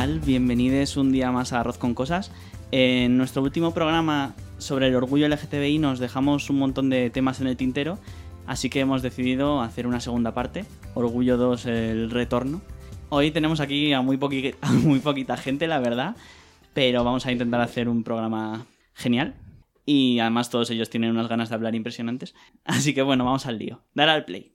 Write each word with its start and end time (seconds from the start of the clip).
Tal? 0.00 0.20
Bienvenidos 0.20 0.96
un 0.96 1.12
día 1.12 1.30
más 1.30 1.52
a 1.52 1.60
Arroz 1.60 1.76
con 1.76 1.92
Cosas. 1.92 2.32
En 2.72 3.18
nuestro 3.18 3.42
último 3.42 3.74
programa 3.74 4.34
sobre 4.56 4.86
el 4.86 4.94
orgullo 4.94 5.28
LGTBI 5.28 5.78
nos 5.78 5.98
dejamos 5.98 6.48
un 6.48 6.58
montón 6.58 6.88
de 6.88 7.10
temas 7.10 7.42
en 7.42 7.48
el 7.48 7.58
tintero, 7.58 7.98
así 8.46 8.70
que 8.70 8.80
hemos 8.80 9.02
decidido 9.02 9.60
hacer 9.60 9.86
una 9.86 10.00
segunda 10.00 10.32
parte, 10.32 10.64
Orgullo 10.94 11.36
2, 11.36 11.66
el 11.66 12.10
retorno. 12.10 12.62
Hoy 13.10 13.30
tenemos 13.30 13.60
aquí 13.60 13.92
a 13.92 14.00
muy, 14.00 14.18
a 14.62 14.72
muy 14.72 15.00
poquita 15.00 15.36
gente, 15.36 15.66
la 15.66 15.80
verdad, 15.80 16.16
pero 16.72 17.04
vamos 17.04 17.26
a 17.26 17.32
intentar 17.32 17.60
hacer 17.60 17.86
un 17.86 18.02
programa 18.02 18.64
genial. 18.94 19.34
Y 19.84 20.18
además 20.20 20.48
todos 20.48 20.70
ellos 20.70 20.88
tienen 20.88 21.10
unas 21.10 21.28
ganas 21.28 21.50
de 21.50 21.56
hablar 21.56 21.74
impresionantes. 21.74 22.34
Así 22.64 22.94
que 22.94 23.02
bueno, 23.02 23.26
vamos 23.26 23.44
al 23.44 23.58
lío. 23.58 23.82
Dar 23.92 24.08
al 24.08 24.24
play. 24.24 24.54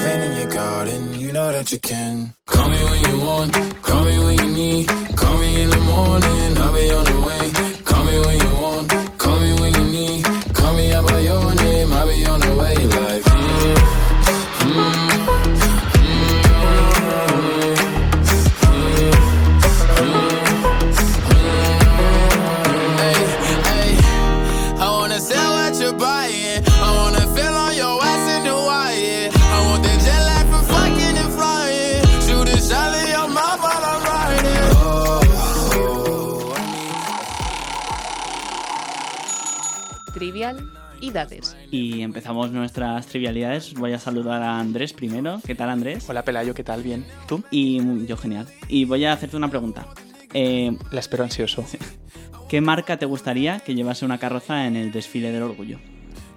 If 0.00 0.06
in 0.06 0.36
your 0.36 0.50
garden, 0.50 1.18
you 1.18 1.32
know 1.32 1.50
that 1.50 1.72
you 1.72 1.80
can. 1.80 2.32
Call 2.46 2.68
me 2.68 2.78
when 2.84 3.00
you 3.10 3.20
want, 3.26 3.52
call 3.82 4.04
me 4.04 4.16
when 4.24 4.38
you 4.38 4.50
need. 4.60 4.88
Call 5.16 5.36
me 5.38 5.62
in 5.62 5.70
the 5.70 5.80
morning, 5.92 6.27
Y 41.70 42.02
empezamos 42.02 42.52
nuestras 42.52 43.06
trivialidades. 43.06 43.74
Voy 43.74 43.92
a 43.92 43.98
saludar 43.98 44.42
a 44.42 44.58
Andrés 44.58 44.92
primero. 44.92 45.40
¿Qué 45.44 45.54
tal, 45.54 45.70
Andrés? 45.70 46.08
Hola 46.08 46.22
Pelayo, 46.22 46.54
¿qué 46.54 46.64
tal? 46.64 46.82
Bien. 46.82 47.04
¿Tú? 47.26 47.42
Y 47.50 47.80
mm, 47.80 48.06
yo, 48.06 48.16
genial. 48.16 48.46
Y 48.68 48.84
voy 48.84 49.04
a 49.04 49.12
hacerte 49.12 49.36
una 49.36 49.48
pregunta. 49.48 49.86
Eh, 50.34 50.76
La 50.90 51.00
espero 51.00 51.24
ansioso. 51.24 51.64
¿Qué 52.48 52.60
marca 52.60 52.98
te 52.98 53.06
gustaría 53.06 53.60
que 53.60 53.74
llevase 53.74 54.04
una 54.04 54.18
carroza 54.18 54.66
en 54.66 54.76
el 54.76 54.92
desfile 54.92 55.32
del 55.32 55.42
orgullo? 55.42 55.78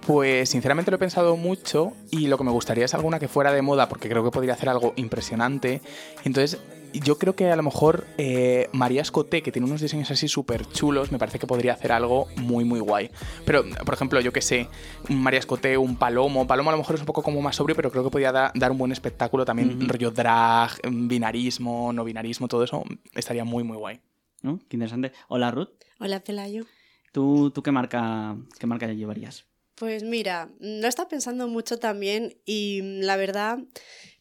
Pues 0.06 0.48
sinceramente 0.48 0.90
lo 0.90 0.96
he 0.96 0.98
pensado 0.98 1.36
mucho 1.36 1.92
y 2.10 2.26
lo 2.26 2.36
que 2.36 2.44
me 2.44 2.50
gustaría 2.50 2.84
es 2.84 2.94
alguna 2.94 3.18
que 3.20 3.28
fuera 3.28 3.52
de 3.52 3.62
moda 3.62 3.88
porque 3.88 4.08
creo 4.08 4.24
que 4.24 4.30
podría 4.30 4.54
hacer 4.54 4.68
algo 4.68 4.94
impresionante. 4.96 5.80
Entonces 6.24 6.58
yo 6.92 7.18
creo 7.18 7.34
que 7.34 7.50
a 7.50 7.56
lo 7.56 7.62
mejor 7.62 8.06
eh, 8.18 8.68
María 8.72 9.02
Escoté, 9.02 9.42
que 9.42 9.52
tiene 9.52 9.66
unos 9.66 9.80
diseños 9.80 10.10
así 10.10 10.28
súper 10.28 10.66
chulos, 10.66 11.10
me 11.12 11.18
parece 11.18 11.38
que 11.38 11.46
podría 11.46 11.72
hacer 11.72 11.92
algo 11.92 12.26
muy 12.36 12.64
muy 12.64 12.80
guay. 12.80 13.10
Pero 13.44 13.64
por 13.84 13.94
ejemplo, 13.94 14.20
yo 14.20 14.32
que 14.32 14.40
sé, 14.42 14.68
María 15.08 15.40
Escoté, 15.40 15.76
un 15.78 15.96
Palomo. 15.96 16.46
Palomo 16.46 16.70
a 16.70 16.72
lo 16.72 16.78
mejor 16.78 16.94
es 16.96 17.00
un 17.00 17.06
poco 17.06 17.22
como 17.22 17.40
más 17.42 17.56
sobrio, 17.56 17.74
pero 17.76 17.90
creo 17.90 18.04
que 18.04 18.10
podría 18.10 18.32
da- 18.32 18.52
dar 18.54 18.70
un 18.70 18.78
buen 18.78 18.92
espectáculo 18.92 19.44
también, 19.44 19.88
rollo 19.88 20.10
drag, 20.10 20.72
binarismo, 20.90 21.92
no 21.92 22.04
binarismo, 22.04 22.48
todo 22.48 22.64
eso 22.64 22.84
estaría 23.14 23.44
muy 23.44 23.64
muy 23.64 23.76
guay. 23.76 24.00
¿No? 24.42 24.58
Qué 24.68 24.76
interesante. 24.76 25.12
Hola, 25.28 25.50
Ruth. 25.52 25.68
Hola, 26.00 26.20
Pelayo. 26.20 26.66
¿Tú, 27.12 27.50
tú 27.50 27.62
qué, 27.62 27.70
marca, 27.72 28.36
qué 28.58 28.66
marca 28.66 28.86
llevarías? 28.92 29.44
Pues 29.76 30.02
mira, 30.02 30.50
lo 30.60 30.86
he 30.86 30.88
estado 30.88 31.08
pensando 31.08 31.46
mucho 31.48 31.78
también 31.78 32.36
y 32.44 32.80
mm, 32.82 33.00
la 33.04 33.16
verdad, 33.16 33.58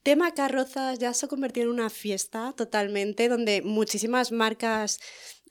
tema 0.03 0.33
carrozas 0.33 0.99
ya 0.99 1.13
se 1.13 1.25
ha 1.25 1.29
convertido 1.29 1.65
en 1.65 1.73
una 1.73 1.89
fiesta 1.89 2.53
totalmente 2.55 3.29
donde 3.29 3.61
muchísimas 3.61 4.31
marcas 4.31 4.99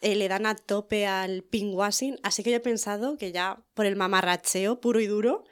eh, 0.00 0.14
le 0.14 0.28
dan 0.28 0.46
a 0.46 0.54
tope 0.54 1.06
al 1.06 1.42
pinkwashing, 1.42 2.18
así 2.22 2.42
que 2.42 2.50
yo 2.50 2.56
he 2.56 2.60
pensado 2.60 3.16
que 3.18 3.32
ya 3.32 3.58
por 3.74 3.86
el 3.86 3.96
mamarracheo 3.96 4.80
puro 4.80 5.00
y 5.00 5.06
duro, 5.06 5.44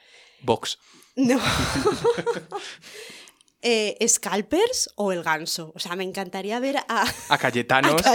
Vox. 0.42 0.78
no. 1.16 1.40
Eh, 3.60 3.96
¿Scalpers 4.06 4.88
o 4.94 5.10
el 5.10 5.24
ganso? 5.24 5.72
O 5.74 5.80
sea, 5.80 5.96
me 5.96 6.04
encantaría 6.04 6.60
ver 6.60 6.76
a, 6.76 7.04
A 7.28 7.38
Cayetanos. 7.38 8.06
a. 8.06 8.12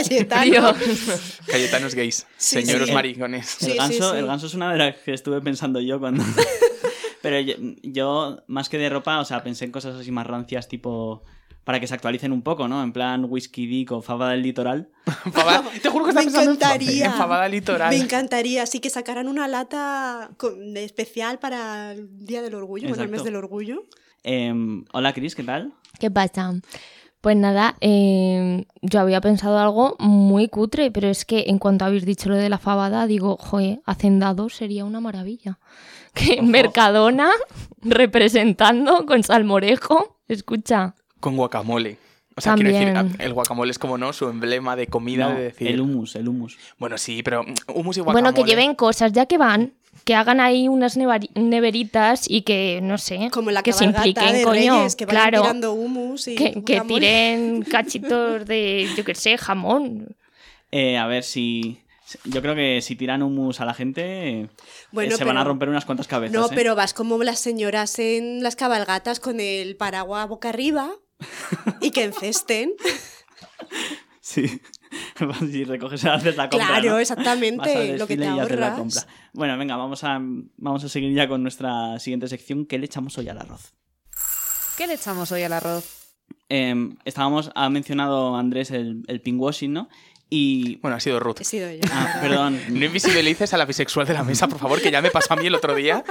Cayetanos 1.48 1.96
gays. 1.96 2.26
Sí, 2.38 2.62
señoros 2.62 2.88
sí. 2.88 2.94
maricones. 2.94 3.58
El, 3.62 3.72
sí, 3.72 3.78
ganso, 3.78 4.12
sí. 4.12 4.18
el 4.20 4.26
ganso 4.26 4.48
es 4.48 4.54
una 4.54 4.72
de 4.72 4.78
las 4.78 4.96
que 4.98 5.14
estuve 5.14 5.42
pensando 5.42 5.82
yo 5.82 6.00
cuando... 6.00 6.24
Pero 7.24 7.40
yo, 7.40 7.56
yo, 7.82 8.44
más 8.48 8.70
que 8.70 8.78
de 8.78 8.90
ropa, 8.90 9.20
o 9.20 9.26
sea, 9.26 9.42
pensé 9.44 9.66
en 9.66 9.72
cosas 9.72 9.96
así 9.96 10.12
más 10.12 10.28
rancias, 10.28 10.68
tipo... 10.68 11.24
Para 11.64 11.80
que 11.80 11.88
se 11.88 11.94
actualicen 11.94 12.34
un 12.34 12.42
poco, 12.42 12.68
¿no? 12.68 12.84
En 12.84 12.92
plan 12.92 13.24
Whisky 13.26 13.66
Dick 13.68 13.90
o 13.94 14.02
Fava 14.02 14.32
del 14.32 14.42
Litoral. 14.42 14.90
Fabada- 15.32 15.64
te 15.82 15.88
juro 15.88 16.04
que 16.04 16.10
estaba 16.10 16.26
Me 16.26 16.32
pensando 16.32 16.52
encantaría. 16.52 17.06
en 17.06 17.12
fabada 17.14 17.48
litoral. 17.48 17.90
Me 17.96 18.02
encantaría, 18.04 18.66
sí 18.66 18.82
que 18.82 18.90
sacaran 18.90 19.30
una 19.30 19.48
lata 19.48 20.32
con- 20.36 20.76
especial 20.76 21.40
para 21.40 21.94
el 21.94 22.10
Día 22.26 22.42
del 22.42 22.56
Orgullo, 22.56 22.90
bueno, 22.90 23.02
el 23.04 23.08
mes 23.10 23.22
Exacto. 23.22 23.24
del 23.24 23.36
Orgullo. 23.38 23.84
Em, 24.24 24.84
hola, 24.92 25.14
Chris, 25.14 25.36
¿qué 25.36 25.44
tal? 25.44 25.72
¿Qué 26.02 26.12
pasa? 26.12 26.54
Pues 27.22 27.38
nada, 27.38 27.78
eh, 27.80 28.66
yo 28.82 29.00
había 29.00 29.22
pensado 29.22 29.58
algo 29.58 29.96
muy 30.00 30.50
cutre, 30.50 30.92
pero 30.92 31.08
es 31.08 31.24
que 31.24 31.46
en 31.48 31.60
cuanto 31.60 31.86
habéis 31.86 32.06
dicho 32.06 32.28
lo 32.28 32.36
de 32.36 32.50
la 32.50 32.58
fabada, 32.58 33.08
digo, 33.08 33.38
joder, 33.38 33.80
hacendado 33.86 34.50
sería 34.50 34.84
una 34.84 35.00
maravilla. 35.00 35.60
Que 36.14 36.34
Ojo. 36.34 36.44
Mercadona 36.44 37.30
representando 37.82 39.06
con 39.06 39.24
salmorejo, 39.24 40.20
escucha, 40.28 40.96
Con 41.20 41.36
guacamole. 41.38 41.98
O 42.36 42.42
sea, 42.42 42.56
quiero 42.56 42.72
decir, 42.72 43.16
el 43.20 43.34
guacamole 43.34 43.72
es 43.72 43.78
como, 43.78 43.98
¿no? 43.98 44.12
Su 44.12 44.28
emblema 44.28 44.76
de 44.76 44.88
comida, 44.88 45.30
No, 45.30 45.36
de 45.36 45.44
decir... 45.44 45.68
El 45.68 45.82
hummus, 45.82 46.16
el 46.16 46.28
hummus. 46.28 46.58
Bueno, 46.80 46.98
sí, 46.98 47.22
pero 47.22 47.44
mm, 47.44 47.54
hummus 47.76 47.98
y 47.98 48.00
guacamole... 48.00 48.24
bueno, 48.24 48.34
que 48.34 48.44
lleven 48.50 48.74
cosas, 48.74 49.12
ya 49.12 49.28
que 49.28 49.38
van, 49.38 49.74
que 50.04 50.16
hagan 50.16 50.40
ahí 50.40 50.68
unas 50.68 50.98
neveritas 50.98 52.28
y 52.28 52.42
que, 52.42 52.80
no 52.82 52.98
sé, 52.98 53.30
Como 53.32 53.52
la 53.52 53.62
que 53.62 53.72
se 53.72 53.86
impliquen, 53.86 54.34
de 54.34 54.44
coño, 54.44 54.78
Reyes, 54.78 54.96
que 54.96 55.06
claro, 55.06 55.42
tirando 55.42 55.74
humus 55.74 56.28
y 56.28 56.36
que, 56.36 56.64
que 56.64 56.82
tiren 56.82 57.62
cachitos 57.70 58.46
de, 58.48 58.90
yo 58.98 59.06
qué 59.06 59.14
sé, 59.14 59.38
jamón. 59.38 60.16
Eh, 60.72 60.98
a 60.98 61.06
ver 61.06 61.24
si... 61.24 61.83
Yo 62.26 62.42
creo 62.42 62.56
que 62.56 62.82
si 62.82 62.96
tiran 62.96 63.24
hummus 63.24 63.62
a 63.62 63.66
la 63.66 63.74
gente, 63.74 64.42
eh, 64.42 64.50
Bueno, 64.92 65.16
se 65.16 65.24
van 65.24 65.38
a 65.38 65.44
romper 65.44 65.70
unas 65.70 65.86
cuantas 65.86 66.08
cabezas. 66.08 66.34
No, 66.34 66.48
¿eh? 66.48 66.52
pero 66.54 66.76
vas 66.76 66.94
como 66.94 67.22
las 67.24 67.40
señoras 67.40 67.98
en 68.00 68.44
las 68.44 68.56
cabalgatas 68.56 69.20
con 69.20 69.40
el 69.40 69.76
paraguas 69.76 70.28
boca 70.28 70.50
arriba 70.50 70.92
y 71.82 71.92
que 71.92 72.04
encesten. 72.04 72.74
Sí. 74.26 74.62
si 75.52 75.64
recoges 75.66 76.06
haces 76.06 76.38
la 76.38 76.50
compra. 76.50 76.68
Claro, 76.68 76.92
¿no? 76.92 77.00
exactamente, 77.00 77.98
lo 77.98 78.08
que 78.08 78.16
te 78.16 78.24
y 78.24 78.28
haces 78.28 78.58
la 78.58 78.68
ahorras. 78.68 78.80
compra. 78.80 79.02
Bueno, 79.34 79.58
venga, 79.58 79.76
vamos 79.76 80.04
a, 80.04 80.18
vamos 80.22 80.84
a 80.84 80.90
seguir 80.90 81.14
ya 81.14 81.28
con 81.28 81.44
nuestra 81.44 82.00
siguiente 82.00 82.28
sección. 82.28 82.66
¿Qué 82.66 82.78
le 82.78 82.86
echamos 82.86 83.18
hoy 83.18 83.30
al 83.30 83.40
arroz? 83.40 83.74
¿Qué 84.78 84.88
le 84.88 84.94
echamos 84.94 85.32
hoy 85.32 85.44
al 85.44 85.54
arroz? 85.54 86.00
em, 86.50 86.98
estábamos, 87.06 87.52
ha 87.56 87.70
mencionado 87.70 88.36
Andrés 88.36 88.72
el, 88.72 89.04
el 89.08 89.22
pinkwashing, 89.22 89.74
¿no? 89.74 89.90
Y... 90.36 90.78
Bueno, 90.78 90.98
ha 90.98 91.00
sido 91.00 91.20
Ruth. 91.20 91.42
He 91.42 91.44
sido 91.44 91.70
yo. 91.72 91.82
Ah, 91.92 92.18
perdón. 92.22 92.60
No 92.70 92.86
invisibilices 92.86 93.54
a 93.54 93.58
la 93.58 93.66
bisexual 93.66 94.08
de 94.08 94.14
la 94.14 94.24
mesa, 94.24 94.48
por 94.48 94.58
favor, 94.58 94.82
que 94.82 94.90
ya 94.90 95.00
me 95.00 95.12
pasó 95.12 95.34
a 95.34 95.38
mí 95.38 95.46
el 95.46 95.54
otro 95.54 95.76
día. 95.76 96.04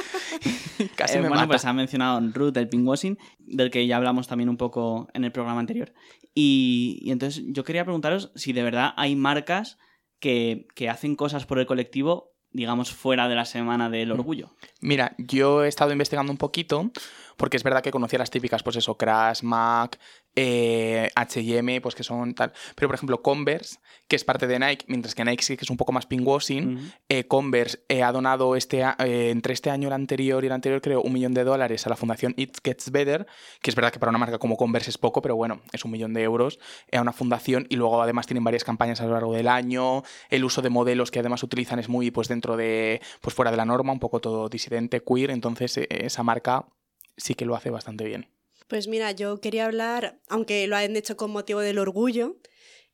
Casi 0.96 1.14
Eh, 1.14 1.22
me 1.22 1.22
bueno, 1.28 1.34
mata. 1.42 1.48
pues 1.48 1.64
ha 1.64 1.72
mencionado 1.72 2.20
Ruth 2.32 2.56
el 2.56 2.68
pinkwashing, 2.68 3.18
del 3.40 3.70
que 3.72 3.84
ya 3.86 3.96
hablamos 3.96 4.28
también 4.28 4.48
un 4.48 4.56
poco 4.56 5.08
en 5.14 5.24
el 5.24 5.32
programa 5.32 5.58
anterior. 5.58 5.92
Y, 6.34 7.00
y 7.02 7.10
entonces 7.10 7.42
yo 7.48 7.64
quería 7.64 7.84
preguntaros 7.84 8.30
si 8.36 8.52
de 8.52 8.62
verdad 8.62 8.92
hay 8.96 9.16
marcas 9.16 9.76
que, 10.20 10.66
que 10.76 10.88
hacen 10.88 11.16
cosas 11.16 11.44
por 11.44 11.58
el 11.58 11.66
colectivo, 11.66 12.30
digamos, 12.52 12.92
fuera 12.92 13.28
de 13.28 13.34
la 13.34 13.44
semana 13.44 13.90
del 13.90 14.12
orgullo. 14.12 14.54
Mira, 14.80 15.16
yo 15.18 15.64
he 15.64 15.68
estado 15.68 15.90
investigando 15.90 16.30
un 16.30 16.38
poquito, 16.38 16.92
porque 17.36 17.56
es 17.56 17.62
verdad 17.62 17.82
que 17.82 17.90
conocía 17.90 18.18
las 18.18 18.30
típicas, 18.30 18.62
pues 18.62 18.76
eso, 18.76 18.96
Crash, 18.96 19.42
Mac, 19.42 19.98
eh, 20.34 21.10
H&M, 21.14 21.80
pues 21.80 21.94
que 21.94 22.02
son 22.02 22.34
tal. 22.34 22.52
Pero, 22.74 22.88
por 22.88 22.94
ejemplo, 22.94 23.22
Converse, 23.22 23.78
que 24.08 24.16
es 24.16 24.24
parte 24.24 24.46
de 24.46 24.58
Nike, 24.58 24.84
mientras 24.88 25.14
que 25.14 25.24
Nike 25.24 25.42
sí 25.42 25.56
que 25.56 25.64
es 25.64 25.70
un 25.70 25.76
poco 25.76 25.92
más 25.92 26.06
pinkwashing, 26.06 26.76
Ujú. 26.76 26.84
eh, 27.08 27.26
Converse 27.26 27.84
eh, 27.88 28.02
ha 28.02 28.12
donado 28.12 28.56
este, 28.56 28.82
entre 28.98 29.52
este 29.52 29.70
año, 29.70 29.88
el 29.88 29.94
anterior 29.94 30.42
y 30.42 30.46
el 30.46 30.52
anterior, 30.52 30.80
creo, 30.80 31.02
un 31.02 31.12
millón 31.12 31.34
de 31.34 31.44
dólares 31.44 31.86
a 31.86 31.90
la 31.90 31.96
fundación 31.96 32.34
It 32.36 32.56
Gets 32.64 32.90
Better, 32.90 33.26
que 33.60 33.70
es 33.70 33.76
verdad 33.76 33.92
que 33.92 33.98
para 33.98 34.10
una 34.10 34.18
marca 34.18 34.38
como 34.38 34.56
Converse 34.56 34.90
es 34.90 34.98
poco, 34.98 35.20
pero 35.20 35.36
bueno, 35.36 35.60
es 35.72 35.84
un 35.84 35.90
millón 35.90 36.14
de 36.14 36.22
euros 36.22 36.58
a 36.90 37.00
una 37.00 37.12
fundación 37.12 37.66
y 37.68 37.76
luego 37.76 38.02
además 38.02 38.26
tienen 38.26 38.44
varias 38.44 38.64
campañas 38.64 39.00
a 39.00 39.06
lo 39.06 39.12
largo 39.12 39.34
del 39.34 39.48
año, 39.48 40.02
el 40.30 40.44
uso 40.44 40.62
de 40.62 40.70
modelos 40.70 41.10
que 41.10 41.18
además 41.18 41.42
utilizan 41.42 41.78
es 41.78 41.88
muy 41.88 42.10
pues 42.10 42.28
dentro 42.28 42.56
de, 42.56 43.00
pues 43.20 43.34
fuera 43.34 43.50
de 43.50 43.56
la 43.56 43.64
norma, 43.64 43.92
un 43.92 44.00
poco 44.00 44.20
todo 44.20 44.48
disidente, 44.48 45.02
queer, 45.02 45.30
entonces 45.30 45.78
esa 45.90 46.22
marca 46.22 46.66
sí 47.16 47.34
que 47.34 47.44
lo 47.44 47.54
hace 47.54 47.70
bastante 47.70 48.04
bien. 48.04 48.28
Pues 48.68 48.88
mira, 48.88 49.12
yo 49.12 49.40
quería 49.40 49.66
hablar, 49.66 50.20
aunque 50.28 50.66
lo 50.66 50.76
han 50.76 50.96
hecho 50.96 51.16
con 51.16 51.30
motivo 51.30 51.60
del 51.60 51.78
orgullo, 51.78 52.38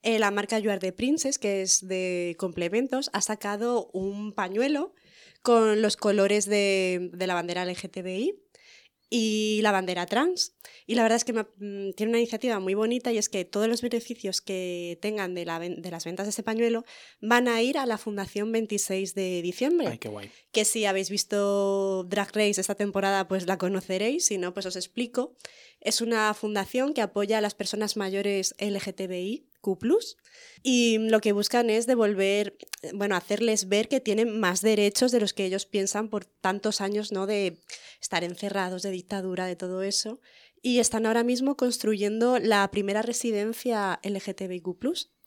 eh, 0.03 0.19
la 0.19 0.31
marca 0.31 0.59
You 0.59 0.71
Are 0.71 0.81
the 0.81 0.93
Princess, 0.93 1.39
que 1.39 1.63
es 1.63 1.87
de 1.87 2.37
complementos, 2.39 3.11
ha 3.13 3.21
sacado 3.21 3.91
un 3.93 4.33
pañuelo 4.33 4.95
con 5.43 5.83
los 5.83 5.97
colores 5.97 6.47
de, 6.47 7.11
de 7.13 7.27
la 7.27 7.35
bandera 7.35 7.65
LGTBI 7.65 8.48
y 9.11 9.61
la 9.63 9.73
bandera 9.73 10.05
trans. 10.07 10.55
Y 10.87 10.95
la 10.95 11.03
verdad 11.03 11.17
es 11.17 11.25
que 11.25 11.33
me 11.33 11.43
mm, 11.43 11.93
tiene 11.95 12.11
una 12.11 12.19
iniciativa 12.19 12.61
muy 12.61 12.75
bonita 12.75 13.13
y 13.13 13.19
es 13.19 13.29
que 13.29 13.45
todos 13.45 13.67
los 13.69 13.81
beneficios 13.83 14.41
que 14.41 14.99
tengan 15.01 15.35
de, 15.35 15.45
la 15.45 15.59
ven- 15.59 15.81
de 15.81 15.91
las 15.91 16.05
ventas 16.05 16.27
de 16.27 16.31
este 16.31 16.43
pañuelo 16.43 16.85
van 17.21 17.49
a 17.49 17.63
ir 17.63 17.79
a 17.79 17.87
la 17.87 17.97
Fundación 17.99 18.53
26 18.53 19.15
de 19.15 19.41
diciembre 19.43 19.87
Ay, 19.89 19.99
qué 19.99 20.09
guay. 20.09 20.31
que 20.53 20.65
si 20.65 20.85
habéis 20.85 21.09
visto 21.11 22.05
Drag 22.05 22.29
Race 22.35 22.61
esta 22.61 22.75
temporada, 22.75 23.29
pues 23.29 23.47
la 23.47 23.57
conoceréis, 23.59 24.27
si 24.27 24.39
no, 24.39 24.53
pues 24.55 24.67
os 24.67 24.77
explico. 24.77 25.35
Es 25.81 26.01
una 26.01 26.33
fundación 26.35 26.93
que 26.93 27.01
apoya 27.03 27.39
a 27.39 27.41
las 27.41 27.55
personas 27.55 27.97
mayores 27.97 28.55
LGTBIQ+, 29.63 30.17
y 30.63 30.99
lo 30.99 31.21
que 31.21 31.33
buscan 31.33 31.71
es 31.71 31.87
devolver, 31.87 32.57
bueno, 32.95 33.17
hacerles 33.17 33.69
ver 33.69 33.89
que 33.89 34.01
tienen 34.01 34.39
más 34.41 34.61
derechos 34.61 35.13
de 35.13 35.21
los 35.21 35.33
que 35.33 35.45
ellos 35.45 35.67
piensan 35.67 36.09
por 36.09 36.25
tantos 36.25 36.81
años, 36.81 37.13
¿no?, 37.13 37.27
de 37.27 37.61
estar 38.01 38.25
encerrados, 38.25 38.83
de 38.83 38.91
dictadura, 38.91 39.47
de 39.47 39.57
todo 39.57 39.83
eso. 39.83 40.21
Y 40.61 40.81
están 40.81 41.07
ahora 41.07 41.23
mismo 41.23 41.57
construyendo 41.57 42.39
la 42.39 42.69
primera 42.71 43.03
residencia 43.03 44.01
LGTBIQ+. 44.03 44.67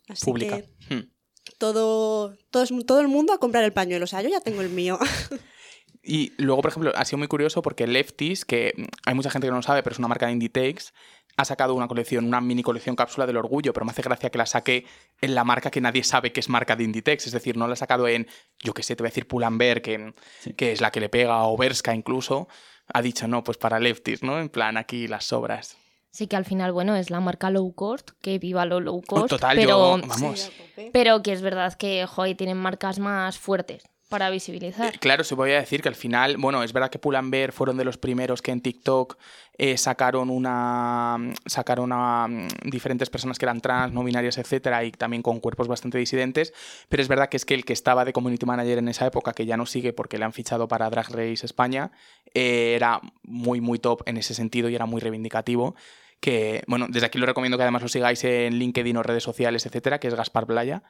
Así 0.10 0.25
Pública. 0.25 0.62
que 0.62 0.94
Hmm. 0.94 1.10
todo, 1.57 2.36
todo, 2.50 2.66
todo 2.86 3.00
el 3.00 3.07
mundo 3.07 3.31
a 3.34 3.38
comprar 3.38 3.63
el 3.63 3.72
pañuelo. 3.72 4.04
O 4.04 4.07
sea, 4.07 4.22
yo 4.22 4.30
ya 4.30 4.42
tengo 4.42 4.62
el 4.62 4.69
mío. 4.69 5.00
Y 6.04 6.34
luego, 6.38 6.62
por 6.63 6.72
ejemplo, 6.72 6.92
ha 6.95 7.06
sido 7.06 7.19
muy 7.19 7.27
curioso 7.27 7.62
porque 7.62 7.86
Lefties, 7.86 8.44
que 8.44 8.74
hay 9.06 9.13
mucha 9.13 9.30
gente 9.30 9.48
que 9.48 9.51
no 9.51 9.57
lo 9.57 9.62
sabe, 9.62 9.84
pero 9.84 9.94
es 9.94 10.00
una 10.00 10.07
marca 10.07 10.25
de 10.25 10.31
Inditex, 10.31 10.94
ha 11.38 11.45
sacado 11.45 11.74
una 11.74 11.88
colección, 11.88 12.25
una 12.25 12.42
mini 12.42 12.62
colección 12.63 12.95
cápsula 12.95 13.25
del 13.25 13.38
orgullo, 13.38 13.74
pero 13.74 13.86
me 13.86 13.92
hace 13.92 14.01
gracia 14.01 14.30
que 14.30 14.38
la 14.38 14.45
saque 14.45 14.86
en 15.22 15.33
la 15.36 15.44
marca 15.44 15.72
que 15.72 15.81
nadie 15.81 16.04
sabe 16.04 16.31
que 16.31 16.39
es 16.39 16.50
marca 16.50 16.75
de 16.75 16.83
Inditex. 16.83 17.28
Es 17.28 17.33
decir, 17.33 17.57
no 17.57 17.68
la 17.68 17.74
ha 17.74 17.78
sacado 17.78 18.07
en, 18.07 18.28
yo 18.60 18.74
qué 18.74 18.83
sé, 18.83 18.95
te 18.95 19.04
voy 19.04 19.07
a 19.07 19.12
decir 19.12 19.28
Pull&Bear, 19.28 19.81
que, 19.81 20.13
Sí. 20.39 20.54
que 20.54 20.72
es 20.72 20.81
la 20.81 20.92
que 20.92 21.00
le 21.00 21.10
pega, 21.10 21.44
o 21.44 21.57
Berska 21.57 21.94
incluso. 21.95 22.48
Ha 22.94 23.01
dicho, 23.01 23.28
no, 23.28 23.44
pues 23.44 23.57
para 23.57 23.80
Lefties, 23.80 24.24
¿no? 24.24 24.39
En 24.39 24.50
plan, 24.50 24.78
aquí 24.78 25.07
las 25.07 25.25
sobras. 25.25 25.78
Sí 26.12 26.28
que 26.28 26.36
al 26.36 26.44
final, 26.44 26.74
bueno, 26.74 26.95
es 26.98 27.10
la 27.10 27.22
marca 27.22 27.50
low 27.50 27.74
cost, 27.74 28.12
que 28.22 28.38
viva 28.38 28.66
lo 28.66 28.81
low 28.81 29.01
cost, 29.01 29.30
Total, 29.30 29.56
pero, 29.56 29.98
yo, 29.98 30.07
vamos. 30.07 30.51
Pero 30.92 31.24
que 31.24 31.31
es 31.31 31.42
verdad 31.42 31.74
que, 31.75 32.06
joder, 32.06 32.36
tienen 32.36 32.57
marcas 32.57 33.00
más 33.00 33.38
fuertes 33.38 33.84
para 34.12 34.28
Eh, 34.28 34.31
visibilizar. 34.31 35.00
Claro, 35.00 35.24
se 35.24 35.34
voy 35.34 35.52
decir 35.52 35.81
que 35.81 35.90
al 35.90 35.96
final, 35.96 36.38
bueno, 36.38 36.62
es 36.62 36.74
verdad 36.74 36.92
que 36.92 37.00
Pull&Bear 37.00 37.52
fueron 37.54 37.78
de 37.78 37.86
los 37.86 37.98
primeros 37.98 38.42
que 38.42 38.52
en 38.52 38.62
TikTok 38.62 39.18
eh, 39.58 39.78
sacaron 39.78 40.30
una 40.30 41.18
sacaron 41.46 41.92
a 41.94 42.28
mm, 42.28 42.48
diferentes 42.69 43.10
personas 43.10 43.40
que 43.40 43.46
eran 43.46 43.62
trans, 43.62 43.94
no 43.94 44.04
binarias, 44.04 44.38
etcétera, 44.38 44.84
y 44.84 44.92
también 44.92 45.24
con 45.24 45.40
cuerpos 45.40 45.68
bastante 45.68 45.98
disidentes, 45.98 46.54
pero 46.90 47.02
es 47.02 47.08
verdad 47.08 47.30
que 47.30 47.38
es 47.38 47.46
que 47.46 47.54
el 47.54 47.63
que 47.63 47.74
estaba 47.74 48.06
de 48.06 48.12
community 48.12 48.46
manager 48.46 48.78
en 48.80 48.90
esa 48.90 49.08
época, 49.08 49.34
que 49.34 49.46
ya 49.46 49.58
no 49.58 49.66
sigue 49.66 49.94
porque 49.94 50.18
le 50.18 50.25
han 50.25 50.34
fichado 50.34 50.68
para 50.68 50.90
Drag 50.90 51.10
Race 51.10 51.46
España, 51.46 51.92
eh, 52.34 52.74
era 52.75 53.00
muy 53.24 53.62
muy 53.62 53.80
top 53.80 54.04
en 54.06 54.18
ese 54.18 54.34
sentido 54.34 54.69
y 54.69 54.75
era 54.75 54.86
muy 54.86 55.00
reivindicativo. 55.00 55.75
Que, 56.21 56.63
bueno, 56.68 56.85
desde 56.88 57.07
aquí 57.07 57.18
lo 57.18 57.25
recomiendo 57.25 57.57
que 57.57 57.63
además 57.63 57.81
lo 57.81 57.89
sigáis 57.89 58.23
en 58.23 58.53
LinkedIn 58.53 58.95
o 58.95 59.03
redes 59.03 59.23
sociales, 59.23 59.65
etcétera, 59.65 60.00
que 60.00 60.07
es 60.07 60.13
Gaspar 60.13 60.45
Playa, 60.45 60.83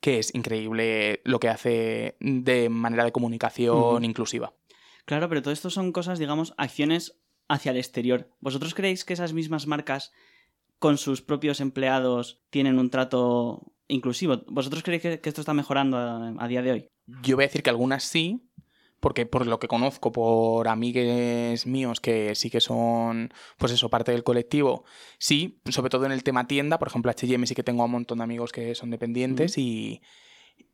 que 0.00 0.18
es 0.18 0.34
increíble 0.34 1.20
lo 1.24 1.38
que 1.38 1.50
hace 1.50 2.16
de 2.20 2.68
manera 2.68 3.04
de 3.04 3.12
comunicación 3.12 4.04
inclusiva. 4.04 4.54
Claro, 5.04 5.28
pero 5.28 5.42
todo 5.42 5.52
esto 5.52 5.70
son 5.70 5.92
cosas, 5.92 6.18
digamos, 6.18 6.54
acciones 6.56 7.20
hacia 7.48 7.70
el 7.72 7.76
exterior. 7.76 8.30
¿Vosotros 8.40 8.74
creéis 8.74 9.04
que 9.04 9.12
esas 9.12 9.32
mismas 9.32 9.66
marcas 9.66 10.12
con 10.78 10.98
sus 10.98 11.22
propios 11.22 11.60
empleados 11.60 12.42
tienen 12.50 12.78
un 12.78 12.90
trato 12.90 13.72
inclusivo? 13.88 14.42
¿Vosotros 14.48 14.82
creéis 14.82 15.02
que, 15.02 15.20
esto 15.22 15.40
está 15.42 15.54
mejorando 15.54 15.96
a, 15.96 16.34
a 16.38 16.48
día 16.48 16.62
de 16.62 16.72
hoy? 16.72 16.88
Yo 17.22 17.36
voy 17.36 17.44
a 17.44 17.48
decir 17.48 17.62
que 17.62 17.70
algunas 17.70 18.04
sí, 18.04 18.47
porque 19.00 19.26
por 19.26 19.46
lo 19.46 19.58
que 19.58 19.68
conozco, 19.68 20.12
por 20.12 20.68
amigues 20.68 21.66
míos 21.66 22.00
que 22.00 22.34
sí 22.34 22.50
que 22.50 22.60
son, 22.60 23.32
pues 23.58 23.72
eso, 23.72 23.90
parte 23.90 24.12
del 24.12 24.24
colectivo, 24.24 24.84
sí, 25.18 25.60
sobre 25.68 25.90
todo 25.90 26.06
en 26.06 26.12
el 26.12 26.24
tema 26.24 26.46
tienda, 26.46 26.78
por 26.78 26.88
ejemplo, 26.88 27.10
H&M 27.10 27.46
sí 27.46 27.54
que 27.54 27.62
tengo 27.62 27.82
a 27.82 27.86
un 27.86 27.92
montón 27.92 28.18
de 28.18 28.24
amigos 28.24 28.52
que 28.52 28.74
son 28.74 28.90
dependientes 28.90 29.58
y, 29.58 30.02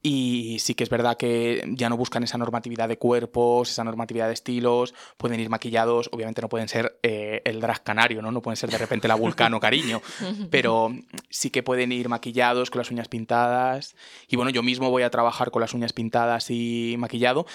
y 0.07 0.59
sí 0.59 0.75
que 0.75 0.85
es 0.85 0.91
verdad 0.91 1.17
que 1.17 1.65
ya 1.69 1.89
no 1.89 1.97
buscan 1.97 2.23
esa 2.25 2.37
normatividad 2.37 2.89
de 2.91 2.99
cuerpos, 2.99 3.71
esa 3.71 3.85
normatividad 3.85 4.27
de 4.27 4.35
estilos, 4.35 4.93
pueden 5.17 5.41
ir 5.41 5.49
maquillados, 5.49 6.11
obviamente 6.13 6.43
no 6.43 6.51
pueden 6.51 6.69
ser 6.69 6.99
eh, 7.03 7.41
el 7.47 7.59
drag 7.59 7.83
canario, 7.83 8.21
¿no? 8.21 8.31
No 8.31 8.43
pueden 8.43 8.59
ser 8.59 8.69
de 8.71 8.77
repente 8.77 9.09
la 9.09 9.15
vulcano 9.15 9.59
cariño, 9.61 10.03
pero 10.51 10.91
sí 11.31 11.49
que 11.49 11.63
pueden 11.63 11.91
ir 11.91 12.11
maquillados, 12.11 12.69
con 12.71 12.81
las 12.81 12.91
uñas 12.91 13.09
pintadas. 13.09 13.97
Y 14.29 14.37
bueno, 14.37 14.51
yo 14.51 14.63
mismo 14.63 14.91
voy 14.91 15.05
a 15.05 15.11
trabajar 15.11 15.51
con 15.51 15.61
las 15.63 15.73
uñas 15.73 15.95
pintadas 15.95 16.51
y 16.51 16.97
maquillado. 16.99 17.47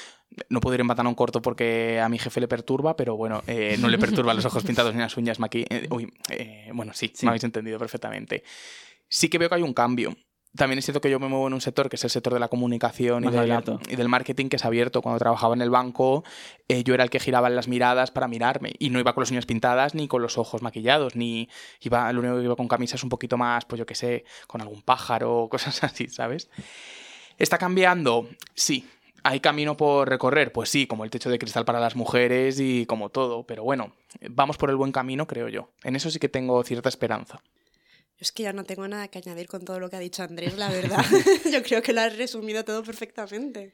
No 0.49 0.59
puedo 0.59 0.73
ir 0.73 0.81
en 0.81 0.87
pantalón 0.87 1.13
corto 1.13 1.43
porque 1.43 1.99
a 1.99 2.09
mi 2.09 2.17
jefe 2.17 2.39
le 2.41 2.47
perturba, 2.47 2.95
pero 2.95 3.15
bueno, 3.15 3.43
eh, 3.45 3.77
no 3.79 3.89
le 3.89 3.99
perturban 3.99 4.35
los 4.35 4.45
ojos 4.45 4.63
pintados 4.63 4.95
ni 4.95 5.01
las 5.01 5.15
uñas 5.17 5.39
maquilladas. 5.39 5.83
uy, 5.91 6.11
eh, 6.31 6.71
bueno, 6.73 6.93
sí, 6.95 7.11
Sí. 7.13 7.27
me 7.27 7.29
habéis 7.29 7.43
entendido 7.43 7.77
perfectamente. 7.77 8.43
Sí 9.07 9.29
que 9.29 9.37
veo 9.37 9.49
que 9.49 9.55
hay 9.55 9.61
un 9.61 9.73
cambio. 9.73 10.15
También 10.55 10.79
es 10.79 10.85
cierto 10.85 10.99
que 10.99 11.11
yo 11.11 11.19
me 11.19 11.27
muevo 11.27 11.45
en 11.47 11.53
un 11.53 11.61
sector 11.61 11.89
que 11.89 11.95
es 11.95 12.03
el 12.03 12.09
sector 12.09 12.33
de 12.33 12.39
la 12.39 12.47
comunicación 12.47 13.23
y, 13.23 13.25
Más 13.27 13.33
de 13.35 13.47
la- 13.47 13.55
abierto. 13.57 13.79
y 13.87 13.95
del 13.95 14.09
marketing 14.09 14.49
que 14.49 14.55
es 14.55 14.65
abierto. 14.65 15.01
Cuando 15.03 15.19
trabajaba 15.19 15.53
en 15.53 15.61
el 15.61 15.69
banco, 15.69 16.23
eh, 16.67 16.83
yo 16.83 16.95
era 16.95 17.03
el 17.03 17.11
que 17.11 17.19
giraba 17.19 17.49
las 17.51 17.67
miradas 17.67 18.09
para 18.09 18.27
mirarme 18.27 18.73
y 18.79 18.89
no 18.89 18.99
iba 18.99 19.13
con 19.13 19.21
las 19.21 19.29
uñas 19.31 19.45
pintadas 19.45 19.93
ni 19.93 20.07
con 20.07 20.21
los 20.23 20.37
ojos 20.39 20.61
maquillados, 20.63 21.15
ni 21.15 21.49
iba, 21.81 22.11
lo 22.13 22.21
único 22.21 22.37
que 22.37 22.43
iba 22.43 22.55
con 22.55 22.67
camisas 22.67 23.03
un 23.03 23.09
poquito 23.09 23.37
más, 23.37 23.65
pues 23.65 23.77
yo 23.77 23.85
qué 23.85 23.93
sé, 23.95 24.25
con 24.47 24.59
algún 24.61 24.81
pájaro 24.81 25.37
o 25.43 25.49
cosas 25.49 25.83
así, 25.83 26.07
¿sabes? 26.07 26.49
¿Está 27.37 27.57
cambiando? 27.57 28.27
Sí. 28.55 28.87
¿Hay 29.21 29.41
camino 29.41 29.75
por 29.77 30.07
recorrer? 30.09 30.51
Pues 30.53 30.69
sí, 30.69 30.87
como 30.87 31.03
el 31.03 31.09
techo 31.11 31.29
de 31.29 31.37
cristal 31.37 31.65
para 31.65 31.79
las 31.79 31.95
mujeres 31.95 32.59
y 32.59 32.85
como 32.85 33.09
todo, 33.09 33.43
pero 33.43 33.63
bueno, 33.63 33.91
vamos 34.29 34.57
por 34.57 34.69
el 34.69 34.77
buen 34.77 34.91
camino, 34.93 35.27
creo 35.27 35.49
yo. 35.49 35.69
En 35.83 35.95
eso 35.97 36.09
sí 36.09 36.19
que 36.19 36.29
tengo 36.29 36.63
cierta 36.63 36.87
esperanza. 36.89 37.41
Es 38.19 38.31
que 38.31 38.43
ya 38.43 38.53
no 38.53 38.65
tengo 38.65 38.87
nada 38.87 39.07
que 39.07 39.19
añadir 39.19 39.47
con 39.47 39.63
todo 39.63 39.79
lo 39.79 39.89
que 39.89 39.95
ha 39.95 39.99
dicho 39.99 40.23
Andrés, 40.23 40.57
la 40.57 40.69
verdad. 40.69 41.03
Yo 41.51 41.63
creo 41.63 41.81
que 41.81 41.93
lo 41.93 42.01
has 42.01 42.17
resumido 42.17 42.65
todo 42.65 42.83
perfectamente. 42.83 43.73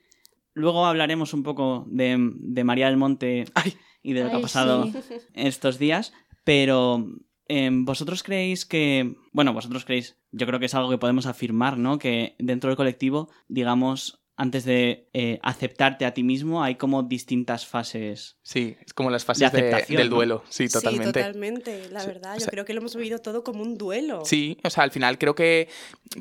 Luego 0.53 0.85
hablaremos 0.85 1.33
un 1.33 1.43
poco 1.43 1.85
de, 1.89 2.15
de 2.19 2.63
María 2.63 2.87
del 2.87 2.97
Monte 2.97 3.45
Ay. 3.55 3.75
y 4.01 4.13
de 4.13 4.23
lo 4.23 4.29
que 4.29 4.35
ha 4.37 4.41
pasado 4.41 4.85
sí. 4.85 5.15
estos 5.33 5.79
días, 5.79 6.13
pero 6.43 7.05
em, 7.47 7.83
vosotros 7.83 8.23
creéis 8.23 8.65
que, 8.65 9.15
bueno, 9.33 9.51
vosotros 9.51 9.83
creéis, 9.83 10.15
yo 10.31 10.45
creo 10.47 10.59
que 10.59 10.67
es 10.67 10.75
algo 10.75 10.89
que 10.89 10.97
podemos 10.97 11.25
afirmar, 11.25 11.77
¿no? 11.77 11.99
Que 11.99 12.35
dentro 12.39 12.69
del 12.69 12.77
colectivo, 12.77 13.29
digamos, 13.49 14.24
antes 14.37 14.65
de 14.65 15.07
eh, 15.13 15.39
aceptarte 15.43 16.05
a 16.05 16.13
ti 16.13 16.23
mismo, 16.23 16.61
hay 16.63 16.75
como 16.75 17.03
distintas 17.03 17.65
fases. 17.65 18.37
Sí, 18.43 18.75
es 18.85 18.93
como 18.93 19.09
las 19.09 19.23
fases 19.23 19.51
de- 19.51 19.59
aceptación, 19.59 19.97
del 19.97 20.09
¿no? 20.09 20.15
duelo, 20.17 20.43
sí, 20.49 20.67
totalmente. 20.67 21.07
Sí, 21.19 21.25
totalmente, 21.25 21.89
la 21.89 22.01
Sí, 22.01 22.07
verdad. 22.07 22.31
o 22.31 22.35
Yo 22.35 22.41
sea- 22.41 22.51
creo 22.51 22.65
que 22.65 22.73
lo 22.73 22.81
hemos 22.81 22.95
vivido 22.95 23.19
todo 23.19 23.43
como 23.43 23.61
un 23.63 23.77
duelo. 23.77 24.23
Sí, 24.25 24.57
o 24.63 24.69
sea, 24.69 24.83
al 24.83 24.91
final 24.91 25.17
creo 25.17 25.35
que 25.35 25.69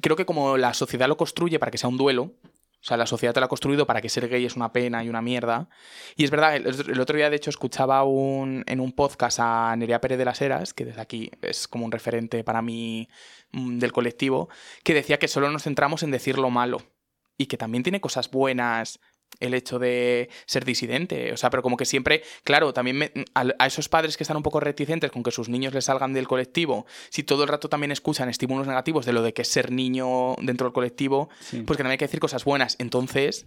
creo 0.00 0.14
que 0.16 0.24
como 0.26 0.56
la 0.56 0.74
sociedad 0.74 1.08
lo 1.08 1.16
construye 1.16 1.58
para 1.58 1.70
que 1.72 1.78
sea 1.78 1.88
un 1.88 1.96
duelo, 1.96 2.32
O 2.80 2.86
sea, 2.86 2.98
la 2.98 3.06
sociedad 3.06 3.32
te 3.32 3.40
lo 3.40 3.46
ha 3.46 3.48
construido 3.48 3.86
para 3.86 4.02
que 4.02 4.10
ser 4.10 4.28
gay 4.28 4.44
es 4.44 4.56
una 4.56 4.70
pena 4.70 5.02
y 5.02 5.08
una 5.08 5.22
mierda. 5.22 5.70
Y 6.16 6.24
es 6.24 6.30
verdad, 6.30 6.54
el, 6.54 6.66
el 6.66 7.00
otro 7.00 7.16
día 7.16 7.30
de 7.30 7.36
hecho 7.36 7.48
escuchaba 7.48 8.04
un, 8.04 8.62
en 8.66 8.78
un 8.78 8.92
podcast 8.92 9.38
a 9.40 9.74
Nerea 9.74 10.02
Pérez 10.02 10.18
de 10.18 10.26
las 10.26 10.42
Heras, 10.42 10.74
que 10.74 10.84
desde 10.84 11.00
aquí 11.00 11.30
es 11.40 11.66
como 11.66 11.86
un 11.86 11.92
referente 11.92 12.44
para 12.44 12.60
mí 12.60 13.08
mm, 13.52 13.78
del 13.78 13.90
colectivo, 13.90 14.50
que 14.82 14.92
decía 14.92 15.18
que 15.18 15.28
solo 15.28 15.50
nos 15.50 15.62
centramos 15.62 16.02
en 16.02 16.10
decir 16.10 16.36
lo 16.36 16.50
malo 16.50 16.82
y 17.36 17.46
que 17.46 17.56
también 17.56 17.82
tiene 17.82 18.00
cosas 18.00 18.30
buenas 18.30 19.00
el 19.40 19.52
hecho 19.54 19.80
de 19.80 20.30
ser 20.46 20.64
disidente. 20.64 21.32
O 21.32 21.36
sea, 21.36 21.50
pero 21.50 21.60
como 21.62 21.76
que 21.76 21.84
siempre, 21.86 22.22
claro, 22.44 22.72
también 22.72 22.96
me- 22.98 23.12
a, 23.34 23.44
a 23.58 23.66
esos 23.66 23.88
padres 23.88 24.16
que 24.16 24.22
están 24.22 24.36
un 24.36 24.44
poco 24.44 24.60
reticentes 24.60 25.10
con 25.10 25.24
que 25.24 25.32
sus 25.32 25.48
niños 25.48 25.74
les 25.74 25.86
salgan 25.86 26.12
del 26.12 26.28
colectivo, 26.28 26.86
si 27.10 27.24
todo 27.24 27.42
el 27.42 27.48
rato 27.48 27.68
también 27.68 27.90
escuchan 27.90 28.28
estímulos 28.28 28.68
negativos 28.68 29.04
de 29.06 29.12
lo 29.12 29.22
de 29.22 29.32
que 29.34 29.42
es 29.42 29.48
ser 29.48 29.72
niño 29.72 30.36
dentro 30.40 30.66
del 30.68 30.72
colectivo, 30.72 31.28
Sí. 31.40 31.62
pues 31.62 31.76
que 31.76 31.82
también 31.82 31.92
hay 31.92 31.98
que 31.98 32.04
decir 32.06 32.20
cosas 32.20 32.44
buenas. 32.44 32.76
Entonces, 32.78 33.44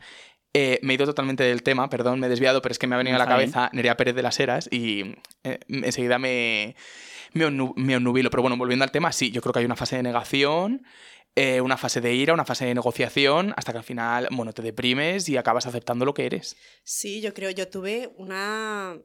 eh, 0.53 0.79
me 0.81 0.93
he 0.93 0.95
ido 0.95 1.05
totalmente 1.05 1.43
del 1.43 1.61
tema, 1.63 1.89
perdón, 1.89 2.19
me 2.19 2.27
he 2.27 2.29
desviado, 2.29 2.61
pero 2.61 2.71
es 2.71 2.79
que 2.79 2.87
me 2.87 2.95
ha 2.95 2.97
venido 2.97 3.15
a 3.15 3.19
la 3.19 3.25
Está 3.25 3.37
bien. 3.37 3.51
cabeza 3.51 3.69
Nerea 3.73 3.97
Pérez 3.97 4.15
de 4.15 4.23
las 4.23 4.39
Heras 4.39 4.67
y 4.71 5.15
eh, 5.43 5.59
enseguida 5.67 6.17
me, 6.19 6.75
me, 7.33 7.45
onnu- 7.45 7.73
me 7.75 7.95
onnubilo. 7.95 8.29
Pero 8.29 8.41
bueno, 8.41 8.57
volviendo 8.57 8.83
al 8.83 8.91
tema, 8.91 9.11
sí, 9.11 9.31
yo 9.31 9.41
creo 9.41 9.53
que 9.53 9.59
hay 9.59 9.65
una 9.65 9.75
fase 9.75 9.97
de 9.97 10.03
negación, 10.03 10.83
eh, 11.35 11.61
una 11.61 11.77
fase 11.77 12.01
de 12.01 12.15
ira, 12.15 12.33
una 12.33 12.45
fase 12.45 12.65
de 12.65 12.73
negociación, 12.73 13.53
hasta 13.55 13.71
que 13.71 13.77
al 13.77 13.83
final, 13.83 14.27
bueno, 14.31 14.53
te 14.53 14.63
deprimes 14.63 15.29
y 15.29 15.37
acabas 15.37 15.67
aceptando 15.67 16.05
lo 16.05 16.13
que 16.15 16.25
eres. 16.25 16.55
Sí, 16.83 17.21
yo 17.21 17.33
creo, 17.35 17.51
yo 17.51 17.67
tuve 17.67 18.09
una, 18.17 18.97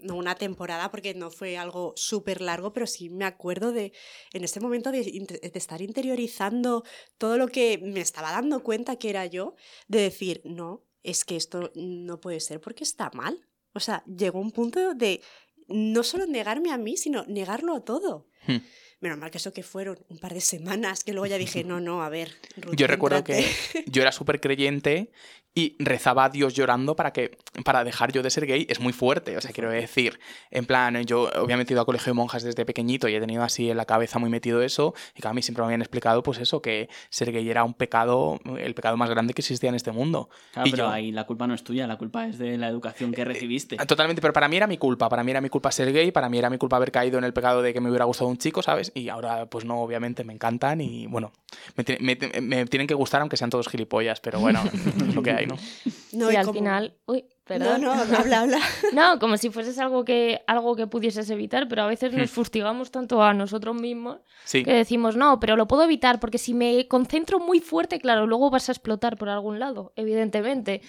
no 0.00 0.16
una 0.16 0.34
temporada 0.34 0.90
porque 0.90 1.14
no 1.14 1.30
fue 1.30 1.56
algo 1.56 1.92
súper 1.96 2.40
largo, 2.40 2.72
pero 2.72 2.86
sí 2.86 3.10
me 3.10 3.24
acuerdo 3.24 3.72
de, 3.72 3.92
en 4.32 4.44
ese 4.44 4.60
momento 4.60 4.90
de, 4.92 5.00
estar 5.54 5.82
interiorizando 5.82 6.84
todo 7.18 7.36
lo 7.36 7.48
que 7.48 7.78
me 7.78 8.00
estaba 8.00 8.30
dando 8.30 8.62
cuenta 8.62 8.96
que 8.96 9.10
era 9.10 9.26
yo, 9.26 9.54
de 9.88 10.00
decir, 10.00 10.40
no, 10.44 10.84
es 11.02 11.24
que 11.24 11.36
esto 11.36 11.72
no 11.74 12.20
puede 12.20 12.40
ser 12.40 12.60
porque 12.60 12.84
está 12.84 13.10
mal. 13.12 13.46
O 13.72 13.80
sea, 13.80 14.02
llegó 14.06 14.40
un 14.40 14.50
punto 14.50 14.94
de 14.94 15.20
no 15.68 16.02
solo 16.02 16.26
negarme 16.26 16.72
a 16.72 16.78
mí, 16.78 16.96
sino 16.96 17.24
negarlo 17.26 17.82
todo. 17.82 18.26
Hmm. 18.46 18.58
Menos 19.00 19.18
mal 19.18 19.30
que 19.30 19.38
eso 19.38 19.52
que 19.52 19.62
fueron 19.62 20.04
un 20.08 20.18
par 20.18 20.34
de 20.34 20.40
semanas, 20.40 21.04
que 21.04 21.12
luego 21.12 21.26
ya 21.26 21.38
dije, 21.38 21.62
no, 21.62 21.78
no, 21.78 22.02
a 22.02 22.08
ver. 22.08 22.32
Ruth, 22.56 22.74
Yo 22.74 22.86
recuerdo 22.88 23.22
que 23.22 23.42
céntrate". 23.42 23.84
yo 23.90 24.02
era 24.02 24.10
súper 24.10 24.40
creyente 24.40 25.12
y 25.54 25.74
rezaba 25.80 26.26
a 26.26 26.28
Dios 26.30 26.54
llorando 26.54 26.94
para 26.94 27.12
que 27.12 27.36
para 27.64 27.82
dejar 27.82 28.12
yo 28.12 28.22
de 28.22 28.30
ser 28.30 28.46
gay 28.46 28.66
es 28.68 28.78
muy 28.78 28.92
fuerte. 28.92 29.36
O 29.36 29.40
sea, 29.40 29.50
quiero 29.50 29.70
decir, 29.70 30.20
en 30.52 30.66
plan, 30.66 31.02
yo 31.04 31.28
obviamente 31.40 31.72
he 31.72 31.74
ido 31.74 31.82
a 31.82 31.84
colegio 31.84 32.10
de 32.12 32.14
monjas 32.14 32.44
desde 32.44 32.64
pequeñito 32.64 33.08
y 33.08 33.14
he 33.16 33.20
tenido 33.20 33.42
así 33.42 33.68
en 33.70 33.76
la 33.76 33.84
cabeza 33.84 34.18
muy 34.20 34.30
metido 34.30 34.62
eso. 34.62 34.94
Y 35.16 35.20
que 35.22 35.26
a 35.28 35.32
mí 35.32 35.42
siempre 35.42 35.62
me 35.62 35.66
habían 35.66 35.80
explicado, 35.82 36.22
pues 36.22 36.38
eso, 36.38 36.62
que 36.62 36.88
ser 37.10 37.32
gay 37.32 37.48
era 37.50 37.64
un 37.64 37.74
pecado, 37.74 38.38
el 38.58 38.74
pecado 38.74 38.96
más 38.96 39.10
grande 39.10 39.34
que 39.34 39.40
existía 39.42 39.68
en 39.68 39.74
este 39.74 39.90
mundo. 39.90 40.28
Claro, 40.52 40.68
y 40.68 40.70
pero 40.70 40.84
yo- 40.84 40.90
ahí 40.90 41.10
la 41.10 41.24
culpa 41.26 41.46
no 41.48 41.54
es 41.54 41.64
tuya, 41.64 41.86
la 41.88 41.96
culpa 41.98 42.26
es 42.28 42.38
de 42.38 42.56
la 42.56 42.68
educación 42.68 43.10
que 43.12 43.24
recibiste. 43.24 43.76
Ah, 43.80 43.86
Totalmente, 43.86 44.22
pero 44.22 44.32
para 44.32 44.46
mí 44.48 44.56
era 44.56 44.66
mi 44.68 44.78
culpa. 44.78 45.08
Para 45.08 45.24
mí 45.24 45.30
era 45.32 45.40
mi 45.40 45.48
culpa 45.48 45.72
ser 45.72 45.92
gay, 45.92 46.12
para 46.12 46.28
mí 46.28 46.38
era 46.38 46.50
mi 46.50 46.58
culpa 46.58 46.76
haber 46.76 46.92
caído 46.92 47.18
en 47.18 47.24
el 47.24 47.32
pecado 47.32 47.62
de 47.62 47.72
que 47.74 47.80
me 47.80 47.88
hubiera 47.88 48.04
gustado 48.04 48.30
un 48.30 48.38
chico, 48.38 48.62
¿sabes? 48.62 48.92
Y 48.94 49.08
ahora, 49.08 49.46
pues 49.46 49.64
no, 49.64 49.80
obviamente 49.80 50.22
me 50.22 50.32
encantan 50.34 50.80
y 50.80 51.06
bueno, 51.08 51.32
me, 51.74 51.84
me- 52.00 52.40
me 52.42 52.66
tienen 52.66 52.86
que 52.86 52.94
gustar 52.94 53.22
aunque 53.22 53.36
sean 53.36 53.50
todos 53.50 53.66
gilipollas, 53.68 54.20
pero 54.20 54.38
bueno, 54.38 54.62
es 55.08 55.14
lo 55.16 55.22
que 55.22 55.32
hay, 55.38 55.46
¿no? 55.46 55.56
No, 56.12 56.28
al 56.28 56.36
como- 56.46 56.52
final, 56.52 56.94
uy, 57.06 57.22
No, 57.22 57.28
perdón. 57.44 57.82
no, 57.82 57.92
habla, 57.92 58.40
habla. 58.40 58.58
No, 58.92 59.18
como 59.18 59.36
si 59.36 59.50
fueses 59.50 59.78
algo 59.78 60.04
que, 60.04 60.42
algo 60.46 60.76
que 60.76 60.86
pudieses 60.86 61.28
evitar, 61.30 61.66
pero 61.68 61.82
a 61.82 61.86
veces 61.86 62.12
nos 62.12 62.30
fustigamos 62.30 62.90
tanto 62.90 63.22
a 63.22 63.32
nosotros 63.34 63.74
mismos 63.80 64.18
Sí. 64.44 64.64
que 64.64 64.72
decimos, 64.72 65.16
no, 65.16 65.38
pero 65.40 65.56
lo 65.56 65.66
puedo 65.68 65.82
evitar, 65.84 66.20
porque 66.20 66.38
si 66.38 66.54
me 66.54 66.86
concentro 66.88 67.38
muy 67.40 67.60
fuerte, 67.60 67.98
claro, 68.00 68.26
luego 68.26 68.50
vas 68.50 68.68
a 68.68 68.72
explotar 68.72 69.16
por 69.16 69.28
algún 69.28 69.58
lado, 69.58 69.92
evidentemente. 69.96 70.82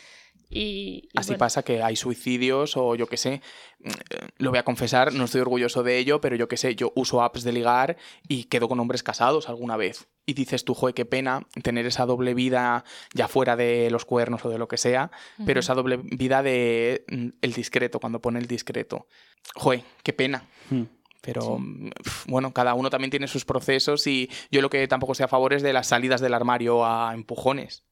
Y, 0.49 0.59
y 0.59 1.09
Así 1.15 1.29
bueno, 1.29 1.39
pasa 1.39 1.63
que 1.63 1.83
hay 1.83 1.95
suicidios 1.95 2.75
o 2.75 2.95
yo 2.95 3.05
qué 3.07 3.17
sé, 3.17 3.41
mm, 3.79 3.89
lo 4.37 4.49
voy 4.49 4.59
a 4.59 4.63
confesar, 4.63 5.13
no 5.13 5.25
estoy 5.25 5.41
orgulloso 5.41 5.83
de 5.83 5.97
ello, 5.99 6.21
pero 6.21 6.35
yo 6.35 6.47
qué 6.47 6.57
sé, 6.57 6.75
yo 6.75 6.91
uso 6.95 7.21
apps 7.21 7.43
de 7.43 7.51
ligar 7.51 7.97
y 8.27 8.45
quedo 8.45 8.67
con 8.67 8.79
hombres 8.79 9.03
casados 9.03 9.47
alguna 9.47 9.77
vez. 9.77 10.07
Y 10.25 10.33
dices 10.33 10.65
tú, 10.65 10.73
joder, 10.73 10.93
qué 10.93 11.05
pena 11.05 11.47
tener 11.63 11.85
esa 11.85 12.05
doble 12.05 12.33
vida 12.33 12.83
ya 13.13 13.27
fuera 13.27 13.55
de 13.55 13.89
los 13.91 14.05
cuernos 14.05 14.43
o 14.45 14.49
de 14.49 14.57
lo 14.57 14.67
que 14.67 14.77
sea, 14.77 15.11
pero 15.45 15.59
esa 15.59 15.73
doble 15.73 15.97
vida 15.97 16.43
de 16.43 17.05
mm, 17.09 17.27
el 17.41 17.53
discreto, 17.53 17.99
cuando 17.99 18.21
pone 18.21 18.39
el 18.39 18.47
discreto. 18.47 19.07
Joder, 19.55 19.83
qué 20.03 20.13
pena. 20.13 20.47
Hmm. 20.69 20.83
Pero 21.21 21.59
mm, 21.59 21.89
bueno, 22.27 22.53
cada 22.53 22.73
uno 22.73 22.89
también 22.89 23.11
tiene 23.11 23.27
sus 23.27 23.45
procesos 23.45 24.07
y 24.07 24.29
yo 24.51 24.61
lo 24.61 24.69
que 24.69 24.87
tampoco 24.87 25.13
estoy 25.13 25.25
a 25.25 25.29
favor 25.29 25.53
es 25.53 25.61
de 25.61 25.73
las 25.73 25.87
salidas 25.87 26.21
del 26.21 26.33
armario 26.33 26.85
a 26.85 27.13
empujones. 27.13 27.83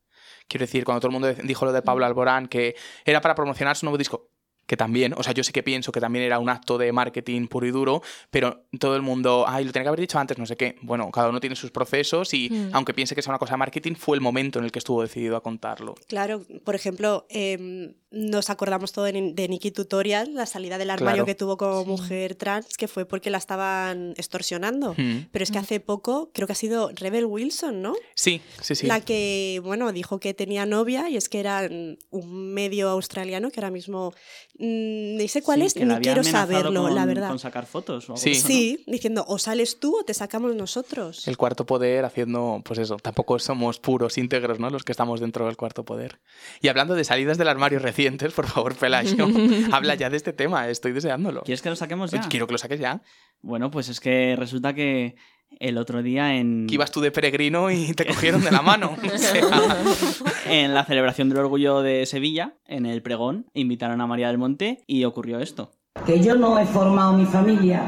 Quiero 0.48 0.63
decir, 0.63 0.84
cuando 0.86 1.01
todo 1.01 1.10
el 1.10 1.13
mundo 1.13 1.34
dijo 1.44 1.66
lo 1.66 1.72
de 1.74 1.82
Pablo 1.82 2.06
Alborán, 2.06 2.48
que 2.48 2.75
era 3.06 3.22
para 3.22 3.36
promocionar 3.36 3.75
su 3.75 3.86
nuevo 3.86 3.98
disco, 3.98 4.30
que 4.66 4.75
también, 4.75 5.13
o 5.16 5.24
sea, 5.24 5.34
yo 5.34 5.46
sí 5.46 5.54
que 5.54 5.63
pienso 5.63 5.94
que 5.94 6.01
también 6.01 6.25
era 6.25 6.39
un 6.39 6.50
acto 6.50 6.77
de 6.77 6.92
marketing 6.92 7.48
puro 7.48 7.66
y 7.68 7.72
duro, 7.72 8.01
pero 8.30 8.66
todo 8.80 8.98
el 8.98 9.01
mundo, 9.01 9.46
ay, 9.48 9.63
lo 9.63 9.72
tenía 9.72 9.86
que 9.86 9.88
haber 9.89 10.01
dicho 10.01 10.20
antes, 10.20 10.38
no 10.38 10.46
sé 10.46 10.58
qué. 10.58 10.75
Bueno, 10.82 11.10
cada 11.10 11.30
uno 11.30 11.39
tiene 11.39 11.56
sus 11.56 11.72
procesos 11.72 12.34
y 12.34 12.50
Mm. 12.50 12.70
aunque 12.74 12.94
piense 12.94 13.16
que 13.16 13.22
sea 13.22 13.32
una 13.32 13.39
cosa 13.39 13.54
de 13.54 13.58
marketing, 13.60 13.94
fue 13.96 14.18
el 14.18 14.22
momento 14.22 14.60
en 14.60 14.66
el 14.66 14.72
que 14.74 14.80
estuvo 14.80 15.01
decidido 15.01 15.38
a 15.38 15.42
contarlo. 15.42 15.96
Claro, 16.10 16.44
por 16.66 16.75
ejemplo, 16.75 17.25
em, 17.30 17.94
nos 18.10 18.50
acordamos 18.50 18.94
todo 18.94 19.06
de, 19.06 19.32
de 19.34 19.48
Nikki 19.50 19.72
Tutorial, 19.72 20.34
la 20.34 20.46
salida 20.46 20.78
del 20.78 20.90
armario 20.90 21.24
Claro. 21.24 21.26
que 21.26 21.36
tuvo 21.36 21.58
como 21.58 21.82
Sí. 21.84 21.88
mujer 21.90 22.36
trans, 22.36 22.78
que 22.78 22.88
fue 22.88 23.06
porque 23.06 23.30
la 23.30 23.38
estaban 23.38 24.14
extorsionando. 24.18 24.94
Mm. 24.98 25.28
Pero 25.32 25.44
es 25.44 25.52
que 25.52 25.58
Mm. 25.60 25.62
hace 25.62 25.80
poco, 25.80 26.32
creo 26.34 26.48
que 26.48 26.54
ha 26.54 26.56
sido 26.56 26.90
Rebel 26.96 27.26
Wilson, 27.26 27.82
¿no? 27.82 27.96
Sí, 28.16 28.42
sí, 28.62 28.76
sí. 28.76 28.88
La 28.88 29.02
que, 29.02 29.60
bueno, 29.64 29.92
dijo 29.92 30.20
que 30.20 30.34
tenía 30.34 30.66
novia 30.66 31.10
y 31.10 31.18
es 31.18 31.28
que 31.30 31.40
era 31.42 31.68
un 32.12 32.54
medio 32.54 32.90
australiano 32.90 33.52
que 33.52 33.60
ahora 33.60 33.72
mismo 33.72 34.14
mm, 34.60 35.18
ni 35.18 35.28
sé 35.28 35.42
cuál 35.44 35.60
Sí, 35.60 35.66
es, 35.68 35.76
ni 35.76 35.96
quiero 35.98 36.24
saberlo, 36.24 36.84
con- 36.84 36.96
la 36.96 37.06
verdad. 37.06 37.28
Con 37.30 37.40
sacar 37.40 37.66
fotos 37.68 38.10
o 38.10 38.14
algo 38.14 38.18
Sí. 38.24 38.32
eso, 38.32 38.42
¿no? 38.42 38.48
Sí, 38.48 38.84
diciendo 38.88 39.26
o 39.28 39.38
sales 39.38 39.80
tú 39.80 40.00
o 40.00 40.04
te 40.04 40.14
sacamos 40.14 40.56
nosotros. 40.56 41.28
El 41.28 41.38
cuarto 41.38 41.66
poder 41.66 42.06
haciendo, 42.06 42.62
pues 42.66 42.80
eso, 42.80 42.98
tampoco 42.98 43.38
somos 43.40 43.80
puros, 43.80 44.18
íntegros, 44.18 44.60
¿no? 44.60 44.70
Los 44.70 44.84
que 44.84 44.92
estamos 44.94 45.20
dentro 45.20 45.46
del 45.46 45.58
cuarto 45.58 45.84
poder. 45.86 46.20
Y 46.62 46.70
hablando 46.70 46.96
de 46.96 47.04
salidas 47.04 47.38
del 47.38 47.50
armario 47.50 47.80
recientes, 47.98 48.32
por 48.32 48.46
favor, 48.46 48.75
Pelayo, 48.75 49.27
habla 49.72 49.96
ya 49.96 50.12
de 50.12 50.18
este 50.18 50.32
tema, 50.32 50.70
estoy 50.70 50.92
deseándolo. 50.92 51.42
¿Quieres 51.42 51.63
que 51.63 51.70
lo 51.70 51.75
saquemos 51.75 52.12
ya? 52.12 52.22
Quiero 52.22 52.46
que 52.46 52.51
lo 52.51 52.60
saques 52.60 52.80
ya. 52.80 53.01
Bueno, 53.42 53.72
pues 53.72 53.89
es 53.89 54.00
que 54.00 54.36
resulta 54.38 54.75
que 54.75 55.16
el 55.60 55.80
otro 55.80 56.04
día 56.04 56.36
en, 56.36 56.68
Que 56.68 56.75
ibas 56.75 56.92
tú 56.92 57.01
de 57.01 57.10
peregrino 57.10 57.72
y 57.72 57.94
te 57.94 58.06
cogieron 58.06 58.44
de 58.44 58.51
la 58.51 58.62
mano. 58.62 58.96
O 59.04 59.18
sea, 59.18 59.42
en 60.48 60.75
la 60.75 60.86
celebración 60.86 61.30
del 61.30 61.39
orgullo 61.39 61.82
de 61.82 62.06
Sevilla, 62.06 62.54
en 62.68 62.86
el 62.86 63.01
pregón, 63.01 63.48
invitaron 63.56 64.00
a 64.01 64.06
María 64.06 64.27
del 64.27 64.38
Monte 64.38 64.84
y 64.86 65.04
ocurrió 65.04 65.39
esto. 65.39 65.72
Que 66.06 66.22
yo 66.24 66.36
no 66.36 66.60
he 66.60 66.66
formado 66.68 67.13
mi 67.13 67.25
familia, 67.25 67.82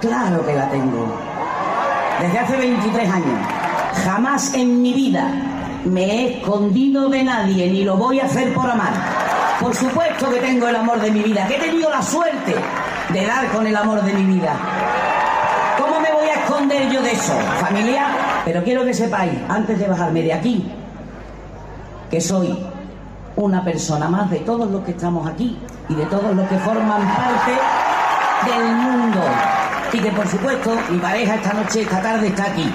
claro 0.00 0.46
que 0.46 0.54
la 0.54 0.70
tengo. 0.70 1.20
Desde 2.20 2.38
hace 2.38 2.56
23 2.56 3.08
años. 3.08 3.48
Jamás 4.04 4.54
en 4.54 4.80
mi 4.80 4.92
vida 4.92 5.80
me 5.84 6.04
he 6.04 6.38
escondido 6.38 7.08
de 7.08 7.24
nadie 7.24 7.68
ni 7.70 7.82
lo 7.82 7.96
voy 7.96 8.20
a 8.20 8.26
hacer 8.26 8.52
por 8.54 8.70
amar. 8.70 9.27
Por 9.60 9.74
supuesto 9.74 10.30
que 10.30 10.38
tengo 10.38 10.68
el 10.68 10.76
amor 10.76 11.00
de 11.00 11.10
mi 11.10 11.22
vida, 11.22 11.46
que 11.48 11.56
he 11.56 11.60
tenido 11.60 11.90
la 11.90 12.00
suerte 12.00 12.54
de 13.12 13.26
dar 13.26 13.48
con 13.48 13.66
el 13.66 13.76
amor 13.76 14.02
de 14.02 14.12
mi 14.12 14.34
vida. 14.34 14.54
¿Cómo 15.78 16.00
me 16.00 16.12
voy 16.12 16.28
a 16.28 16.34
esconder 16.34 16.88
yo 16.90 17.02
de 17.02 17.12
eso, 17.12 17.32
familia? 17.60 18.06
Pero 18.44 18.62
quiero 18.62 18.84
que 18.84 18.94
sepáis, 18.94 19.32
antes 19.48 19.78
de 19.78 19.88
bajarme 19.88 20.22
de 20.22 20.32
aquí, 20.32 20.72
que 22.08 22.20
soy 22.20 22.56
una 23.34 23.64
persona 23.64 24.08
más 24.08 24.30
de 24.30 24.38
todos 24.38 24.70
los 24.70 24.84
que 24.84 24.92
estamos 24.92 25.26
aquí 25.26 25.58
y 25.88 25.94
de 25.94 26.06
todos 26.06 26.34
los 26.34 26.48
que 26.48 26.58
forman 26.58 27.02
parte 27.02 27.52
del 28.50 28.74
mundo. 28.76 29.20
Y 29.92 29.98
que 29.98 30.10
por 30.12 30.28
supuesto 30.28 30.76
mi 30.90 30.98
pareja 30.98 31.34
esta 31.34 31.52
noche, 31.52 31.82
esta 31.82 32.00
tarde 32.00 32.28
está 32.28 32.44
aquí. 32.44 32.72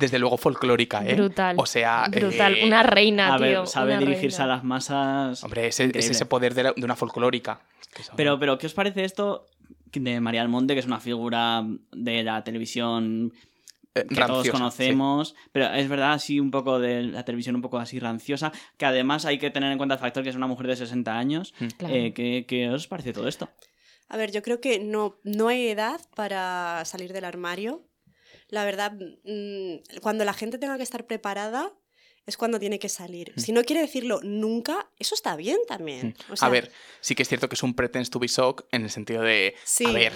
Desde 0.00 0.18
luego 0.18 0.36
folclórica, 0.36 1.06
¿eh? 1.06 1.14
Brutal. 1.14 1.56
O 1.58 1.66
sea, 1.66 2.06
Brutal. 2.10 2.56
eh, 2.56 2.66
Una 2.66 2.82
reina, 2.82 3.34
A 3.34 3.38
ver, 3.38 3.50
tío. 3.52 3.66
sabe 3.66 3.92
una 3.92 4.00
dirigirse 4.00 4.38
reina. 4.38 4.54
a 4.54 4.56
las 4.56 4.64
masas. 4.64 5.44
Hombre, 5.44 5.66
ese, 5.68 5.90
es 5.94 6.10
ese 6.10 6.26
poder 6.26 6.54
de, 6.54 6.62
la- 6.64 6.72
de 6.72 6.84
una 6.84 6.96
folclórica. 6.96 7.60
Pero, 8.16 8.38
pero, 8.38 8.58
¿qué 8.58 8.66
os 8.66 8.74
parece 8.74 9.04
esto 9.04 9.46
de 9.92 10.20
María 10.20 10.42
Almonte, 10.42 10.74
que 10.74 10.80
es 10.80 10.86
una 10.86 11.00
figura 11.00 11.64
de 11.92 12.22
la 12.22 12.42
televisión 12.44 13.32
eh, 13.94 14.06
que 14.08 14.14
todos 14.24 14.48
conocemos, 14.50 15.34
pero 15.50 15.66
es 15.74 15.88
verdad, 15.88 16.12
así 16.12 16.38
un 16.38 16.52
poco 16.52 16.78
de 16.78 17.02
la 17.02 17.24
televisión 17.24 17.56
un 17.56 17.62
poco 17.62 17.78
así 17.78 17.98
ranciosa, 17.98 18.52
que 18.76 18.86
además 18.86 19.24
hay 19.26 19.38
que 19.38 19.50
tener 19.50 19.72
en 19.72 19.78
cuenta 19.78 19.96
el 19.96 20.00
factor 20.00 20.22
que 20.22 20.30
es 20.30 20.36
una 20.36 20.46
mujer 20.46 20.68
de 20.68 20.76
60 20.76 21.18
años. 21.18 21.52
Mm. 21.58 21.66
Claro. 21.76 21.94
Eh, 21.94 22.12
¿qué, 22.14 22.44
qué 22.46 22.70
os 22.70 22.86
parece 22.86 23.12
todo 23.12 23.26
esto? 23.26 23.48
A 24.08 24.16
ver, 24.16 24.30
yo 24.30 24.42
creo 24.42 24.60
que 24.60 24.78
no, 24.78 25.16
no 25.24 25.48
hay 25.48 25.68
edad 25.68 26.00
para 26.14 26.84
salir 26.84 27.12
del 27.12 27.24
armario. 27.24 27.82
La 28.50 28.64
verdad, 28.64 28.92
mm, 28.92 30.00
cuando 30.00 30.24
la 30.24 30.32
gente 30.34 30.58
tenga 30.58 30.76
que 30.76 30.82
estar 30.82 31.06
preparada 31.06 31.72
es 32.26 32.36
cuando 32.36 32.60
tiene 32.60 32.78
que 32.78 32.88
salir. 32.88 33.32
Mm. 33.34 33.40
Si 33.40 33.52
no 33.52 33.62
quiere 33.62 33.80
decirlo 33.82 34.20
nunca, 34.22 34.90
eso 34.98 35.14
está 35.14 35.36
bien 35.36 35.58
también. 35.66 36.14
O 36.30 36.36
sea, 36.36 36.48
a 36.48 36.50
ver, 36.50 36.70
sí 37.00 37.14
que 37.14 37.22
es 37.22 37.28
cierto 37.28 37.48
que 37.48 37.54
es 37.54 37.62
un 37.62 37.74
pretence 37.74 38.10
to 38.10 38.18
be 38.18 38.28
shock 38.28 38.66
en 38.72 38.82
el 38.82 38.90
sentido 38.90 39.22
de, 39.22 39.54
Sí. 39.64 39.86
a 39.86 39.92
ver, 39.92 40.12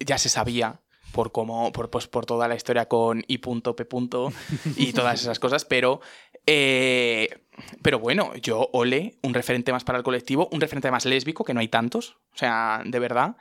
ya 0.00 0.18
se 0.18 0.28
sabía, 0.28 0.80
por 1.12 1.30
cómo, 1.30 1.70
por, 1.72 1.90
pues, 1.90 2.08
por 2.08 2.26
toda 2.26 2.48
la 2.48 2.54
historia 2.56 2.86
con 2.86 3.22
I. 3.28 3.38
P. 3.38 3.50
y 4.76 4.92
todas 4.92 5.20
esas 5.20 5.38
cosas, 5.38 5.64
pero. 5.64 6.00
eh, 6.46 7.28
pero 7.82 7.98
bueno, 7.98 8.34
yo, 8.36 8.70
Ole, 8.72 9.18
un 9.22 9.34
referente 9.34 9.72
más 9.72 9.84
para 9.84 9.98
el 9.98 10.04
colectivo, 10.04 10.48
un 10.52 10.60
referente 10.60 10.90
más 10.90 11.04
lésbico, 11.04 11.44
que 11.44 11.52
no 11.52 11.60
hay 11.60 11.68
tantos, 11.68 12.16
o 12.34 12.38
sea, 12.38 12.82
de 12.84 12.98
verdad. 12.98 13.36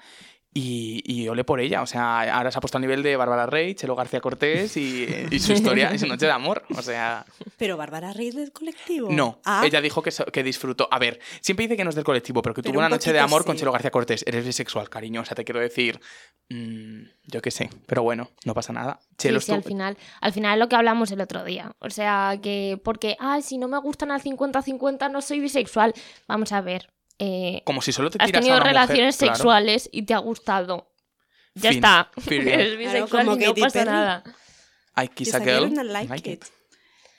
Y, 0.53 1.01
y 1.05 1.29
ole 1.29 1.46
por 1.46 1.62
ella, 1.62 1.81
o 1.81 1.86
sea, 1.86 2.36
ahora 2.36 2.51
se 2.51 2.58
ha 2.58 2.62
puesto 2.62 2.77
a 2.77 2.81
nivel 2.81 3.03
de 3.03 3.15
Bárbara 3.15 3.46
Rey, 3.46 3.74
Chelo 3.74 3.96
García 3.96 4.20
Cortés 4.20 4.75
y, 4.75 5.08
y 5.31 5.39
su 5.39 5.53
historia 5.53 5.93
y 5.93 5.98
su 6.00 6.08
noche 6.08 6.25
de 6.25 6.31
amor, 6.34 6.63
o 6.77 6.81
sea, 6.81 7.25
Pero 7.55 7.77
Bárbara 7.77 8.12
Rey 8.12 8.31
del 8.31 8.51
colectivo. 8.51 9.08
no, 9.10 9.39
Ah, 9.46 9.63
ella 9.65 9.79
dijo 9.79 10.01
que, 10.03 10.12
so- 10.12 10.25
que 10.25 10.43
disfrutó. 10.43 10.89
A 10.91 11.00
ver, 11.00 11.22
siempre 11.39 11.67
dice 11.67 11.77
que 11.77 11.86
no 11.86 11.89
es 11.89 11.96
del 11.96 12.03
colectivo, 12.03 12.41
pero 12.41 12.53
que 12.53 12.62
Pero 12.63 12.74
tuvo 12.74 12.79
un 12.79 12.86
una 12.86 12.89
noche 12.89 13.13
de 13.13 13.20
amor 13.20 13.46
con. 13.46 13.55
Chelo 13.55 13.72
García 13.72 13.91
Cortés. 13.91 14.25
Eres 14.27 14.46
bisexual, 14.46 14.89
cariño. 14.89 15.22
O 15.22 15.25
sea, 15.25 15.36
te 15.36 15.46
quiero 15.46 15.62
decir. 15.62 16.01
mm, 16.50 17.03
yo 17.27 17.41
qué 17.41 17.50
sé, 17.51 17.70
pero 17.86 18.03
bueno, 18.03 18.29
no 18.43 18.53
pasa 18.53 18.74
nada. 18.74 19.00
Chelo 19.17 19.39
Sí, 19.39 19.46
sí, 19.46 19.51
al 19.53 19.60
estuvo- 19.60 19.70
final, 19.72 19.98
al 20.20 20.34
final 20.34 20.53
es 20.55 20.60
lo 20.60 20.67
que 20.67 20.75
hablamos 20.75 21.12
el 21.12 21.22
otro 21.22 21.46
día. 21.46 21.72
O 21.79 21.89
sea, 21.89 22.38
que 22.43 22.77
porque, 22.84 23.15
ah, 23.22 23.39
si 23.41 23.58
no 23.58 23.70
me 23.70 23.79
gustan 23.79 24.12
al 24.12 24.22
50-50 24.22 25.10
no 25.10 25.22
soy 25.22 25.39
bisexual. 25.39 25.93
Vamos 26.27 26.51
a 26.51 26.60
ver. 26.60 26.89
Eh, 27.22 27.62
Como 27.66 27.82
si 27.82 27.92
solo 27.92 28.10
te 28.10 28.18
has 28.20 28.25
tiras 28.28 28.42
tenido 28.42 28.56
a 28.56 28.58
una 28.58 28.66
mujer, 28.72 28.74
relaciones 28.75 29.18
claro. 29.18 29.36
sexuales 29.36 29.90
y 29.92 30.01
te 30.04 30.13
ha 30.13 30.18
gustado. 30.18 30.92
Ya 31.54 31.70
Fin. 31.70 31.78
está. 31.78 32.12
Period. 32.28 32.54
Eres 32.54 32.78
bisexual 32.78 33.25
como 33.25 33.38
y 33.40 33.46
no 33.46 33.56
pasa 33.56 33.80
Perry. 33.80 33.92
nada. 33.92 34.24
I 34.98 35.08
que 35.08 35.13
kiss 35.16 35.34
a 35.36 35.40
girl. 35.40 35.74
like, 35.74 36.10
like 36.10 36.30
it. 36.32 36.44
it. 36.44 36.50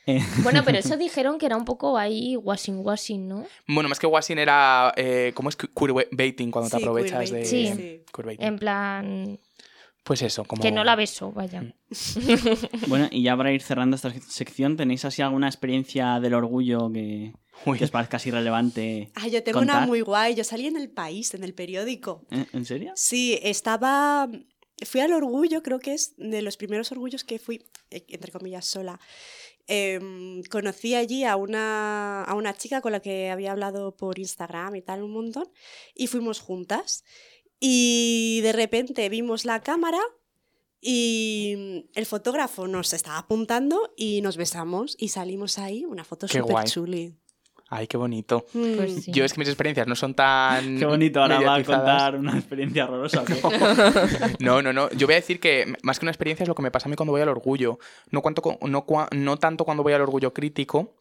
Eh, 0.06 0.20
Bueno, 0.42 0.62
pero 0.64 0.78
eso 0.78 0.96
dijeron 0.98 1.38
que 1.38 1.46
era 1.46 1.56
un 1.56 1.64
poco 1.64 1.96
ahí 1.96 2.36
washing 2.36 2.80
washing, 2.84 3.28
¿no? 3.28 3.46
Bueno, 3.68 3.88
más 3.88 3.98
que 3.98 4.06
washing 4.06 4.38
era. 4.38 4.92
Eh, 4.96 5.32
¿Cómo 5.34 5.48
es 5.48 5.56
queerbaiting 5.56 6.50
cuando 6.50 6.70
te 6.70 6.76
Sí, 6.78 6.82
aprovechas 6.82 7.30
de. 7.30 7.44
Sí. 7.44 7.72
sí. 7.74 8.04
queerbaiting? 8.12 8.46
En 8.46 8.58
plan, 8.58 9.38
Pues 10.04 10.22
eso, 10.22 10.44
como. 10.44 10.60
que 10.60 10.72
no 10.72 10.82
la 10.82 10.96
beso, 10.96 11.30
vaya. 11.30 11.74
bueno, 12.88 13.08
y 13.10 13.22
ya 13.22 13.36
para 13.36 13.52
ir 13.52 13.62
cerrando 13.62 13.94
esta 13.94 14.12
sección, 14.20 14.76
¿tenéis 14.76 15.04
así 15.04 15.22
alguna 15.22 15.46
experiencia 15.46 16.18
del 16.18 16.34
orgullo 16.34 16.90
que, 16.92 17.32
Uy. 17.66 17.78
que 17.78 17.84
os 17.84 17.90
parezca 17.92 18.16
así 18.16 18.30
relevante? 18.32 19.12
Ah, 19.14 19.28
yo 19.28 19.44
tengo 19.44 19.60
una 19.60 19.74
contar? 19.74 19.88
muy 19.88 20.00
guay. 20.00 20.34
Yo 20.34 20.42
salí 20.42 20.66
en 20.66 20.76
el 20.76 20.90
país, 20.90 21.34
en 21.34 21.44
el 21.44 21.54
periódico. 21.54 22.26
¿Eh? 22.32 22.46
¿En 22.52 22.64
serio? 22.64 22.92
Sí, 22.96 23.38
estaba. 23.42 24.28
Fui 24.84 25.00
al 25.00 25.12
orgullo, 25.12 25.62
creo 25.62 25.78
que 25.78 25.94
es 25.94 26.14
de 26.16 26.42
los 26.42 26.56
primeros 26.56 26.90
orgullos 26.90 27.22
que 27.22 27.38
fui, 27.38 27.64
eh, 27.90 28.04
entre 28.08 28.32
comillas, 28.32 28.66
sola. 28.66 28.98
Em, 29.68 30.42
conocí 30.50 30.96
allí 30.96 31.22
a 31.22 31.36
una, 31.36 32.24
a 32.24 32.34
una 32.34 32.54
chica 32.54 32.80
con 32.80 32.90
la 32.90 32.98
que 32.98 33.30
había 33.30 33.52
hablado 33.52 33.96
por 33.96 34.18
Instagram 34.18 34.74
y 34.74 34.82
tal 34.82 35.04
un 35.04 35.12
montón, 35.12 35.48
y 35.94 36.08
fuimos 36.08 36.40
juntas. 36.40 37.04
Y 37.64 38.40
de 38.42 38.52
repente 38.52 39.08
vimos 39.08 39.44
la 39.44 39.60
cámara 39.62 40.00
y 40.80 41.86
el 41.94 42.06
fotógrafo 42.06 42.66
nos 42.66 42.92
estaba 42.92 43.18
apuntando 43.18 43.92
y 43.96 44.20
nos 44.20 44.36
besamos 44.36 44.96
y 44.98 45.08
salimos 45.10 45.58
ahí, 45.58 45.84
una 45.84 46.02
foto 46.02 46.26
súper 46.26 46.64
chuli. 46.64 47.14
Ay, 47.68 47.86
qué 47.86 47.96
bonito. 47.96 48.44
Mm. 48.52 48.74
Pues 48.76 49.04
sí. 49.04 49.12
Yo 49.12 49.24
es 49.24 49.32
que 49.32 49.38
mis 49.38 49.48
experiencias 49.48 49.86
no 49.86 49.94
son 49.94 50.12
tan. 50.14 50.76
Qué 50.76 50.84
bonito, 50.84 51.22
ahora 51.22 51.40
va 51.40 51.54
a 51.54 51.62
contar 51.64 52.16
una 52.16 52.36
experiencia 52.36 52.84
horrorosa. 52.84 53.24
No, 54.40 54.60
no, 54.60 54.72
no. 54.72 54.90
Yo 54.90 55.06
voy 55.06 55.14
a 55.14 55.16
decir 55.20 55.38
que 55.40 55.72
más 55.82 55.98
que 56.00 56.04
una 56.04 56.10
experiencia 56.10 56.42
es 56.42 56.48
lo 56.48 56.54
que 56.56 56.62
me 56.62 56.70
pasa 56.72 56.88
a 56.88 56.90
mí 56.90 56.96
cuando 56.96 57.12
voy 57.12 57.22
al 57.22 57.28
orgullo. 57.28 57.78
No, 58.10 58.20
cuanto, 58.20 58.42
co- 58.42 58.58
no, 58.68 58.84
cua- 58.84 59.08
no 59.14 59.36
tanto 59.38 59.64
cuando 59.64 59.82
voy 59.84 59.92
al 59.92 60.02
orgullo 60.02 60.34
crítico, 60.34 60.94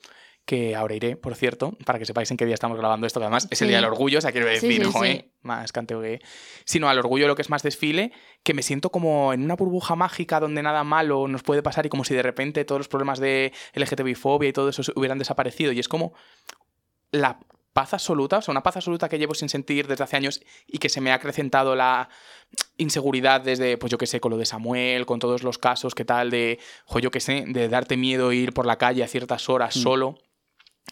que 0.51 0.75
ahora 0.75 0.95
iré, 0.95 1.15
por 1.15 1.33
cierto, 1.35 1.77
para 1.85 1.97
que 1.97 2.03
sepáis 2.05 2.29
en 2.29 2.35
qué 2.35 2.45
día 2.45 2.55
estamos 2.55 2.77
grabando 2.77 3.07
esto, 3.07 3.21
que 3.21 3.23
además 3.23 3.47
es 3.49 3.61
el 3.61 3.67
Sí. 3.67 3.69
día 3.69 3.77
del 3.77 3.85
orgullo, 3.85 4.17
o 4.17 4.21
sea, 4.21 4.33
quiero 4.33 4.47
decir, 4.47 4.83
sí, 4.83 4.91
joe, 4.91 5.13
sí. 5.13 5.31
más 5.43 5.71
canteo 5.71 6.01
que... 6.01 6.19
Sino 6.65 6.89
al 6.89 6.99
orgullo 6.99 7.25
lo 7.29 7.35
que 7.35 7.41
es 7.41 7.49
más 7.49 7.63
desfile, 7.63 8.11
que 8.43 8.53
me 8.53 8.61
siento 8.61 8.89
como 8.89 9.31
en 9.31 9.43
una 9.43 9.55
burbuja 9.55 9.95
mágica 9.95 10.41
donde 10.41 10.61
nada 10.61 10.83
malo 10.83 11.29
nos 11.29 11.41
puede 11.41 11.63
pasar 11.63 11.85
y 11.85 11.89
como 11.89 12.03
si 12.03 12.13
de 12.15 12.21
repente 12.21 12.65
todos 12.65 12.79
los 12.79 12.89
problemas 12.89 13.19
de 13.21 13.53
LGTBI-fobia 13.75 14.49
y 14.49 14.51
todo 14.53 14.67
eso 14.67 14.81
hubieran 14.95 15.19
desaparecido. 15.19 15.71
Y 15.71 15.79
es 15.79 15.87
como 15.87 16.11
la 17.11 17.39
paz 17.71 17.93
absoluta, 17.93 18.39
o 18.39 18.41
sea, 18.41 18.51
una 18.51 18.63
paz 18.63 18.75
absoluta 18.75 19.07
que 19.07 19.17
llevo 19.17 19.33
sin 19.33 19.47
sentir 19.47 19.87
desde 19.87 20.03
hace 20.03 20.17
años 20.17 20.41
y 20.67 20.79
que 20.79 20.89
se 20.89 20.99
me 20.99 21.11
ha 21.11 21.13
acrecentado 21.15 21.73
la 21.77 22.09
inseguridad 22.75 23.39
desde, 23.39 23.77
pues 23.77 23.89
yo 23.89 23.97
qué 23.97 24.07
sé, 24.07 24.19
con 24.19 24.31
lo 24.31 24.37
de 24.37 24.45
Samuel, 24.45 25.05
con 25.05 25.19
todos 25.19 25.43
los 25.43 25.57
casos, 25.57 25.95
qué 25.95 26.03
tal, 26.03 26.29
de, 26.29 26.59
jo, 26.83 26.99
yo 26.99 27.09
qué 27.09 27.21
sé, 27.21 27.45
de 27.47 27.69
darte 27.69 27.95
miedo 27.95 28.33
ir 28.33 28.51
por 28.53 28.65
la 28.65 28.77
calle 28.77 29.01
a 29.03 29.07
ciertas 29.07 29.47
horas 29.47 29.77
Mm. 29.77 29.79
solo 29.79 30.17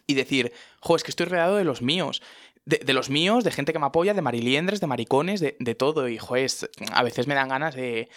y 0.08 0.14
decir, 0.14 0.52
jo, 0.82 0.96
es 0.96 1.04
que 1.04 1.12
estoy 1.12 1.26
rodeado 1.28 1.56
de 1.58 1.64
los 1.64 1.82
míos. 1.82 2.22
De, 2.66 2.78
de 2.78 2.94
los 2.94 3.10
míos, 3.10 3.44
de 3.44 3.52
gente 3.52 3.74
que 3.74 3.80
me 3.80 3.88
apoya, 3.88 4.14
de 4.14 4.22
mariliendres, 4.22 4.80
de 4.80 4.88
maricones, 4.88 5.40
de, 5.40 5.56
de 5.60 5.76
todo. 5.76 6.08
Y, 6.10 6.18
jo, 6.18 6.36
es- 6.36 6.70
a 6.92 7.04
veces 7.04 7.26
me 7.28 7.34
dan 7.36 7.50
ganas 7.50 7.74
de, 7.76 8.10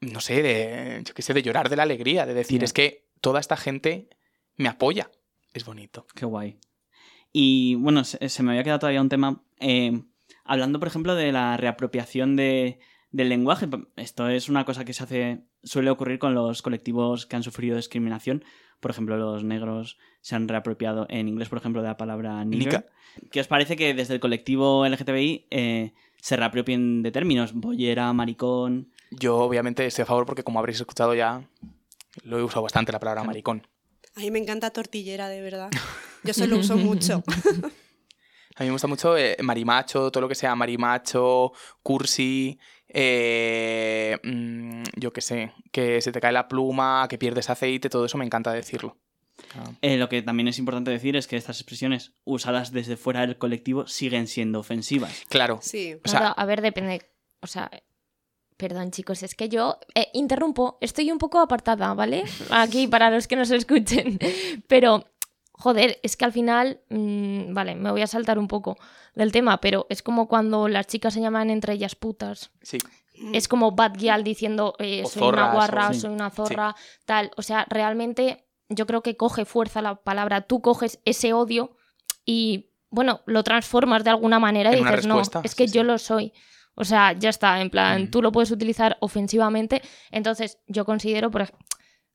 no 0.00 0.20
sé, 0.20 0.42
de, 0.42 1.02
yo 1.04 1.14
qué 1.14 1.22
sé, 1.22 1.34
de 1.34 1.42
llorar 1.42 1.68
de 1.68 1.76
la 1.76 1.82
alegría, 1.84 2.26
de 2.26 2.34
decir, 2.34 2.64
es 2.64 2.72
que 2.72 3.08
toda 3.20 3.40
esta 3.40 3.56
gente 3.56 4.08
me 4.56 4.68
apoya. 4.68 5.10
Es 5.52 5.64
bonito. 5.64 6.06
Qué 6.14 6.24
guay. 6.26 6.58
Y 7.32 7.74
bueno, 7.76 8.04
se, 8.04 8.28
se 8.28 8.42
me 8.42 8.52
había 8.52 8.64
quedado 8.64 8.80
todavía 8.80 9.00
un 9.00 9.08
tema. 9.08 9.44
eh, 9.60 10.02
hablando, 10.44 10.78
por 10.78 10.88
ejemplo, 10.88 11.14
de 11.14 11.30
la 11.30 11.56
reapropiación 11.56 12.36
de, 12.36 12.80
del 13.10 13.28
lenguaje. 13.28 13.66
Esto 13.96 14.28
es 14.28 14.48
una 14.48 14.64
cosa 14.64 14.84
que 14.84 14.92
se 14.94 15.04
hace. 15.04 15.44
suele 15.62 15.90
ocurrir 15.90 16.18
con 16.18 16.34
los 16.34 16.62
colectivos 16.62 17.26
que 17.26 17.36
han 17.36 17.42
sufrido 17.42 17.76
discriminación. 17.76 18.44
Por 18.80 18.90
ejemplo, 18.90 19.16
los 19.16 19.44
negros 19.44 19.98
se 20.20 20.36
han 20.36 20.48
reapropiado 20.48 21.06
en 21.08 21.28
inglés, 21.28 21.48
por 21.48 21.58
ejemplo, 21.58 21.82
de 21.82 21.88
la 21.88 21.96
palabra 21.96 22.44
nigger. 22.44 22.66
Nica. 22.66 22.86
¿Qué 23.30 23.40
os 23.40 23.48
parece 23.48 23.76
que 23.76 23.94
desde 23.94 24.14
el 24.14 24.20
colectivo 24.20 24.86
LGTBI 24.86 25.46
eh, 25.50 25.92
se 26.20 26.36
reapropien 26.36 27.02
de 27.02 27.10
términos? 27.10 27.52
Bollera, 27.54 28.12
maricón. 28.12 28.92
Yo 29.10 29.38
obviamente 29.38 29.84
estoy 29.86 30.02
a 30.02 30.06
favor 30.06 30.26
porque 30.26 30.44
como 30.44 30.58
habréis 30.58 30.80
escuchado 30.80 31.14
ya, 31.14 31.48
lo 32.22 32.38
he 32.38 32.42
usado 32.42 32.62
bastante 32.62 32.92
la 32.92 33.00
palabra 33.00 33.24
maricón. 33.24 33.66
A 34.14 34.20
mí 34.20 34.30
me 34.30 34.38
encanta 34.38 34.70
tortillera, 34.70 35.28
de 35.28 35.40
verdad. 35.40 35.70
Yo 36.24 36.34
se 36.34 36.46
lo 36.46 36.58
uso 36.58 36.76
mucho. 36.76 37.22
A 38.58 38.62
mí 38.62 38.66
me 38.66 38.72
gusta 38.72 38.88
mucho 38.88 39.16
eh, 39.16 39.36
marimacho, 39.42 40.10
todo 40.10 40.22
lo 40.22 40.28
que 40.28 40.34
sea 40.34 40.54
marimacho, 40.56 41.52
cursi, 41.82 42.58
eh, 42.88 44.18
mm, 44.22 44.82
yo 44.96 45.12
qué 45.12 45.20
sé, 45.20 45.52
que 45.70 46.00
se 46.00 46.10
te 46.12 46.20
cae 46.20 46.32
la 46.32 46.48
pluma, 46.48 47.06
que 47.08 47.18
pierdes 47.18 47.50
aceite, 47.50 47.88
todo 47.88 48.04
eso 48.06 48.18
me 48.18 48.24
encanta 48.24 48.52
decirlo. 48.52 48.96
Ah, 49.54 49.70
Eh, 49.82 49.96
lo 49.96 50.08
que 50.08 50.22
también 50.22 50.48
es 50.48 50.58
importante 50.58 50.90
decir 50.90 51.14
es 51.16 51.28
que 51.28 51.36
estas 51.36 51.60
expresiones 51.60 52.12
usadas 52.24 52.72
desde 52.72 52.96
fuera 52.96 53.20
del 53.20 53.38
colectivo 53.38 53.86
siguen 53.86 54.26
siendo 54.26 54.58
ofensivas. 54.60 55.22
Claro, 55.28 55.60
Sí. 55.62 55.94
o 56.04 56.08
sea, 56.08 56.28
a 56.28 56.44
ver, 56.44 56.60
depende. 56.60 57.02
O 57.40 57.46
sea, 57.46 57.70
perdón, 58.56 58.90
chicos, 58.90 59.22
es 59.22 59.36
que 59.36 59.48
yo 59.48 59.78
eh, 59.94 60.08
interrumpo. 60.14 60.76
Estoy 60.80 61.12
un 61.12 61.18
poco 61.18 61.38
apartada, 61.38 61.94
¿vale? 61.94 62.24
Aquí 62.50 62.88
para 62.88 63.10
los 63.10 63.28
que 63.28 63.36
nos 63.36 63.52
escuchen. 63.52 64.18
Pero, 64.66 65.04
joder, 65.58 65.98
es 66.02 66.16
que 66.16 66.24
al 66.24 66.32
final. 66.32 66.80
mm, 66.88 67.52
vale, 67.52 67.74
me 67.74 67.90
voy 67.90 68.00
a 68.02 68.06
saltar 68.06 68.38
un 68.38 68.48
poco 68.48 68.76
del 69.14 69.32
tema, 69.32 69.60
pero 69.60 69.86
es 69.90 70.02
como 70.02 70.26
cuando 70.28 70.68
las 70.68 70.86
chicas 70.86 71.12
se 71.14 71.20
llaman 71.20 71.50
entre 71.50 71.74
ellas 71.74 71.94
putas. 71.94 72.50
sí, 72.62 72.78
Es 73.34 73.48
como 73.48 73.72
Bad 73.72 73.94
Gyal 73.98 74.22
diciendo 74.22 74.74
eh, 74.78 75.02
O 75.04 75.08
soy 75.08 75.28
una 75.28 75.50
o- 75.50 75.52
guarra, 75.54 75.92
sí. 75.92 76.00
soy 76.00 76.10
una 76.10 76.30
zorra, 76.30 76.74
tal. 77.04 77.32
O 77.36 77.42
sea, 77.42 77.66
realmente 77.68 78.46
yo 78.68 78.86
creo 78.86 79.02
que 79.02 79.16
coge 79.16 79.44
fuerza 79.44 79.82
la 79.82 79.96
palabra. 79.96 80.42
Tú 80.42 80.60
coges 80.62 81.00
ese 81.04 81.32
odio 81.32 81.76
y, 82.24 82.70
bueno, 82.90 83.22
lo 83.26 83.42
transformas 83.42 84.04
de 84.04 84.10
alguna 84.10 84.38
manera 84.38 84.72
y 84.72 84.76
dices, 84.84 85.06
no, 85.06 85.20
es 85.42 85.54
que 85.56 85.66
sí, 85.66 85.74
yo 85.74 85.82
lo 85.82 85.98
soy. 85.98 86.32
O 86.76 86.84
sea, 86.84 87.12
ya 87.12 87.30
está, 87.30 87.60
en 87.60 87.70
plan, 87.70 88.02
Mm. 88.04 88.10
tú 88.12 88.22
lo 88.22 88.30
puedes 88.30 88.52
utilizar 88.52 88.96
ofensivamente. 89.00 89.82
Entonces, 90.12 90.58
yo 90.68 90.84
considero, 90.84 91.28
por 91.32 91.42
ej- 91.42 91.52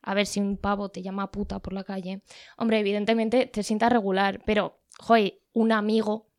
a 0.04 0.14
ver, 0.14 0.28
si 0.28 0.40
un 0.40 0.58
pavo 0.58 0.90
te 0.90 1.02
llama 1.02 1.32
puta 1.32 1.60
por 1.60 1.74
la 1.74 1.84
calle, 1.84 2.22
hombre, 2.58 2.80
evidentemente 2.80 3.46
te 3.48 3.64
sientas 3.64 3.92
regular, 3.92 4.42
pero, 4.46 4.80
joder, 5.00 5.40
un 5.54 5.72
amigo 5.72 6.30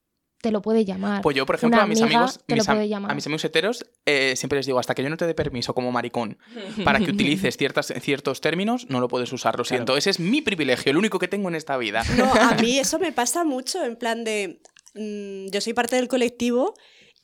te 0.41 0.51
lo 0.51 0.61
puede 0.61 0.85
llamar. 0.85 1.23
Pues 1.23 1.35
yo, 1.35 1.47
por 1.47 1.55
ejemplo, 1.55 1.79
Una 1.79 1.85
a 1.85 1.87
mis 1.87 2.03
amigos, 2.03 2.41
te 2.47 2.55
lo 2.55 2.61
mis 2.61 2.69
am- 2.69 2.77
puede 2.77 2.89
llamar. 2.89 3.11
a 3.11 3.15
mis 3.15 3.25
amigos 3.27 3.45
heteros, 3.47 3.87
eh, 4.05 4.35
siempre 4.37 4.59
les 4.59 4.67
digo, 4.67 4.79
hasta 4.79 4.95
que 4.95 5.03
yo 5.03 5.09
no 5.09 5.17
te 5.17 5.27
dé 5.27 5.35
permiso 5.35 5.75
como 5.75 5.91
maricón 5.91 6.37
para 6.85 6.99
que 7.01 7.11
utilices 7.13 7.57
ciertas, 7.57 7.93
ciertos 8.01 8.43
términos, 8.43 8.87
no 8.91 9.01
lo 9.01 9.09
puedes 9.09 9.33
usar, 9.33 9.55
lo 9.57 9.65
Claro. 9.65 9.77
siento. 9.79 9.97
Ese 9.97 10.11
es 10.11 10.21
mi 10.21 10.43
privilegio, 10.43 10.91
el 10.91 10.99
único 10.99 11.19
que 11.19 11.29
tengo 11.29 11.49
en 11.49 11.55
esta 11.55 11.79
vida. 11.79 12.03
No, 12.19 12.31
a 12.35 12.55
mí 12.57 12.79
eso 12.79 12.99
me 12.99 13.11
pasa 13.13 13.43
mucho, 13.45 13.83
en 13.83 13.97
plan 13.97 14.23
de. 14.25 14.61
mm, 14.95 15.51
yo 15.51 15.63
soy 15.63 15.73
parte 15.73 15.97
del 15.97 16.09
colectivo 16.09 16.75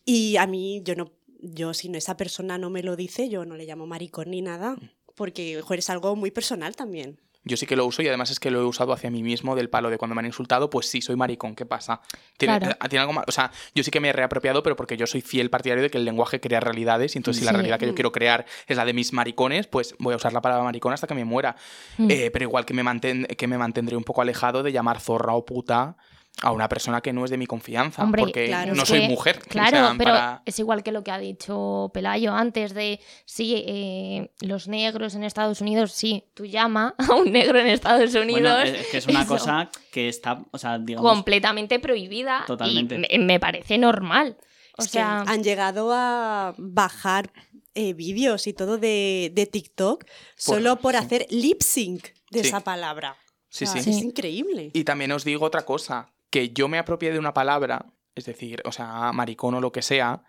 y 0.07 0.37
a 0.39 0.47
mí, 0.47 0.81
yo 0.85 0.95
no. 0.95 1.13
Yo, 1.43 1.73
si 1.73 1.89
no, 1.89 1.97
esa 1.97 2.19
persona 2.19 2.59
no 2.59 2.69
me 2.69 2.83
lo 2.83 2.97
dice, 2.97 3.31
yo 3.31 3.47
no 3.47 3.57
le 3.57 3.65
llamo 3.65 3.87
maricón 3.87 4.31
ni 4.31 4.43
nada. 4.43 4.77
Porque, 5.21 5.61
joder, 5.61 5.81
es 5.81 5.91
algo 5.91 6.17
muy 6.17 6.31
personal 6.31 6.75
también. 6.75 7.21
Yo 7.45 7.59
sí 7.59 7.67
que 7.67 7.77
lo 7.77 7.85
uso 7.85 8.01
y 8.01 8.09
además 8.09 8.31
es 8.31 8.41
que 8.41 8.51
lo 8.51 8.61
he 8.63 8.65
usado 8.65 8.95
hacia 8.95 9.11
mí 9.11 9.23
mismo 9.23 9.55
del 9.55 9.69
palo 9.69 9.91
de 9.91 9.99
cuando 9.99 10.15
me 10.15 10.21
han 10.21 10.25
insultado, 10.27 10.71
pues 10.71 10.87
sí, 10.89 11.03
soy 11.03 11.17
maricón, 11.17 11.55
¿qué 11.55 11.67
pasa? 11.67 12.01
¿Tiene, 12.39 12.59
Claro. 12.59 12.73
eh, 12.83 12.89
¿tiene 12.89 13.01
algo 13.01 13.13
mal? 13.13 13.25
O 13.29 13.33
sea, 13.33 13.51
yo 13.75 13.85
sí 13.85 13.91
que 13.91 14.01
me 14.01 14.09
he 14.09 14.13
reapropiado, 14.15 14.63
pero 14.63 14.77
porque 14.77 14.97
yo 14.97 15.07
soy 15.07 15.21
fiel 15.21 15.51
partidario 15.51 15.83
de 15.83 15.91
que 15.91 15.99
el 15.99 16.07
lenguaje 16.07 16.41
crea 16.41 16.61
realidades 16.61 17.15
y 17.15 17.19
entonces 17.19 17.41
si 17.41 17.45
la 17.45 17.53
realidad 17.53 17.79
que 17.79 17.87
yo 17.87 17.95
quiero 17.95 18.13
crear 18.13 18.47
es 18.67 18.77
la 18.79 18.87
de 18.87 18.95
mis 18.95 19.13
maricones, 19.13 19.67
pues 19.67 19.95
voy 19.99 20.15
a 20.15 20.17
usar 20.17 20.33
la 20.33 20.41
palabra 20.41 20.65
maricón 20.65 20.95
hasta 20.95 21.07
que 21.07 21.15
me 21.15 21.27
muera. 21.27 21.55
Mm. 21.99 22.11
Eh, 22.11 22.31
pero 22.31 22.45
igual 22.45 22.65
que 22.65 22.73
me, 22.73 22.83
manten- 22.83 23.27
que 23.27 23.47
me 23.47 23.59
mantendré 23.59 23.95
un 23.97 24.05
poco 24.05 24.23
alejado 24.23 24.63
de 24.63 24.73
llamar 24.73 25.01
zorra 25.01 25.35
o 25.35 25.45
puta 25.45 25.97
a 26.43 26.53
una 26.53 26.69
persona 26.69 27.01
que 27.03 27.13
no 27.13 27.25
es 27.25 27.31
de 27.31 27.37
mi 27.37 27.47
confianza, 27.47 28.03
Hombre, 28.03 28.23
porque 28.23 28.47
claro, 28.47 28.75
no 28.75 28.87
soy 28.87 29.01
que- 29.01 29.09
mujer. 29.09 29.41
o 29.45 29.49
Claro, 29.49 29.71
sea, 29.71 29.95
pero 29.99 30.11
para- 30.13 30.43
es 30.47 30.59
igual 30.59 30.83
que 30.83 30.91
lo 30.93 31.05
que 31.05 31.11
ha 31.11 31.19
dicho 31.19 31.91
Pelayo 31.93 32.33
antes 32.33 32.73
de, 32.73 32.99
sí, 33.27 33.63
eh, 33.67 34.31
los 34.41 34.67
negros 34.69 35.15
en 35.15 35.25
Estados 35.25 35.61
Unidos, 35.61 35.93
sí, 35.93 36.25
tú 36.35 36.47
llama 36.47 36.95
a 37.13 37.15
un 37.15 37.31
negro 37.33 37.59
en 37.59 37.67
Estados 37.67 38.15
Unidos. 38.15 38.41
Bueno, 38.41 38.59
es 38.63 38.87
que 38.87 38.99
es 38.99 39.07
una 39.07 39.21
eso, 39.23 39.29
cosa 39.29 39.71
que 39.93 40.09
está, 40.09 40.43
o 40.51 40.57
sea, 40.59 40.79
digamos, 40.79 41.11
completamente 41.13 41.79
prohibida 41.79 42.45
Totalmente. 42.47 42.95
y 43.11 43.19
me, 43.19 43.25
me 43.27 43.41
parece 43.41 43.77
normal. 43.77 44.39
O 44.79 44.83
Es 44.83 44.87
que 44.89 44.93
sea, 44.93 45.23
han 45.27 45.43
llegado 45.43 45.93
a 45.93 46.55
bajar 46.57 47.31
eh, 47.75 47.93
vídeos 47.93 48.47
y 48.47 48.53
todo 48.55 48.79
de, 48.79 49.31
de 49.35 49.47
TikTok 49.47 50.05
solo 50.37 50.77
por 50.77 50.93
sí. 50.93 50.99
hacer 50.99 51.27
lip 51.31 51.61
sync 51.63 52.03
de 52.31 52.41
Sí. 52.43 52.49
esa 52.49 52.61
palabra. 52.61 53.17
Sí, 53.49 53.67
sí. 53.67 53.79
Es 53.79 53.87
increíble. 53.89 54.71
Y 54.73 54.85
también 54.85 55.13
os 55.13 55.25
digo 55.25 55.45
otra 55.45 55.65
cosa, 55.65 56.09
que 56.31 56.51
yo 56.51 56.69
me 56.69 56.79
apropié 56.79 57.13
de 57.13 57.19
una 57.19 57.35
palabra, 57.35 57.87
es 58.15 58.25
decir, 58.25 58.63
o 58.65 58.73
sea, 58.73 59.13
maricón 59.13 59.55
o 59.55 59.61
lo 59.61 59.73
que 59.73 59.83
sea, 59.83 60.23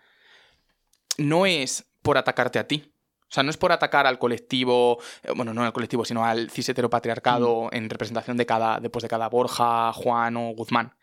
no 1.18 1.46
es 1.46 1.92
por 2.02 2.18
atacarte 2.18 2.58
a 2.58 2.66
ti. 2.66 2.92
O 3.22 3.34
sea, 3.34 3.42
no 3.42 3.50
es 3.50 3.56
por 3.56 3.72
atacar 3.72 4.06
al 4.06 4.18
colectivo, 4.18 4.98
eh, 5.22 5.32
bueno, 5.34 5.54
no 5.54 5.64
al 5.64 5.72
colectivo, 5.72 6.04
sino 6.04 6.24
al 6.24 6.50
cis 6.50 6.68
heteropatriarcado 6.68 7.70
en 7.72 7.88
representación 7.88 8.36
de 8.36 8.44
cada, 8.44 8.78
después 8.78 9.02
de 9.02 9.08
cada 9.08 9.30
Borja, 9.30 9.90
Juan 9.94 10.36
o 10.36 10.50
Guzmán. 10.50 10.96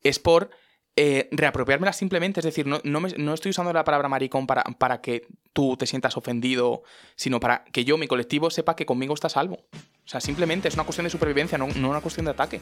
Es 0.00 0.20
por 0.20 0.50
eh, 0.96 1.28
reapropiármela 1.32 1.92
simplemente, 1.92 2.40
es 2.40 2.44
decir, 2.44 2.66
no, 2.66 2.80
no, 2.84 3.00
me- 3.00 3.14
no 3.16 3.32
estoy 3.34 3.50
usando 3.50 3.72
la 3.72 3.82
palabra 3.84 4.08
maricón 4.08 4.46
para, 4.46 4.62
para 4.62 5.00
que 5.00 5.26
tú 5.52 5.76
te 5.76 5.86
sientas 5.86 6.16
ofendido, 6.16 6.82
sino 7.16 7.40
para 7.40 7.64
que 7.64 7.84
yo, 7.84 7.96
mi 7.98 8.06
colectivo, 8.06 8.50
sepa 8.50 8.76
que 8.76 8.84
conmigo 8.86 9.14
está 9.14 9.28
a 9.28 9.30
salvo. 9.30 9.64
O 9.74 10.08
sea, 10.08 10.20
simplemente 10.20 10.68
es 10.68 10.74
una 10.74 10.84
cuestión 10.84 11.04
de 11.04 11.10
supervivencia, 11.10 11.56
no, 11.58 11.68
no 11.68 11.90
una 11.90 12.00
cuestión 12.00 12.24
de 12.26 12.32
ataque. 12.32 12.60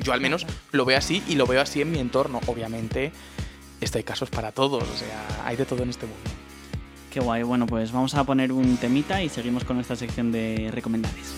Yo 0.00 0.12
al 0.12 0.20
menos 0.20 0.46
lo 0.72 0.84
veo 0.84 0.98
así 0.98 1.22
y 1.28 1.36
lo 1.36 1.46
veo 1.46 1.60
así 1.60 1.80
en 1.80 1.90
mi 1.90 1.98
entorno. 1.98 2.40
Obviamente, 2.46 3.12
esto 3.80 3.98
hay 3.98 4.04
casos 4.04 4.28
para 4.30 4.52
todos, 4.52 4.82
o 4.82 4.96
sea, 4.96 5.46
hay 5.46 5.56
de 5.56 5.64
todo 5.64 5.82
en 5.82 5.90
este 5.90 6.06
mundo. 6.06 6.30
qué 7.12 7.20
guay. 7.20 7.42
Bueno, 7.44 7.66
pues 7.66 7.92
vamos 7.92 8.14
a 8.14 8.24
poner 8.24 8.52
un 8.52 8.76
temita 8.76 9.22
y 9.22 9.28
seguimos 9.28 9.64
con 9.64 9.76
nuestra 9.76 9.96
sección 9.96 10.30
de 10.32 10.70
recomendades. 10.72 11.34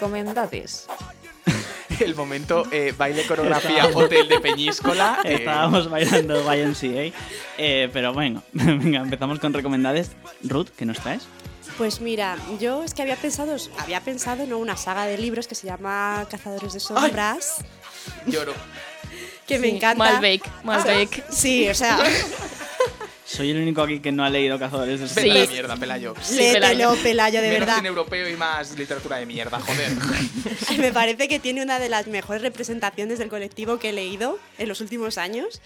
Recomendades. 0.00 0.86
El 2.00 2.14
momento 2.14 2.66
eh, 2.72 2.94
baile, 2.96 3.26
coreografía, 3.26 3.86
hotel 3.92 4.28
de 4.28 4.40
Peñíscola. 4.40 5.20
eh, 5.24 5.34
Estábamos 5.34 5.90
bailando 5.90 6.40
YMCA. 6.40 7.14
Eh, 7.58 7.90
pero 7.92 8.14
bueno, 8.14 8.42
venga, 8.54 9.00
empezamos 9.00 9.38
con 9.40 9.52
recomendades. 9.52 10.12
Ruth, 10.42 10.68
¿qué 10.74 10.86
nos 10.86 11.00
traes? 11.00 11.24
Pues 11.76 12.00
mira, 12.00 12.38
yo 12.58 12.82
es 12.82 12.94
que 12.94 13.02
había 13.02 13.16
pensado, 13.16 13.54
había 13.78 14.00
pensado 14.00 14.42
en 14.42 14.54
una 14.54 14.74
saga 14.78 15.04
de 15.04 15.18
libros 15.18 15.46
que 15.46 15.54
se 15.54 15.66
llama 15.66 16.26
Cazadores 16.30 16.72
de 16.72 16.80
Sombras, 16.80 17.56
lloro. 18.26 18.54
que 19.46 19.58
me 19.58 19.68
encanta. 19.68 20.02
Malbec, 20.02 20.42
Malbec. 20.64 21.30
Sí, 21.30 21.68
o 21.68 21.74
sea, 21.74 21.98
Soy 23.32 23.50
el 23.50 23.58
único 23.58 23.80
aquí 23.82 24.00
que 24.00 24.10
no 24.10 24.24
ha 24.24 24.28
leído 24.28 24.58
Cazadores 24.58 24.98
de 24.98 25.06
Vete 25.06 25.20
a 25.20 25.24
la 25.24 25.30
Sombras. 25.34 25.50
mierda, 25.50 25.76
Pelayo. 25.76 26.14
léetelo, 26.34 26.96
Pelayo, 27.00 27.40
de 27.40 27.46
Menos 27.46 27.60
verdad. 27.60 27.76
cine 27.76 27.88
europeo 27.88 28.28
y 28.28 28.34
más 28.34 28.76
literatura 28.76 29.18
de 29.18 29.26
mierda, 29.26 29.60
joder. 29.60 29.92
Me 30.78 30.92
parece 30.92 31.28
que 31.28 31.38
tiene 31.38 31.62
una 31.62 31.78
de 31.78 31.88
las 31.88 32.08
mejores 32.08 32.42
representaciones 32.42 33.20
del 33.20 33.28
colectivo 33.28 33.78
que 33.78 33.90
he 33.90 33.92
leído 33.92 34.40
en 34.58 34.68
los 34.68 34.80
últimos 34.80 35.16
años. 35.16 35.62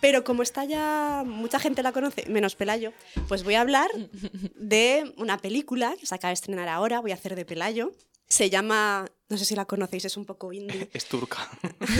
Pero 0.00 0.24
como 0.24 0.42
está 0.42 0.64
ya, 0.64 1.22
mucha 1.26 1.60
gente 1.60 1.82
la 1.82 1.92
conoce, 1.92 2.24
menos 2.30 2.56
Pelayo, 2.56 2.94
pues 3.28 3.44
voy 3.44 3.56
a 3.56 3.60
hablar 3.60 3.90
de 4.56 5.12
una 5.18 5.36
película 5.36 5.94
que 6.00 6.06
se 6.06 6.14
acaba 6.14 6.30
de 6.30 6.34
estrenar 6.34 6.68
ahora, 6.68 7.00
voy 7.00 7.10
a 7.10 7.14
hacer 7.14 7.36
de 7.36 7.44
Pelayo. 7.44 7.92
Se 8.26 8.48
llama, 8.48 9.04
no 9.28 9.36
sé 9.36 9.44
si 9.44 9.54
la 9.54 9.66
conocéis, 9.66 10.06
es 10.06 10.16
un 10.16 10.24
poco 10.24 10.50
indie. 10.54 10.88
es 10.94 11.04
turca. 11.04 11.46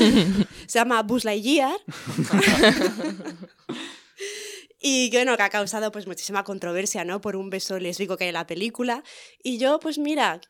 Se 0.66 0.78
llama 0.78 1.02
Buzz 1.02 1.24
Lightyear. 1.26 1.76
Y 4.82 5.10
que, 5.10 5.18
bueno, 5.18 5.36
que 5.36 5.42
ha 5.44 5.48
causado 5.50 5.92
pues 5.92 6.06
muchísima 6.06 6.42
controversia, 6.44 7.04
¿no? 7.04 7.20
Por 7.20 7.36
un 7.36 7.48
beso 7.50 7.78
lésbico 7.78 8.16
que 8.16 8.24
hay 8.24 8.28
en 8.28 8.34
la 8.34 8.46
película. 8.46 9.02
Y 9.42 9.58
yo, 9.58 9.78
pues 9.80 9.98
mira, 9.98 10.40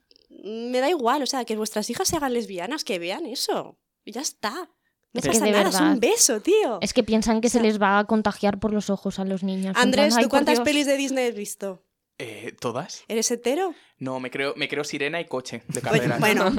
me 0.45 0.81
da 0.81 0.88
igual, 0.88 1.23
o 1.23 1.27
sea, 1.27 1.45
que 1.45 1.55
vuestras 1.57 1.88
hijas 1.90 2.09
se 2.09 2.16
hagan 2.16 2.33
lesbianas, 2.33 2.83
que 2.85 2.99
vean 2.99 3.27
eso. 3.27 3.79
Y 4.05 4.12
ya 4.12 4.23
está. 4.23 4.71
No 5.14 5.18
Es 5.18 5.25
que 5.25 5.29
pasa 5.33 5.45
de 5.45 5.51
nada, 5.53 5.68
es 5.68 5.79
un 5.79 6.01
beso, 6.01 6.40
tío. 6.40 6.79
Es 6.81 6.95
que 6.95 7.03
piensan 7.03 7.42
que 7.42 7.49
O 7.49 7.51
sea- 7.51 7.61
se 7.61 7.66
les 7.66 7.81
va 7.81 7.99
a 7.99 8.05
contagiar 8.07 8.59
por 8.59 8.73
los 8.73 8.88
ojos 8.88 9.18
a 9.18 9.25
los 9.27 9.42
niños. 9.42 9.77
Andrés, 9.77 10.07
plan, 10.09 10.18
"Ay, 10.18 10.25
¿tú 10.25 10.31
cuántas 10.31 10.55
Dios". 10.57 10.64
pelis 10.64 10.87
de 10.87 10.97
Disney 10.97 11.29
has 11.29 11.35
visto? 11.35 11.85
Eh, 12.18 12.55
¿Todas? 12.61 13.05
¿Eres 13.09 13.31
hetero? 13.31 13.75
No, 13.98 14.20
me 14.20 14.31
creo, 14.31 14.55
me 14.57 14.68
creo 14.68 14.85
sirena 14.85 15.20
y 15.20 15.27
coche 15.27 15.62
de 15.68 15.81
carrera. 15.81 16.18
bueno, 16.18 16.53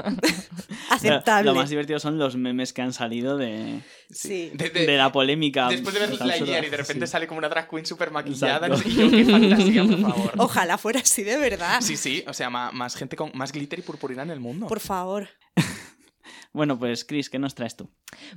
aceptable. 0.90 1.46
lo 1.46 1.56
más 1.56 1.70
divertido 1.70 2.00
son 2.00 2.18
los 2.18 2.36
memes 2.36 2.74
que 2.74 2.82
han 2.82 2.92
salido 2.94 3.38
de, 3.38 3.80
Sí. 4.10 4.52
De- 4.54 4.70
de- 4.70 4.86
de 4.86 4.98
la 4.98 5.12
polémica. 5.12 5.70
Después 5.70 5.94
de 5.94 6.00
ver 6.02 6.10
absurda. 6.10 6.26
Lightyear 6.28 6.66
y 6.66 6.70
de 6.70 6.78
repente 6.78 7.06
Sí. 7.08 7.12
sale 7.12 7.28
como 7.28 7.38
una 7.40 7.50
drag 7.50 7.70
queen 7.70 7.86
super 7.86 8.12
maquillada. 8.12 8.68
Exacto. 8.68 8.90
Y 8.90 8.94
yo, 8.96 9.12
qué 9.12 9.26
fantasía, 9.26 9.84
por 9.84 10.02
favor. 10.12 10.32
Ojalá 10.38 10.78
fuera 10.78 11.00
así 11.02 11.24
de 11.24 11.38
verdad. 11.38 11.80
Sí, 11.82 11.98
sí, 11.98 12.24
o 12.28 12.34
sea, 12.34 12.50
ma- 12.50 12.72
más, 12.72 12.96
gente 12.96 13.16
con 13.16 13.32
más 13.34 13.52
glitter 13.52 13.80
y 13.80 13.82
purpurina 13.84 14.24
en 14.24 14.32
el 14.32 14.40
mundo. 14.40 14.68
Por 14.68 14.80
favor. 14.80 15.30
Bueno, 16.54 16.78
pues 16.78 17.04
Chris, 17.04 17.30
¿qué 17.30 17.40
nos 17.40 17.56
traes 17.56 17.76
tú? 17.76 17.90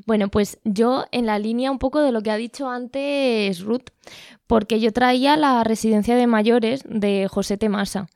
Bueno, 0.07 0.29
pues 0.29 0.59
yo 0.65 1.05
en 1.13 1.27
la 1.27 1.39
línea 1.39 1.71
un 1.71 1.79
poco 1.79 2.01
de 2.01 2.13
lo 2.13 2.23
que 2.23 2.31
ha 2.31 2.37
dicho 2.37 2.69
antes 2.71 3.61
Ruth, 3.61 3.91
porque 4.47 4.81
yo 4.81 4.93
traía 4.93 5.37
la 5.37 5.63
residencia 5.65 6.17
de 6.17 6.27
mayores 6.27 6.83
de 6.89 7.29
José 7.29 7.59
Temasa. 7.59 8.09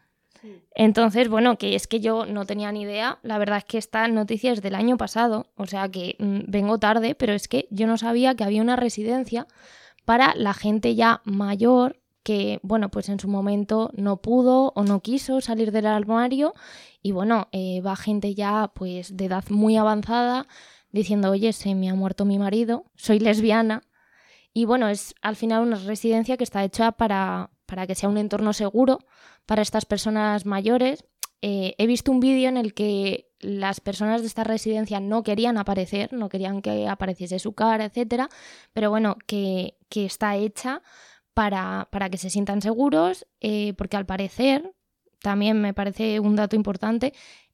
Entonces, 0.74 1.28
bueno, 1.28 1.58
que 1.58 1.74
es 1.74 1.86
que 1.86 2.00
yo 2.00 2.24
no 2.24 2.46
tenía 2.46 2.72
ni 2.72 2.82
idea. 2.82 3.18
La 3.22 3.36
verdad 3.36 3.58
es 3.58 3.64
que 3.64 3.76
esta 3.76 4.08
noticia 4.08 4.52
es 4.52 4.62
del 4.62 4.74
año 4.74 4.96
pasado, 4.96 5.46
o 5.56 5.66
sea 5.66 5.90
que 5.90 6.16
mm, 6.18 6.40
vengo 6.46 6.78
tarde, 6.78 7.14
pero 7.14 7.34
es 7.34 7.48
que 7.48 7.66
yo 7.70 7.86
no 7.86 7.98
sabía 7.98 8.34
que 8.34 8.44
había 8.44 8.62
una 8.62 8.76
residencia 8.76 9.46
para 10.06 10.34
la 10.34 10.54
gente 10.54 10.94
ya 10.94 11.20
mayor 11.24 11.99
que, 12.22 12.60
bueno, 12.62 12.90
pues 12.90 13.08
en 13.08 13.18
su 13.18 13.28
momento 13.28 13.90
no 13.94 14.18
pudo 14.18 14.72
o 14.74 14.84
no 14.84 15.00
quiso 15.00 15.40
salir 15.40 15.72
del 15.72 15.86
armario 15.86 16.54
y 17.02 17.12
bueno, 17.12 17.48
eh, 17.52 17.80
va 17.80 17.96
gente 17.96 18.34
ya 18.34 18.70
pues 18.74 19.16
de 19.16 19.26
edad 19.26 19.44
muy 19.48 19.76
avanzada 19.76 20.46
diciendo, 20.92 21.30
oye, 21.30 21.52
se 21.52 21.74
me 21.74 21.88
ha 21.88 21.94
muerto 21.94 22.24
mi 22.24 22.38
marido, 22.38 22.84
soy 22.96 23.20
lesbiana. 23.20 23.82
Y 24.52 24.64
bueno, 24.64 24.88
es 24.88 25.14
al 25.22 25.36
final 25.36 25.62
una 25.62 25.76
residencia 25.76 26.36
que 26.36 26.44
está 26.44 26.64
hecha 26.64 26.92
para, 26.92 27.50
para 27.66 27.86
que 27.86 27.94
sea 27.94 28.08
un 28.08 28.18
entorno 28.18 28.52
seguro 28.52 28.98
para 29.46 29.62
estas 29.62 29.86
personas 29.86 30.44
mayores. 30.44 31.04
Eh, 31.42 31.74
he 31.78 31.86
visto 31.86 32.10
un 32.12 32.20
vídeo 32.20 32.48
en 32.48 32.56
el 32.56 32.74
que 32.74 33.30
las 33.38 33.80
personas 33.80 34.20
de 34.20 34.26
esta 34.26 34.44
residencia 34.44 35.00
no 35.00 35.22
querían 35.22 35.56
aparecer, 35.56 36.12
no 36.12 36.28
querían 36.28 36.60
que 36.60 36.86
apareciese 36.86 37.38
su 37.38 37.54
cara, 37.54 37.86
etcétera, 37.86 38.28
pero 38.74 38.90
bueno, 38.90 39.16
que, 39.26 39.78
que 39.88 40.04
está 40.04 40.36
hecha 40.36 40.82
para, 41.34 41.88
para 41.90 42.10
que 42.10 42.18
se 42.18 42.30
sientan 42.30 42.60
seguros, 42.62 43.26
eh, 43.40 43.74
porque 43.76 43.96
al 43.96 44.06
parecer, 44.06 44.72
también 45.22 45.60
me 45.60 45.74
parece 45.74 46.20
un 46.20 46.36
dato 46.36 46.56
importante, 46.56 47.12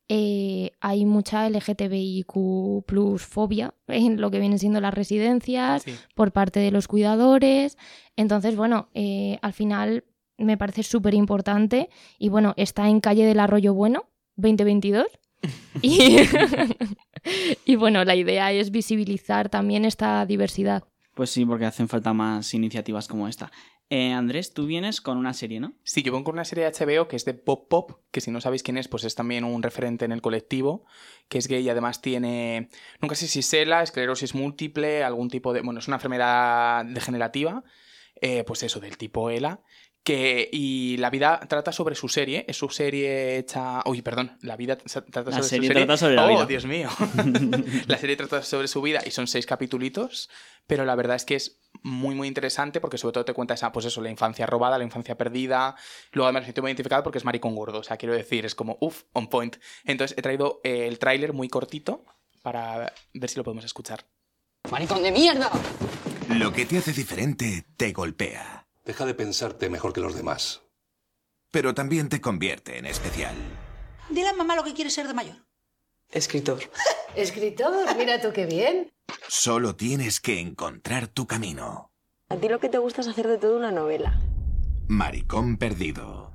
eh, 0.08 0.70
hay 0.80 1.04
mucha 1.04 1.48
LGTBIQ 1.50 2.84
plus 2.86 3.22
fobia 3.22 3.74
en 3.88 4.20
lo 4.20 4.30
que 4.30 4.38
vienen 4.38 4.58
siendo 4.58 4.80
las 4.80 4.94
residencias 4.94 5.82
Sí. 5.82 5.94
por 6.14 6.32
parte 6.32 6.60
de 6.60 6.70
los 6.70 6.86
cuidadores. 6.88 7.76
Entonces, 8.16 8.54
bueno, 8.56 8.88
eh, 8.94 9.38
al 9.42 9.52
final 9.52 10.04
me 10.38 10.56
parece 10.56 10.82
súper 10.82 11.14
importante 11.14 11.88
y 12.18 12.28
bueno, 12.28 12.54
está 12.56 12.88
en 12.88 13.00
calle 13.00 13.24
del 13.24 13.40
Arroyo 13.40 13.74
Bueno 13.74 14.04
2022. 14.36 15.06
y, 15.82 16.18
y 17.64 17.76
bueno, 17.76 18.04
la 18.04 18.14
idea 18.14 18.52
es 18.52 18.70
visibilizar 18.70 19.48
también 19.48 19.84
esta 19.84 20.24
diversidad. 20.26 20.84
Pues 21.16 21.30
sí, 21.30 21.46
porque 21.46 21.64
hacen 21.64 21.88
falta 21.88 22.12
más 22.12 22.52
iniciativas 22.52 23.08
como 23.08 23.26
esta. 23.26 23.50
Eh, 23.88 24.12
Andrés, 24.12 24.52
tú 24.52 24.66
vienes 24.66 25.00
con 25.00 25.16
una 25.16 25.32
serie, 25.32 25.60
¿no? 25.60 25.72
Sí, 25.82 26.02
yo 26.02 26.12
vengo 26.12 26.24
con 26.24 26.34
una 26.34 26.44
serie 26.44 26.64
de 26.64 26.70
HBO 26.70 27.08
que 27.08 27.16
es 27.16 27.24
de 27.24 27.32
Pop 27.32 27.70
Pop, 27.70 27.92
que 28.10 28.20
si 28.20 28.30
no 28.30 28.42
sabéis 28.42 28.62
quién 28.62 28.76
es, 28.76 28.86
pues 28.86 29.02
es 29.02 29.14
también 29.14 29.42
un 29.42 29.62
referente 29.62 30.04
en 30.04 30.12
el 30.12 30.20
colectivo, 30.20 30.84
que 31.30 31.38
es 31.38 31.48
gay 31.48 31.62
y 31.62 31.70
además 31.70 32.02
tiene, 32.02 32.68
nunca 33.00 33.14
sé 33.14 33.28
si 33.28 33.40
SELA, 33.40 33.82
esclerosis 33.82 34.34
múltiple, 34.34 35.02
algún 35.02 35.30
tipo 35.30 35.54
de, 35.54 35.62
bueno, 35.62 35.80
es 35.80 35.88
una 35.88 35.96
enfermedad 35.96 36.84
degenerativa, 36.84 37.64
eh, 38.20 38.44
pues 38.44 38.62
eso, 38.62 38.78
del 38.78 38.98
tipo 38.98 39.30
ELA, 39.30 39.62
que, 40.06 40.48
y 40.52 40.98
la 40.98 41.10
vida 41.10 41.40
trata 41.48 41.72
sobre 41.72 41.96
su 41.96 42.08
serie, 42.08 42.44
es 42.46 42.56
su 42.56 42.68
serie 42.68 43.38
hecha, 43.38 43.82
uy, 43.86 44.02
perdón, 44.02 44.38
la 44.40 44.56
vida 44.56 44.76
trata 44.76 45.32
La 45.32 45.38
sobre 45.38 45.42
serie 45.42 45.42
su 45.42 45.72
serie. 45.72 45.84
trata 45.84 45.96
sobre 45.96 46.14
la 46.14 46.26
oh, 46.26 46.28
vida. 46.28 46.46
Dios 46.46 46.64
mío. 46.64 46.88
la 47.88 47.98
serie 47.98 48.14
trata 48.14 48.40
sobre 48.44 48.68
su 48.68 48.80
vida 48.80 49.00
y 49.04 49.10
son 49.10 49.26
seis 49.26 49.46
capitulitos, 49.46 50.30
pero 50.68 50.84
la 50.84 50.94
verdad 50.94 51.16
es 51.16 51.24
que 51.24 51.34
es 51.34 51.58
muy, 51.82 52.14
muy 52.14 52.28
interesante 52.28 52.80
porque 52.80 52.98
sobre 52.98 53.14
todo 53.14 53.24
te 53.24 53.32
cuenta 53.32 53.54
esa, 53.54 53.72
pues 53.72 53.84
eso, 53.86 54.00
la 54.00 54.08
infancia 54.08 54.46
robada, 54.46 54.78
la 54.78 54.84
infancia 54.84 55.16
perdida. 55.18 55.74
Luego 56.12 56.26
además 56.26 56.42
me 56.42 56.46
siento 56.46 56.62
muy 56.62 56.70
identificado 56.70 57.02
porque 57.02 57.18
es 57.18 57.24
maricón 57.24 57.56
gordo, 57.56 57.80
o 57.80 57.82
sea, 57.82 57.96
quiero 57.96 58.14
decir, 58.14 58.46
es 58.46 58.54
como, 58.54 58.78
uff, 58.80 59.02
on 59.12 59.26
point. 59.26 59.56
Entonces 59.82 60.16
he 60.16 60.22
traído 60.22 60.60
eh, 60.62 60.86
el 60.86 61.00
tráiler 61.00 61.32
muy 61.32 61.48
cortito 61.48 62.04
para 62.42 62.94
ver 63.12 63.28
si 63.28 63.38
lo 63.38 63.42
podemos 63.42 63.64
escuchar. 63.64 64.06
¡Maricón 64.70 65.02
de 65.02 65.10
mierda! 65.10 65.50
Lo 66.28 66.52
que 66.52 66.64
te 66.64 66.78
hace 66.78 66.92
diferente 66.92 67.66
te 67.76 67.92
golpea. 67.92 68.65
Deja 68.86 69.04
de 69.04 69.14
pensarte 69.14 69.68
mejor 69.68 69.92
que 69.92 70.00
los 70.00 70.14
demás. 70.14 70.62
Pero 71.50 71.74
también 71.74 72.08
te 72.08 72.20
convierte 72.20 72.78
en 72.78 72.86
especial. 72.86 73.34
Dile 74.08 74.28
a 74.28 74.32
mamá 74.32 74.54
lo 74.54 74.62
que 74.62 74.74
quiere 74.74 74.90
ser 74.90 75.08
de 75.08 75.14
mayor. 75.14 75.44
Escritor. 76.12 76.60
Escritor, 77.16 77.96
mira 77.96 78.20
tú 78.20 78.32
qué 78.32 78.46
bien. 78.46 78.92
Solo 79.26 79.74
tienes 79.74 80.20
que 80.20 80.38
encontrar 80.38 81.08
tu 81.08 81.26
camino. 81.26 81.90
A 82.28 82.36
ti 82.36 82.48
lo 82.48 82.60
que 82.60 82.68
te 82.68 82.78
gusta 82.78 83.00
es 83.00 83.08
hacer 83.08 83.26
de 83.26 83.38
todo 83.38 83.56
una 83.56 83.72
novela. 83.72 84.20
Maricón 84.86 85.56
perdido. 85.56 86.30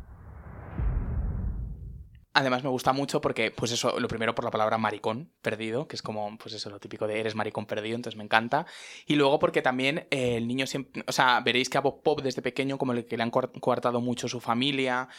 Además 2.34 2.64
me 2.64 2.70
gusta 2.70 2.94
mucho 2.94 3.20
porque, 3.20 3.52
pues 3.52 3.74
eso, 3.74 4.00
lo 4.00 4.08
primero 4.08 4.34
por 4.34 4.46
la 4.46 4.52
palabra 4.52 4.78
maricón 4.78 5.30
perdido, 5.42 5.90
que 5.90 5.98
es 5.98 6.02
como, 6.02 6.38
pues 6.38 6.54
eso, 6.56 6.70
lo 6.70 6.80
típico 6.80 7.06
de 7.06 7.20
eres 7.20 7.36
maricón 7.36 7.66
perdido, 7.66 7.96
entonces 7.98 8.18
me 8.18 8.24
encanta. 8.24 8.66
Y 9.06 9.16
luego 9.16 9.38
porque 9.38 9.62
también 9.62 10.08
eh, 10.12 10.38
el 10.38 10.48
niño 10.48 10.66
siempre, 10.66 11.04
o 11.08 11.12
sea, 11.12 11.42
veréis 11.42 11.70
que 11.70 11.78
a 11.78 11.82
Bob 11.82 12.02
Pop 12.04 12.22
desde 12.22 12.42
pequeño 12.42 12.78
como 12.78 12.94
le- 12.94 13.06
que 13.06 13.18
le 13.18 13.24
han 13.24 13.32
coar- 13.32 13.52
coartado 13.60 14.00
mucho 14.00 14.30
su 14.30 14.40
familia, 14.40 15.10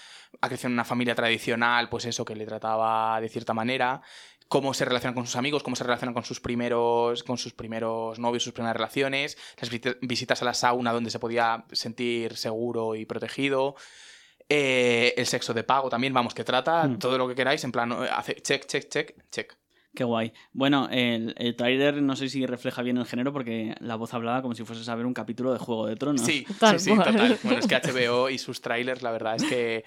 ha 0.41 0.49
crecido 0.49 0.69
en 0.69 0.73
una 0.73 0.85
familia 0.87 1.15
tradicional, 1.15 1.91
pues 1.91 2.07
eso, 2.07 2.25
que 2.25 2.35
le 2.35 2.47
trataba 2.47 3.21
de 3.21 3.29
cierta 3.29 3.53
manera, 3.53 4.01
cómo 4.49 4.73
se 4.73 4.87
relaciona 4.87 5.15
con 5.15 5.27
sus 5.27 5.37
amigos, 5.37 5.63
cómo 5.63 5.77
se 5.77 5.85
relaciona 5.85 6.15
con 6.15 6.25
sus 6.25 6.41
primeros, 6.41 7.23
con 7.25 7.37
sus 7.37 7.53
primeros 7.53 8.19
novios, 8.19 8.43
sus 8.43 8.55
primeras 8.55 8.77
relaciones, 8.77 9.37
las 9.61 9.71
visi- 9.71 9.99
visitas 10.01 10.41
a 10.41 10.47
la 10.47 10.55
sauna 10.55 10.93
donde 10.95 11.11
se 11.11 11.19
podía 11.19 11.67
sentir 11.73 12.39
seguro 12.39 12.95
y 12.95 13.05
protegido. 13.05 13.75
Eh, 14.49 15.15
el 15.17 15.27
sexo 15.27 15.55
de 15.55 15.65
pago 15.65 15.89
también, 15.89 16.13
vamos, 16.13 16.35
que 16.35 16.45
trata 16.45 16.87
Mm. 16.87 16.99
todo 16.99 17.17
lo 17.19 17.29
que 17.29 17.35
queráis, 17.35 17.63
en 17.65 17.73
plan, 17.73 17.93
eh, 17.93 18.09
hace 18.13 18.35
check, 18.37 18.67
check, 18.67 18.89
check, 18.89 19.15
check. 19.31 19.55
Qué 19.95 20.05
guay. 20.05 20.33
Bueno, 20.53 20.89
el, 20.91 21.35
el 21.37 21.55
tráiler 21.55 22.01
no 22.03 22.17
sé 22.17 22.29
si 22.31 22.47
refleja 22.47 22.81
bien 22.83 22.97
el 22.97 23.05
género 23.05 23.31
porque 23.33 23.75
la 23.81 23.97
voz 23.97 24.15
hablaba 24.15 24.41
como 24.41 24.55
si 24.55 24.65
fueses 24.65 24.89
a 24.89 24.95
ver 24.95 25.05
un 25.05 25.13
capítulo 25.13 25.53
de 25.53 25.59
Juego 25.59 25.87
de 25.87 25.97
Tronos. 25.97 26.23
Sí, 26.23 26.47
sí, 26.61 26.79
sí, 26.79 26.97
total. 26.97 27.39
Bueno, 27.43 27.59
es 27.59 27.67
que 27.67 27.77
HBO 27.77 28.31
y 28.31 28.39
sus 28.39 28.61
trailers, 28.63 29.03
la 29.03 29.11
verdad 29.13 29.37
es 29.37 29.45
que. 29.45 29.85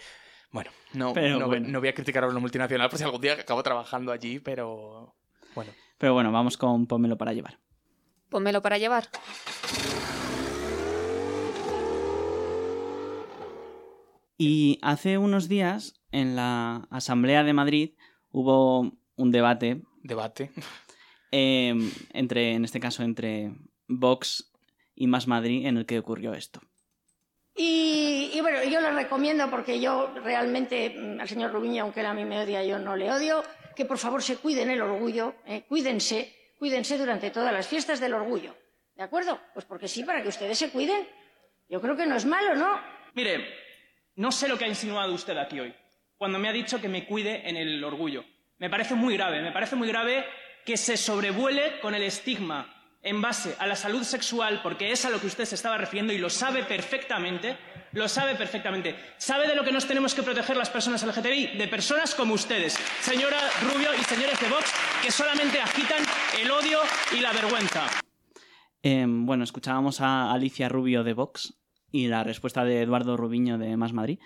Bueno, 0.51 0.69
no, 0.93 1.11
Pero 1.13 1.39
no, 1.39 1.47
bueno. 1.47 1.67
no 1.69 1.79
voy 1.79 1.89
a 1.89 1.93
criticar 1.93 2.23
a 2.23 2.27
una 2.27 2.39
multinacional 2.39 2.87
por 2.89 2.97
si 2.99 3.03
algún 3.03 3.19
día 3.19 3.33
acabo 3.33 3.61
trabajando 3.63 4.11
allí, 4.11 4.39
pero. 4.39 5.15
Bueno. 5.55 5.71
Pero 5.97 6.13
bueno, 6.13 6.31
vamos 6.31 6.55
con 6.55 6.85
Pónmelo 6.85 7.17
para 7.17 7.33
llevar. 7.33 7.57
Pónmelo 8.29 8.61
para 8.61 8.77
llevar. 8.77 9.09
Y 14.37 14.79
hace 14.81 15.17
unos 15.17 15.47
días, 15.47 16.01
en 16.11 16.35
la 16.35 16.87
Asamblea 16.89 17.43
de 17.43 17.53
Madrid, 17.53 17.91
hubo 18.31 18.91
un 19.15 19.31
debate. 19.31 19.81
Debate. 20.03 20.51
eh, 21.31 21.73
entre, 22.13 22.53
en 22.53 22.65
este 22.65 22.79
caso, 22.79 23.03
entre 23.03 23.53
Vox 23.87 24.51
y 24.93 25.07
Más 25.07 25.27
Madrid, 25.27 25.65
en 25.65 25.77
el 25.77 25.85
que 25.85 25.99
ocurrió 25.99 26.33
esto. 26.33 26.61
Y, 27.55 28.31
y 28.33 28.41
bueno, 28.41 28.63
yo 28.65 28.81
le 28.81 28.91
recomiendo, 28.91 29.49
porque 29.49 29.79
yo 29.79 30.13
realmente 30.23 30.89
mm, 30.89 31.21
al 31.21 31.29
señor 31.29 31.53
Rubiño, 31.53 31.83
aunque 31.83 32.01
él 32.01 32.05
a 32.05 32.13
mí 32.13 32.25
me 32.25 32.39
odia, 32.39 32.63
yo 32.65 32.77
no 32.79 32.97
le 32.97 33.09
odio, 33.11 33.43
que 33.75 33.85
por 33.85 33.97
favor 33.97 34.21
se 34.21 34.35
cuiden 34.37 34.69
el 34.69 34.81
orgullo, 34.81 35.35
eh, 35.45 35.63
cuídense, 35.67 36.35
cuídense 36.59 36.97
durante 36.97 37.31
todas 37.31 37.53
las 37.53 37.67
fiestas 37.67 38.01
del 38.01 38.13
orgullo. 38.13 38.53
¿De 38.95 39.03
acuerdo? 39.03 39.39
Pues 39.53 39.65
porque 39.65 39.87
sí, 39.87 40.03
para 40.03 40.21
que 40.21 40.29
ustedes 40.29 40.57
se 40.57 40.69
cuiden. 40.69 41.07
Yo 41.69 41.81
creo 41.81 41.95
que 41.95 42.05
no 42.05 42.15
es 42.15 42.25
malo, 42.25 42.55
¿no? 42.55 42.79
Mire, 43.13 43.45
no 44.15 44.31
sé 44.31 44.47
lo 44.47 44.57
que 44.57 44.65
ha 44.65 44.69
insinuado 44.69 45.13
usted 45.13 45.37
aquí 45.37 45.59
hoy, 45.59 45.73
cuando 46.17 46.39
me 46.39 46.47
ha 46.47 46.53
dicho 46.53 46.79
que 46.79 46.87
me 46.87 47.05
cuide 47.05 47.47
en 47.49 47.57
el 47.57 47.83
orgullo. 47.83 48.23
Me 48.57 48.69
parece 48.69 48.95
muy 48.95 49.15
grave, 49.15 49.41
me 49.41 49.51
parece 49.51 49.75
muy 49.75 49.87
grave 49.87 50.25
que 50.65 50.77
se 50.77 50.97
sobrevuele 50.97 51.79
con 51.81 51.93
el 51.93 52.03
estigma 52.03 52.71
en 53.01 53.21
base 53.21 53.55
a 53.59 53.67
la 53.67 53.75
salud 53.75 54.03
sexual, 54.03 54.61
porque 54.63 54.91
es 54.91 55.05
a 55.05 55.09
lo 55.09 55.19
que 55.19 55.27
usted 55.27 55.45
se 55.45 55.55
estaba 55.55 55.77
refiriendo 55.77 56.11
y 56.11 56.17
lo 56.17 56.29
sabe 56.29 56.63
perfectamente, 56.63 57.55
lo 57.91 58.07
sabe 58.07 58.35
perfectamente. 58.35 58.95
¿Sabe 59.17 59.47
de 59.47 59.55
lo 59.55 59.63
que 59.63 59.71
nos 59.71 59.85
tenemos 59.85 60.15
que 60.15 60.23
proteger 60.23 60.57
las 60.57 60.71
personas 60.71 61.05
LGTBI? 61.05 61.57
De 61.57 61.67
personas 61.67 62.15
como 62.15 62.33
ustedes, 62.33 62.79
señora 63.01 63.37
Rubio 63.61 63.89
y 63.93 64.03
señores 64.05 64.39
de 64.39 64.49
Vox, 64.49 64.73
que 65.03 65.11
solamente 65.11 65.61
agitan 65.61 66.03
el 66.41 66.49
odio 66.49 66.79
y 67.15 67.19
la 67.19 67.31
vergüenza. 67.31 67.85
Eh, 68.81 69.05
bueno, 69.07 69.43
escuchábamos 69.43 70.01
a 70.01 70.31
Alicia 70.31 70.67
Rubio 70.67 71.03
de 71.03 71.13
Vox 71.13 71.53
y 71.95 72.07
la 72.07 72.23
respuesta 72.23 72.63
de 72.65 72.81
Eduardo 72.81 73.15
Rubiño 73.17 73.57
de 73.57 73.77
Más 73.77 73.93
Madrid 73.93 74.19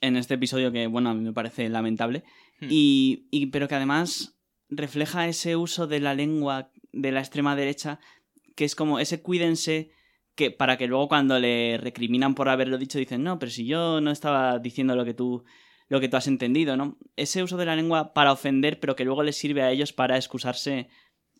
en 0.00 0.16
este 0.16 0.34
episodio 0.34 0.70
que, 0.70 0.86
bueno, 0.86 1.10
a 1.10 1.14
mí 1.14 1.20
me 1.22 1.32
parece 1.32 1.68
lamentable, 1.68 2.22
Hmm. 2.60 2.66
y, 2.70 3.26
y- 3.30 3.46
pero 3.46 3.66
que 3.68 3.74
además 3.74 4.36
refleja 4.68 5.26
ese 5.26 5.56
uso 5.56 5.86
de 5.86 5.98
la 5.98 6.14
lengua 6.14 6.70
de 6.92 7.10
la 7.10 7.20
extrema 7.20 7.56
derecha, 7.56 7.98
que 8.54 8.64
es 8.66 8.74
como 8.74 8.98
ese 9.00 9.22
cuídense, 9.22 9.90
que 10.36 10.50
para 10.50 10.76
que 10.76 10.86
luego 10.86 11.08
cuando 11.08 11.38
le 11.38 11.78
recriminan 11.78 12.34
por 12.34 12.48
haberlo 12.48 12.76
dicho 12.78 12.98
dicen, 12.98 13.22
no, 13.24 13.38
pero 13.38 13.50
si 13.50 13.64
yo 13.66 14.00
no 14.00 14.10
estaba 14.10 14.58
diciendo 14.58 14.94
lo 14.94 15.04
que 15.04 15.14
tú 15.14 15.42
lo 15.88 15.98
que 16.00 16.08
tú 16.08 16.16
has 16.16 16.28
entendido, 16.28 16.76
¿no? 16.76 16.98
Ese 17.16 17.42
uso 17.42 17.56
de 17.56 17.64
la 17.66 17.74
lengua 17.74 18.12
para 18.12 18.30
ofender, 18.30 18.78
pero 18.78 18.94
que 18.94 19.04
luego 19.04 19.24
les 19.24 19.36
sirve 19.36 19.62
a 19.62 19.72
ellos 19.72 19.92
para 19.92 20.16
excusarse 20.16 20.88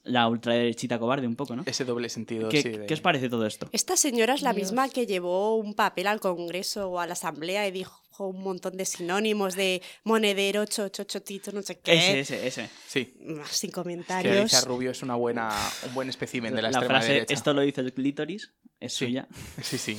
la 0.05 0.29
ultraderechita 0.29 0.99
cobarde 0.99 1.27
un 1.27 1.37
poco, 1.37 1.55
¿no? 1.57 1.63
Ese 1.67 1.85
doble 1.85 2.09
sentido, 2.09 2.49
¿Qué, 2.49 2.63
sí. 2.63 2.69
de- 2.71 2.87
¿qué 2.87 2.95
os 2.95 3.01
parece 3.01 3.29
todo 3.29 3.47
esto? 3.47 3.69
Esta 3.73 3.97
señora 3.97 4.35
es 4.35 4.43
la 4.43 4.53
Dios. 4.53 4.69
misma 4.71 4.89
que 4.89 5.07
llevó 5.07 5.57
un 5.57 5.75
papel 5.75 6.07
al 6.07 6.21
Congreso 6.21 6.89
o 6.91 6.99
a 7.01 7.07
la 7.07 7.13
Asamblea 7.13 7.67
y 7.69 7.71
dijo 7.71 8.01
un 8.19 8.43
montón 8.43 8.77
de 8.77 8.85
sinónimos 8.85 9.55
de 9.57 9.81
monedero, 10.05 10.67
chocho, 10.67 11.05
chotito, 11.05 11.53
no 11.53 11.63
sé 11.63 11.79
qué. 11.81 11.93
Ese, 11.95 12.21
ese, 12.21 12.47
ese. 12.47 12.71
Sí. 12.87 13.15
Sin 13.51 13.71
Que 13.71 13.75
comentarios. 13.75 14.37
Alicia 14.37 14.61
Rubio 14.63 14.91
es 14.91 15.03
una 15.03 15.15
buena, 15.15 15.51
un 15.87 15.95
buen 15.95 16.09
espécimen 16.11 16.55
de 16.55 16.61
la, 16.63 16.71
la 16.71 16.79
extrema 16.79 16.99
frase, 17.01 17.13
derecha. 17.15 17.33
esto 17.35 17.55
lo 17.55 17.63
dice 17.63 17.81
el 17.81 17.95
clítoris, 17.95 18.53
es 18.79 18.93
Sí. 18.95 19.07
suya. 19.07 19.27
Sí, 19.63 19.79
sí. 19.79 19.99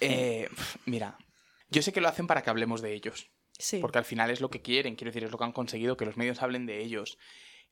Eh, 0.00 0.48
pf, 0.50 0.78
mira, 0.86 1.16
yo 1.70 1.82
sé 1.82 1.92
que 1.92 2.00
lo 2.00 2.08
hacen 2.08 2.26
para 2.26 2.42
que 2.42 2.50
hablemos 2.50 2.80
de 2.82 2.94
ellos. 2.94 3.30
Sí. 3.58 3.78
Porque 3.80 3.98
al 3.98 4.04
final 4.04 4.30
es 4.30 4.40
lo 4.42 4.50
que 4.50 4.60
quieren, 4.60 4.96
quiero 4.96 5.10
decir, 5.10 5.24
es 5.24 5.30
lo 5.30 5.38
que 5.38 5.44
han 5.44 5.52
conseguido, 5.52 5.96
que 5.96 6.04
los 6.04 6.16
medios 6.18 6.42
hablen 6.42 6.66
de 6.66 6.82
ellos. 6.82 7.16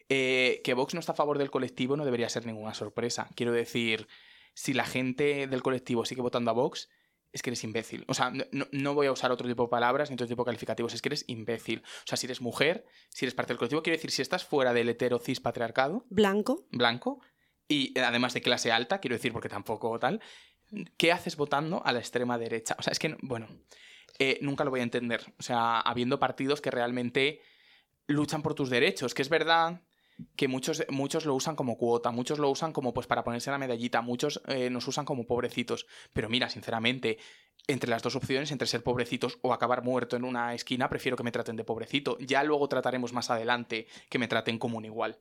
Eh, 0.09 0.61
que 0.65 0.75
Vox 0.75 0.95
no 0.95 1.01
está 1.01 1.13
a 1.13 1.17
favor 1.17 1.39
del 1.39 1.51
colectivo 1.51 1.97
no 1.97 2.05
debería 2.05 2.29
ser 2.29 2.47
ninguna 2.47 2.75
sorpresa. 2.75 3.29
Quiero 3.35 3.53
decir, 3.53 4.07
si 4.53 4.75
la 4.75 4.85
gente 4.85 5.47
del 5.47 5.63
colectivo 5.63 6.05
sigue 6.05 6.21
votando 6.21 6.51
a 6.51 6.55
Vox, 6.55 6.91
es 7.33 7.43
que 7.43 7.51
eres 7.51 7.65
imbécil. 7.65 8.05
O 8.07 8.15
sea, 8.15 8.33
no, 8.53 8.95
voy 8.95 9.09
a 9.09 9.13
usar 9.13 9.33
otro 9.33 9.49
tipo 9.49 9.65
de 9.65 9.69
palabras 9.69 10.09
ni 10.09 10.15
otro 10.15 10.27
tipo 10.27 10.43
de 10.45 10.47
calificativos, 10.47 10.95
es 10.95 11.03
que 11.03 11.09
eres 11.09 11.25
imbécil. 11.27 11.83
O 11.85 12.07
sea, 12.07 12.17
si 12.17 12.27
eres 12.27 12.41
mujer, 12.41 12.87
si 13.09 13.25
eres 13.25 13.35
parte 13.35 13.53
del 13.53 13.59
colectivo, 13.59 13.83
quiero 13.83 13.97
decir, 13.97 14.13
si 14.13 14.23
estás 14.23 14.45
fuera 14.45 14.73
del 14.73 14.89
hetero 14.89 15.19
cis 15.19 15.41
patriarcado, 15.41 16.05
Blanco. 16.11 16.67
blanco, 16.71 17.21
y 17.67 17.99
además 17.99 18.35
de 18.35 18.43
clase 18.43 18.71
alta, 18.71 19.01
quiero 19.01 19.17
decir, 19.17 19.33
porque 19.33 19.49
tampoco 19.49 19.99
tal, 19.99 20.21
¿qué 20.97 21.11
haces 21.11 21.37
votando 21.37 21.85
a 21.85 21.93
la 21.93 21.99
extrema 21.99 22.39
derecha? 22.39 22.77
O 22.79 22.83
sea, 22.83 22.93
es 22.93 23.01
que, 23.01 23.17
bueno, 23.23 23.49
eh, 24.21 24.39
nunca 24.41 24.63
lo 24.63 24.71
voy 24.71 24.81
a 24.81 24.85
entender. 24.85 25.33
O 25.39 25.43
sea, 25.43 25.81
habiendo 25.81 26.21
partidos 26.21 26.61
que 26.61 26.71
realmente 26.71 27.41
luchan 28.07 28.43
por 28.43 28.55
tus 28.55 28.71
derechos, 28.71 29.13
que 29.13 29.23
es 29.23 29.29
verdad 29.29 29.81
que 30.37 30.49
muchos, 30.49 30.85
muchos 30.91 31.27
lo 31.27 31.35
usan 31.35 31.57
como 31.57 31.77
cuota, 31.77 32.11
muchos 32.11 32.39
lo 32.39 32.51
usan 32.51 32.73
como 32.73 32.95
pues 32.95 33.07
para 33.07 33.25
ponerse 33.25 33.51
la 33.51 33.59
medallita, 33.59 34.01
muchos 34.01 34.41
eh, 34.47 34.71
nos 34.71 34.87
usan 34.87 35.05
como 35.05 35.27
pobrecitos. 35.27 35.87
Pero 36.13 36.29
mira, 36.29 36.49
sinceramente, 36.49 37.19
entre 37.67 37.91
las 37.91 38.03
dos 38.03 38.17
opciones, 38.17 38.53
entre 38.53 38.67
ser 38.67 38.83
pobrecitos 38.83 39.39
o 39.43 39.53
acabar 39.53 39.83
muerto 39.83 40.17
en 40.17 40.25
una 40.25 40.55
esquina, 40.55 40.89
prefiero 40.89 41.17
que 41.17 41.23
me 41.23 41.33
traten 41.33 41.57
de 41.57 41.65
pobrecito. 41.65 42.19
Ya 42.21 42.43
luego 42.45 42.69
trataremos 42.69 43.13
más 43.13 43.31
adelante 43.31 43.87
que 44.09 44.19
me 44.19 44.29
traten 44.29 44.59
como 44.59 44.79
un 44.79 44.85
igual. 44.85 45.19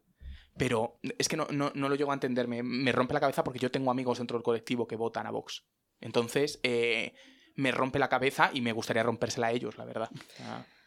Pero 0.56 1.00
es 1.18 1.28
que 1.28 1.38
no, 1.38 1.48
no, 1.50 1.72
no 1.74 1.90
lo 1.90 1.96
llego 1.96 2.12
a 2.12 2.14
entender, 2.14 2.48
me, 2.48 2.62
me 2.62 2.92
rompe 2.92 3.16
la 3.16 3.20
cabeza 3.20 3.44
porque 3.44 3.60
yo 3.60 3.72
tengo 3.72 3.90
amigos 3.90 4.20
dentro 4.20 4.38
del 4.38 4.44
colectivo 4.44 4.88
que 4.88 4.96
votan 4.96 5.26
a 5.26 5.32
Vox. 5.32 5.66
Entonces, 6.00 6.60
eh, 6.62 7.14
me 7.56 7.72
rompe 7.72 8.00
la 8.00 8.10
cabeza 8.10 8.52
y 8.54 8.62
me 8.62 8.72
gustaría 8.72 9.04
rompérsela 9.04 9.48
a 9.48 9.52
ellos, 9.52 9.78
la 9.78 9.86
verdad. 9.86 10.10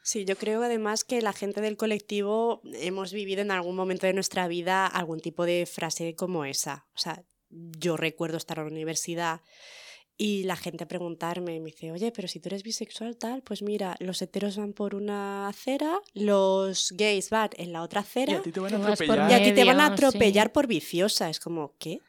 Sí, 0.07 0.25
yo 0.25 0.37
creo 0.37 0.63
además 0.63 1.03
que 1.03 1.21
la 1.21 1.33
gente 1.33 1.61
del 1.61 1.77
colectivo 1.77 2.61
hemos 2.75 3.13
vivido 3.13 3.43
en 3.43 3.51
algún 3.51 3.75
momento 3.75 4.07
de 4.07 4.13
nuestra 4.13 4.47
vida 4.47 4.87
algún 4.87 5.19
tipo 5.19 5.45
de 5.45 5.67
frase 5.67 6.15
como 6.15 6.45
esa. 6.45 6.87
O 6.95 6.99
sea, 6.99 7.25
yo 7.51 7.97
recuerdo 7.97 8.37
estar 8.37 8.59
en 8.59 8.67
la 8.67 8.71
universidad 8.71 9.41
y 10.19 10.45
la 10.45 10.57
gente 10.57 10.87
preguntarme, 10.87 11.61
me 11.61 11.67
dice, 11.67 11.93
oye, 11.93 12.11
pero 12.11 12.27
si 12.27 12.41
tú 12.41 12.49
eres 12.49 12.63
bisexual 12.63 13.17
tal, 13.19 13.43
pues 13.43 13.61
mira, 13.63 13.97
los 13.99 14.23
heteros 14.23 14.57
van 14.57 14.73
por 14.73 14.95
una 14.95 15.47
acera, 15.49 16.01
los 16.15 16.93
gays 16.97 17.29
van 17.29 17.51
en 17.57 17.73
la 17.73 17.83
otra 17.83 18.01
acera 18.01 18.33
Y 18.33 18.37
a 18.37 18.43
ti 18.43 18.51
te 18.53 18.61
van 18.61 18.75
a 18.75 18.79
atropellar. 18.93 19.31
y 19.31 19.35
a 19.35 19.43
ti 19.43 19.53
te 19.53 19.65
van 19.65 19.81
a 19.81 19.87
sí. 19.89 19.93
atropellar 19.93 20.53
por 20.53 20.67
viciosa. 20.67 21.29
Es 21.29 21.39
como, 21.39 21.75
¿qué? 21.79 22.01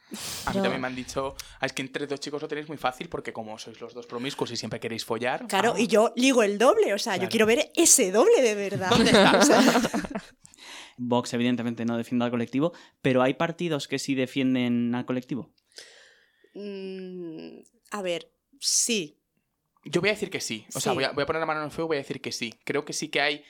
A 0.46 0.54
mí 0.54 0.62
también 0.62 0.80
me 0.80 0.88
han 0.88 0.96
dicho, 0.96 1.36
"Ah, 1.60 1.66
es 1.66 1.74
que 1.74 1.82
entre 1.82 2.08
dos 2.08 2.20
chicos 2.22 2.42
lo 2.42 2.48
tenéis 2.48 2.70
muy 2.70 2.78
fácil 2.78 3.10
porque 3.10 3.34
como 3.34 3.58
sois 3.60 3.80
los 3.82 3.94
dos 3.94 4.06
promiscuos 4.08 4.52
y 4.52 4.56
siempre 4.56 4.80
queréis 4.80 5.04
follar. 5.04 5.46
Claro, 5.48 5.74
ah, 5.76 5.80
y 5.80 5.88
yo 5.88 6.14
ligo 6.16 6.44
el 6.44 6.58
doble, 6.58 6.94
o 6.94 6.98
sea, 7.00 7.18
yo 7.18 7.28
quiero 7.28 7.46
ver 7.46 7.72
ese 7.76 8.12
doble 8.14 8.42
de 8.42 8.56
verdad. 8.56 8.90
¿Dónde 8.90 9.12
está? 9.12 9.38
O 9.40 9.44
sea, 9.44 9.82
Vox, 11.00 11.34
evidentemente, 11.34 11.86
no 11.86 11.98
defiende 11.98 12.26
al 12.26 12.32
colectivo, 12.32 12.72
pero 13.02 13.22
hay 13.22 13.34
partidos 13.36 13.88
que 13.88 14.00
sí 14.00 14.16
defienden 14.16 14.96
al 14.96 15.06
colectivo. 15.06 15.52
mm, 16.56 17.60
a 17.92 18.02
ver, 18.02 18.32
sí. 18.60 19.18
Yo 19.86 20.02
voy 20.02 20.10
a 20.10 20.14
decir 20.14 20.30
que 20.30 20.42
sí. 20.42 20.66
O 20.76 20.80
sea, 20.80 20.94
voy 20.94 21.06
a, 21.06 21.12
voy 21.12 21.24
a 21.24 21.26
poner 21.26 21.40
la 21.40 21.46
mano 21.46 21.62
en 21.62 21.66
el 21.66 21.72
fuego 21.72 21.88
y 21.88 21.90
voy 21.90 21.98
a 21.98 22.00
decir 22.02 22.22
que 22.22 22.32
sí. 22.32 22.54
Creo 22.66 22.84
que 22.84 22.94
sí 22.94 23.10
que 23.10 23.22
hay. 23.22 23.44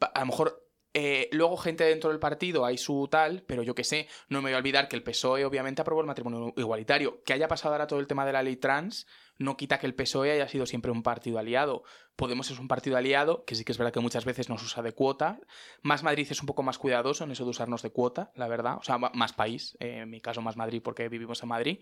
A 0.00 0.20
lo 0.20 0.26
mejor. 0.26 0.66
eh, 0.96 1.28
luego 1.32 1.56
gente 1.56 1.82
dentro 1.84 2.10
del 2.10 2.20
partido 2.20 2.64
hay 2.64 2.78
su 2.78 3.08
tal, 3.10 3.42
pero 3.48 3.64
yo 3.64 3.74
que 3.74 3.82
sé, 3.82 4.06
no 4.28 4.40
me 4.40 4.50
voy 4.50 4.54
a 4.54 4.58
olvidar 4.58 4.86
que 4.88 4.94
el 4.94 5.02
PSOE 5.02 5.44
obviamente 5.44 5.82
aprobó 5.82 6.00
el 6.00 6.06
matrimonio 6.06 6.54
igualitario. 6.56 7.22
Que 7.24 7.32
haya 7.32 7.48
pasado 7.48 7.74
ahora 7.74 7.88
todo 7.88 7.98
el 7.98 8.06
tema 8.06 8.24
de 8.24 8.32
la 8.32 8.42
ley 8.44 8.56
trans 8.56 9.06
no 9.38 9.56
quita 9.56 9.78
que 9.80 9.86
el 9.86 9.94
PSOE 9.94 10.30
haya 10.30 10.46
sido 10.46 10.66
siempre 10.66 10.92
un 10.92 11.02
partido 11.02 11.38
aliado. 11.38 11.82
Podemos 12.14 12.48
es 12.52 12.60
un 12.60 12.68
partido 12.68 12.96
aliado, 12.96 13.44
que 13.44 13.56
sí 13.56 13.64
que 13.64 13.72
es 13.72 13.78
verdad 13.78 13.92
que 13.92 13.98
muchas 13.98 14.24
veces 14.24 14.48
nos 14.48 14.62
usa 14.62 14.84
de 14.84 14.92
cuota. 14.92 15.40
Más 15.82 16.04
Madrid 16.04 16.28
es 16.30 16.40
un 16.40 16.46
poco 16.46 16.62
más 16.62 16.78
cuidadoso 16.78 17.24
en 17.24 17.32
eso 17.32 17.42
de 17.42 17.50
usarnos 17.50 17.82
de 17.82 17.90
cuota, 17.90 18.30
la 18.36 18.46
verdad. 18.46 18.76
O 18.78 18.84
sea, 18.84 18.96
más 18.98 19.32
país, 19.32 19.76
eh, 19.80 19.98
en 20.02 20.10
mi 20.10 20.20
caso 20.20 20.40
más 20.42 20.56
Madrid 20.56 20.80
porque 20.82 21.08
vivimos 21.08 21.42
en 21.42 21.48
Madrid. 21.48 21.80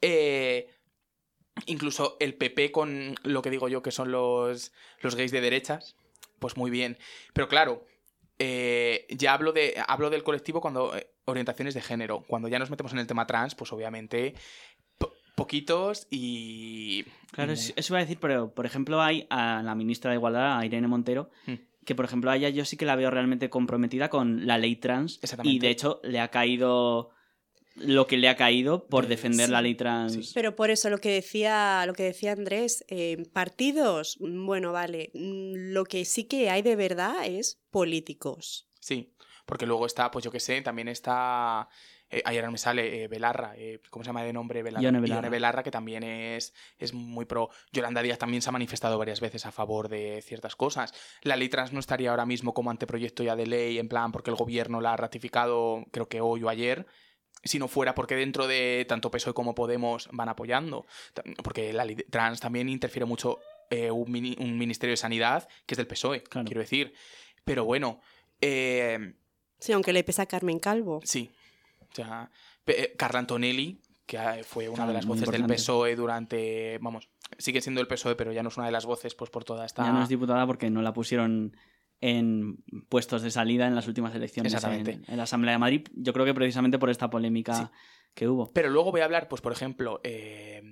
Eh, 0.00 0.68
incluso 1.66 2.16
el 2.20 2.34
PP 2.34 2.72
con 2.72 3.14
lo 3.22 3.42
que 3.42 3.50
digo 3.50 3.68
yo 3.68 3.82
que 3.82 3.90
son 3.90 4.10
los, 4.10 4.72
los 5.00 5.14
gays 5.14 5.32
de 5.32 5.40
derechas, 5.40 5.96
pues 6.38 6.56
muy 6.56 6.70
bien. 6.70 6.98
Pero 7.32 7.48
claro, 7.48 7.84
eh, 8.38 9.06
ya 9.10 9.34
hablo, 9.34 9.52
de, 9.52 9.74
hablo 9.86 10.10
del 10.10 10.22
colectivo 10.22 10.60
cuando 10.60 10.96
eh, 10.96 11.10
orientaciones 11.26 11.74
de 11.74 11.82
género. 11.82 12.22
Cuando 12.26 12.48
ya 12.48 12.58
nos 12.58 12.70
metemos 12.70 12.92
en 12.92 12.98
el 12.98 13.06
tema 13.06 13.26
trans, 13.26 13.54
pues 13.54 13.72
obviamente 13.72 14.34
po- 14.98 15.12
poquitos 15.34 16.06
y... 16.10 17.04
Claro, 17.32 17.52
eso 17.52 17.72
iba 17.88 17.98
a 17.98 18.02
decir, 18.02 18.18
pero 18.20 18.52
por 18.54 18.66
ejemplo 18.66 19.00
hay 19.02 19.26
a 19.30 19.62
la 19.62 19.74
ministra 19.74 20.10
de 20.10 20.16
Igualdad, 20.16 20.58
a 20.58 20.64
Irene 20.66 20.88
Montero, 20.88 21.30
Mm. 21.46 21.54
que 21.84 21.94
por 21.94 22.04
ejemplo 22.04 22.30
a 22.30 22.36
ella 22.36 22.48
yo 22.48 22.64
sí 22.64 22.76
que 22.76 22.86
la 22.86 22.96
veo 22.96 23.10
realmente 23.10 23.50
comprometida 23.50 24.08
con 24.08 24.46
la 24.46 24.58
ley 24.58 24.76
trans 24.76 25.18
Exactamente. 25.22 25.54
y 25.54 25.58
de 25.58 25.70
hecho 25.70 26.00
le 26.02 26.20
ha 26.20 26.28
caído 26.28 27.10
lo 27.80 28.06
que 28.06 28.16
le 28.16 28.28
ha 28.28 28.36
caído 28.36 28.86
por 28.86 29.06
defender 29.06 29.46
sí. 29.46 29.52
la 29.52 29.62
ley 29.62 29.74
trans. 29.74 30.32
Pero 30.34 30.54
por 30.54 30.70
eso 30.70 30.90
lo 30.90 30.98
que 30.98 31.10
decía, 31.10 31.84
lo 31.86 31.94
que 31.94 32.04
decía 32.04 32.32
Andrés, 32.32 32.84
eh, 32.88 33.24
partidos, 33.32 34.18
mm, 34.20 34.46
bueno, 34.46 34.72
vale. 34.72 35.10
mm, 35.14 35.72
Lo 35.72 35.84
que 35.84 36.04
sí 36.04 36.24
que 36.24 36.50
hay 36.50 36.62
de 36.62 36.76
verdad 36.76 37.26
es 37.26 37.60
políticos. 37.70 38.68
Sí, 38.80 39.14
porque 39.46 39.66
luego 39.66 39.86
está, 39.86 40.10
pues 40.10 40.24
yo 40.24 40.30
que 40.30 40.40
sé, 40.40 40.60
también 40.62 40.88
está... 40.88 41.68
Eh, 42.12 42.22
ayer 42.24 42.44
no 42.44 42.50
me 42.50 42.58
sale 42.58 43.04
eh, 43.04 43.08
Belarra, 43.08 43.52
eh, 43.56 43.80
¿cómo 43.88 44.04
se 44.04 44.08
llama 44.08 44.24
de 44.24 44.32
nombre? 44.32 44.64
Belarra. 44.64 44.82
Ione 44.82 44.98
Belarra. 44.98 45.28
Belarra, 45.28 45.62
que 45.62 45.70
también 45.70 46.02
es, 46.02 46.52
es 46.76 46.92
muy 46.92 47.24
pro. 47.24 47.50
Yolanda 47.72 48.02
Díaz 48.02 48.18
también 48.18 48.42
se 48.42 48.48
ha 48.48 48.52
manifestado 48.52 48.98
varias 48.98 49.20
veces 49.20 49.46
a 49.46 49.52
favor 49.52 49.88
de 49.88 50.20
ciertas 50.22 50.56
cosas. 50.56 50.92
La 51.22 51.36
ley 51.36 51.48
trans 51.48 51.72
no 51.72 51.78
estaría 51.78 52.10
ahora 52.10 52.26
mismo 52.26 52.52
como 52.52 52.72
anteproyecto 52.72 53.22
ya 53.22 53.36
de 53.36 53.46
ley, 53.46 53.78
en 53.78 53.88
plan, 53.88 54.10
porque 54.10 54.30
el 54.30 54.36
gobierno 54.36 54.80
la 54.80 54.94
ha 54.94 54.96
ratificado, 54.96 55.84
creo 55.92 56.08
que 56.08 56.20
hoy 56.20 56.42
o 56.42 56.48
ayer, 56.48 56.84
si 57.44 57.58
no 57.58 57.68
fuera 57.68 57.94
porque 57.94 58.16
dentro 58.16 58.46
de 58.46 58.84
tanto 58.88 59.10
PSOE 59.10 59.32
como 59.34 59.54
Podemos 59.54 60.08
van 60.12 60.28
apoyando. 60.28 60.86
Porque 61.42 61.72
la 61.72 61.84
ley 61.84 61.96
trans 62.10 62.40
también 62.40 62.68
interfiere 62.68 63.06
mucho 63.06 63.38
eh, 63.70 63.90
un, 63.90 64.10
mini- 64.10 64.36
un 64.38 64.58
Ministerio 64.58 64.92
de 64.92 64.96
Sanidad, 64.98 65.48
que 65.66 65.74
es 65.74 65.76
del 65.78 65.86
PSOE, 65.86 66.22
Claro. 66.22 66.46
Quiero 66.46 66.60
decir. 66.60 66.92
Pero 67.44 67.64
bueno, 67.64 68.00
eh, 68.40 69.14
Sí, 69.58 69.72
aunque 69.72 69.92
le 69.92 70.04
pesa 70.04 70.22
a 70.22 70.26
Carmen 70.26 70.58
Calvo. 70.58 71.00
Sí. 71.04 71.30
O 71.90 71.94
sea, 71.94 72.30
eh, 72.66 72.94
Carla 72.96 73.18
Antonelli, 73.20 73.80
que 74.06 74.16
eh, 74.16 74.42
fue 74.44 74.68
una 74.68 74.86
de 74.86 74.92
las 74.94 75.06
voces 75.06 75.28
del. 75.30 75.44
PSOE 75.46 75.92
E 75.92 75.96
durante. 75.96 76.78
Vamos, 76.80 77.08
sigue 77.38 77.60
siendo 77.60 77.80
el 77.80 77.86
PSOE, 77.86 78.16
pero 78.16 78.32
ya 78.32 78.42
no 78.42 78.48
es 78.48 78.56
una 78.56 78.66
de 78.66 78.72
las 78.72 78.86
voces, 78.86 79.14
pues 79.14 79.30
por 79.30 79.44
toda 79.44 79.66
esta. 79.66 79.84
Ya 79.84 79.92
no 79.92 80.02
es 80.02 80.08
diputada 80.08 80.46
porque 80.46 80.70
no 80.70 80.80
la 80.82 80.92
pusieron 80.92 81.56
en 82.00 82.56
puestos 82.88 83.22
de 83.22 83.30
salida 83.30 83.66
en 83.66 83.74
las 83.74 83.86
últimas 83.88 84.14
elecciones 84.14 84.54
Exactamente. 84.54 84.92
En, 84.92 85.04
en 85.08 85.16
la 85.16 85.24
Asamblea 85.24 85.52
de 85.52 85.58
Madrid. 85.58 85.86
Yo 85.94 86.12
creo 86.12 86.24
que 86.24 86.34
precisamente 86.34 86.78
por 86.78 86.90
esta 86.90 87.10
polémica 87.10 87.54
Sí. 87.54 87.62
que 88.14 88.28
hubo. 88.28 88.52
Pero 88.52 88.70
luego 88.70 88.90
voy 88.90 89.02
a 89.02 89.04
hablar, 89.04 89.28
pues 89.28 89.42
por 89.42 89.52
ejemplo, 89.52 90.00
eh, 90.02 90.62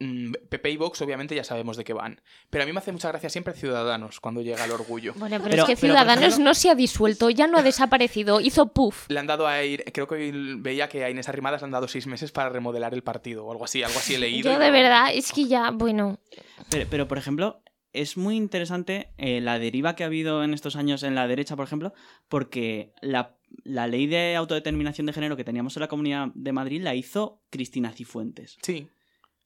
mm, 0.00 0.32
PP 0.48 0.70
y 0.70 0.76
Vox, 0.76 1.00
obviamente 1.02 1.34
ya 1.34 1.44
sabemos 1.44 1.76
de 1.76 1.84
qué 1.84 1.92
van. 1.92 2.20
Pero 2.50 2.64
a 2.64 2.66
mí 2.66 2.72
me 2.72 2.78
hace 2.78 2.92
mucha 2.92 3.08
gracia 3.08 3.28
siempre 3.30 3.54
Ciudadanos 3.54 4.20
cuando 4.20 4.42
llega 4.42 4.64
el 4.64 4.70
orgullo. 4.72 5.12
Bueno, 5.16 5.38
pero, 5.38 5.50
Pero- 5.50 5.62
es 5.64 5.68
que 5.68 5.76
Ciudadanos 5.76 6.24
ejemplo- 6.34 6.44
no 6.44 6.54
se 6.54 6.70
ha 6.70 6.74
disuelto, 6.74 7.30
ya 7.30 7.46
no 7.46 7.58
ha 7.58 7.62
desaparecido, 7.62 8.40
hizo 8.40 8.72
puff. 8.72 9.06
Le 9.10 9.18
han 9.20 9.26
dado 9.26 9.46
a 9.46 9.62
Ir, 9.64 9.84
creo 9.92 10.06
que 10.06 10.14
hoy 10.14 10.56
veía 10.60 10.88
que 10.88 11.04
a 11.04 11.10
Inés 11.10 11.28
Arrimadas 11.28 11.62
le 11.62 11.66
han 11.66 11.70
dado 11.72 11.88
seis 11.88 12.06
meses 12.06 12.32
para 12.32 12.48
remodelar 12.48 12.94
el 12.94 13.02
partido 13.02 13.44
o 13.44 13.52
algo 13.52 13.64
así, 13.64 13.82
algo 13.82 13.98
así 13.98 14.14
he 14.14 14.18
leído. 14.20 14.52
Yo 14.52 14.58
de 14.58 14.70
verdad, 14.70 15.12
es 15.12 15.32
que 15.32 15.46
ya, 15.46 15.70
bueno, 15.70 16.18
Pero, 16.70 16.86
pero, 16.90 17.08
por 17.08 17.18
ejemplo, 17.18 17.61
es 17.92 18.16
muy 18.16 18.36
interesante 18.36 19.12
eh, 19.18 19.40
la 19.40 19.58
deriva 19.58 19.94
que 19.94 20.04
ha 20.04 20.06
habido 20.06 20.44
en 20.44 20.54
estos 20.54 20.76
años 20.76 21.02
en 21.02 21.14
la 21.14 21.28
derecha, 21.28 21.56
por 21.56 21.66
ejemplo, 21.66 21.92
porque 22.28 22.92
la, 23.00 23.36
la 23.64 23.86
ley 23.86 24.06
de 24.06 24.36
autodeterminación 24.36 25.06
de 25.06 25.12
género 25.12 25.36
que 25.36 25.44
teníamos 25.44 25.76
en 25.76 25.80
la 25.80 25.88
Comunidad 25.88 26.28
de 26.34 26.52
Madrid 26.52 26.82
la 26.82 26.94
hizo 26.94 27.42
Cristina 27.50 27.92
Cifuentes. 27.92 28.58
Sí. 28.62 28.88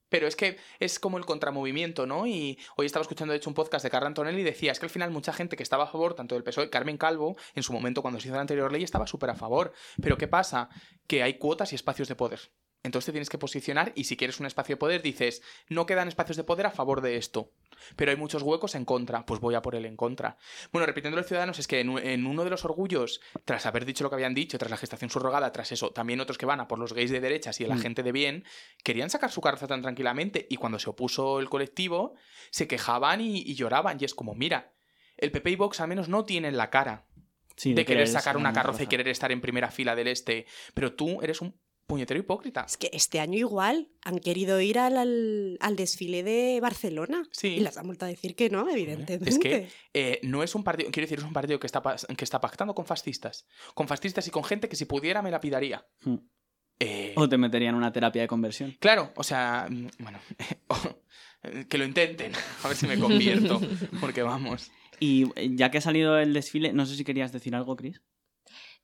Pero 0.09 0.27
es 0.27 0.37
que 0.37 0.57
es 0.79 0.99
como 0.99 1.17
el 1.17 1.25
contramovimiento, 1.25 2.05
¿no? 2.05 2.27
Y 2.27 2.57
hoy 2.77 2.85
estaba 2.85 3.01
escuchando, 3.01 3.33
de 3.33 3.39
hecho, 3.39 3.49
un 3.49 3.53
podcast 3.53 3.83
de 3.83 3.89
Carla 3.89 4.07
Antonelli 4.07 4.39
y 4.39 4.43
decía, 4.43 4.71
es 4.71 4.79
que 4.79 4.85
al 4.85 4.89
final 4.89 5.11
mucha 5.11 5.33
gente 5.33 5.57
que 5.57 5.63
estaba 5.63 5.83
a 5.83 5.87
favor, 5.87 6.13
tanto 6.13 6.35
del 6.35 6.45
PSOE, 6.45 6.69
Carmen 6.69 6.97
Calvo, 6.97 7.35
en 7.55 7.63
su 7.63 7.73
momento 7.73 8.01
cuando 8.01 8.19
se 8.21 8.29
hizo 8.29 8.35
la 8.35 8.41
anterior 8.41 8.71
ley, 8.71 8.83
estaba 8.83 9.05
súper 9.05 9.31
a 9.31 9.35
favor. 9.35 9.73
Pero 10.01 10.17
¿qué 10.17 10.29
pasa? 10.29 10.69
Que 11.07 11.23
hay 11.23 11.37
cuotas 11.37 11.73
y 11.73 11.75
espacios 11.75 12.07
de 12.07 12.15
poder. 12.15 12.39
Entonces 12.83 13.07
te 13.07 13.11
tienes 13.11 13.29
que 13.29 13.37
posicionar 13.37 13.91
y 13.95 14.05
si 14.05 14.15
quieres 14.15 14.39
un 14.39 14.45
espacio 14.45 14.75
de 14.75 14.79
poder 14.79 15.01
dices, 15.01 15.41
no 15.67 15.85
quedan 15.85 16.07
espacios 16.07 16.37
de 16.37 16.45
poder 16.45 16.67
a 16.67 16.71
favor 16.71 17.01
de 17.01 17.17
esto, 17.17 17.51
pero 17.95 18.11
hay 18.11 18.17
muchos 18.17 18.43
huecos 18.43 18.75
en 18.75 18.85
contra, 18.85 19.25
pues 19.25 19.39
voy 19.39 19.55
a 19.55 19.61
por 19.61 19.75
el 19.75 19.85
en 19.85 19.95
contra. 19.95 20.37
Bueno, 20.71 20.85
repitiendo 20.85 21.17
los 21.17 21.25
ciudadanos, 21.27 21.59
es 21.59 21.67
que 21.67 21.79
en, 21.79 21.97
en 21.97 22.25
uno 22.25 22.43
de 22.43 22.49
los 22.49 22.65
orgullos, 22.65 23.21
tras 23.45 23.65
haber 23.65 23.85
dicho 23.85 24.03
lo 24.03 24.09
que 24.09 24.15
habían 24.15 24.33
dicho, 24.33 24.57
tras 24.57 24.71
la 24.71 24.77
gestación 24.77 25.09
subrogada, 25.09 25.51
tras 25.51 25.71
eso, 25.71 25.91
también 25.91 26.19
otros 26.19 26.37
que 26.37 26.45
van 26.45 26.59
a 26.59 26.67
por 26.67 26.79
los 26.79 26.93
gays 26.93 27.11
de 27.11 27.19
derechas 27.19 27.59
y 27.59 27.63
de 27.63 27.69
la 27.69 27.75
Mm. 27.75 27.79
gente 27.81 28.03
de 28.03 28.11
bien, 28.11 28.43
querían 28.83 29.09
sacar 29.09 29.31
su 29.31 29.41
carroza 29.41 29.67
tan 29.67 29.81
tranquilamente 29.81 30.47
y 30.49 30.57
cuando 30.57 30.79
se 30.79 30.89
opuso 30.89 31.39
el 31.39 31.49
colectivo, 31.49 32.15
se 32.51 32.67
quejaban 32.67 33.21
y, 33.21 33.37
y 33.39 33.55
lloraban 33.55 33.97
y 33.99 34.05
es 34.05 34.13
como, 34.15 34.35
mira, 34.35 34.73
el 35.17 35.31
PP 35.31 35.51
y 35.51 35.55
Vox 35.55 35.79
al 35.81 35.87
menos 35.87 36.09
no 36.09 36.25
tienen 36.25 36.57
la 36.57 36.69
cara 36.69 37.05
Sí, 37.55 37.73
de, 37.73 37.85
querer 37.85 38.03
querer 38.03 38.07
sacar 38.07 38.37
una 38.37 38.53
carroza 38.53 38.83
y 38.83 38.87
querer 38.87 39.07
estar 39.07 39.31
en 39.31 39.41
primera 39.41 39.71
fila 39.71 39.95
del 39.95 40.09
este, 40.09 40.45
pero 40.75 40.93
tú 40.93 41.23
eres 41.23 41.41
un 41.41 41.59
puñetero 41.87 42.19
hipócrita. 42.19 42.65
Es 42.67 42.77
que 42.77 42.89
este 42.93 43.19
año 43.19 43.39
igual 43.39 43.89
han 44.03 44.19
querido 44.19 44.59
ir 44.59 44.77
al, 44.77 44.97
al, 44.97 45.57
al 45.61 45.75
desfile 45.75 46.21
de 46.21 46.59
Barcelona. 46.61 47.23
Sí. 47.31 47.47
Y 47.47 47.59
las 47.61 47.77
han 47.77 47.87
vuelto 47.87 48.05
a 48.05 48.09
decir 48.09 48.35
que 48.35 48.49
no, 48.49 48.69
evidentemente. 48.69 49.29
Es 49.29 49.39
que 49.39 49.69
eh, 49.93 50.19
no 50.23 50.43
es 50.43 50.53
un 50.53 50.63
partido, 50.63 50.91
quiero 50.91 51.05
decir, 51.05 51.19
es 51.19 51.23
un 51.25 51.33
partido 51.33 51.59
que 51.59 51.65
está, 51.67 51.81
que 51.81 52.23
está 52.23 52.41
pactando 52.41 52.75
con 52.75 52.85
fascistas. 52.85 53.47
Con 53.73 53.87
fascistas 53.87 54.27
y 54.27 54.31
con 54.31 54.43
gente 54.43 54.69
que 54.69 54.75
si 54.75 54.85
pudiera 54.85 55.21
me 55.21 55.31
lapidaría. 55.31 55.87
Mm. 56.03 56.15
Eh, 56.79 57.13
O 57.15 57.27
te 57.27 57.37
meterían 57.37 57.73
en 57.73 57.77
una 57.77 57.91
terapia 57.91 58.21
de 58.21 58.27
conversión. 58.27 58.75
Claro, 58.79 59.11
o 59.15 59.23
sea, 59.23 59.67
mm, 59.67 59.87
bueno, 59.99 60.19
que 61.69 61.77
lo 61.77 61.85
intenten, 61.85 62.33
a 62.63 62.67
ver 62.67 62.77
si 62.77 62.85
me 62.85 62.99
convierto, 62.99 63.59
porque 63.99 64.21
vamos. 64.21 64.69
Y 64.99 65.25
eh, 65.35 65.49
ya 65.53 65.71
que 65.71 65.79
ha 65.79 65.81
salido 65.81 66.19
el 66.19 66.33
desfile, 66.33 66.73
no 66.73 66.85
sé 66.85 66.95
si 66.95 67.03
querías 67.03 67.31
decir 67.31 67.55
algo, 67.55 67.75
Chris. 67.75 68.01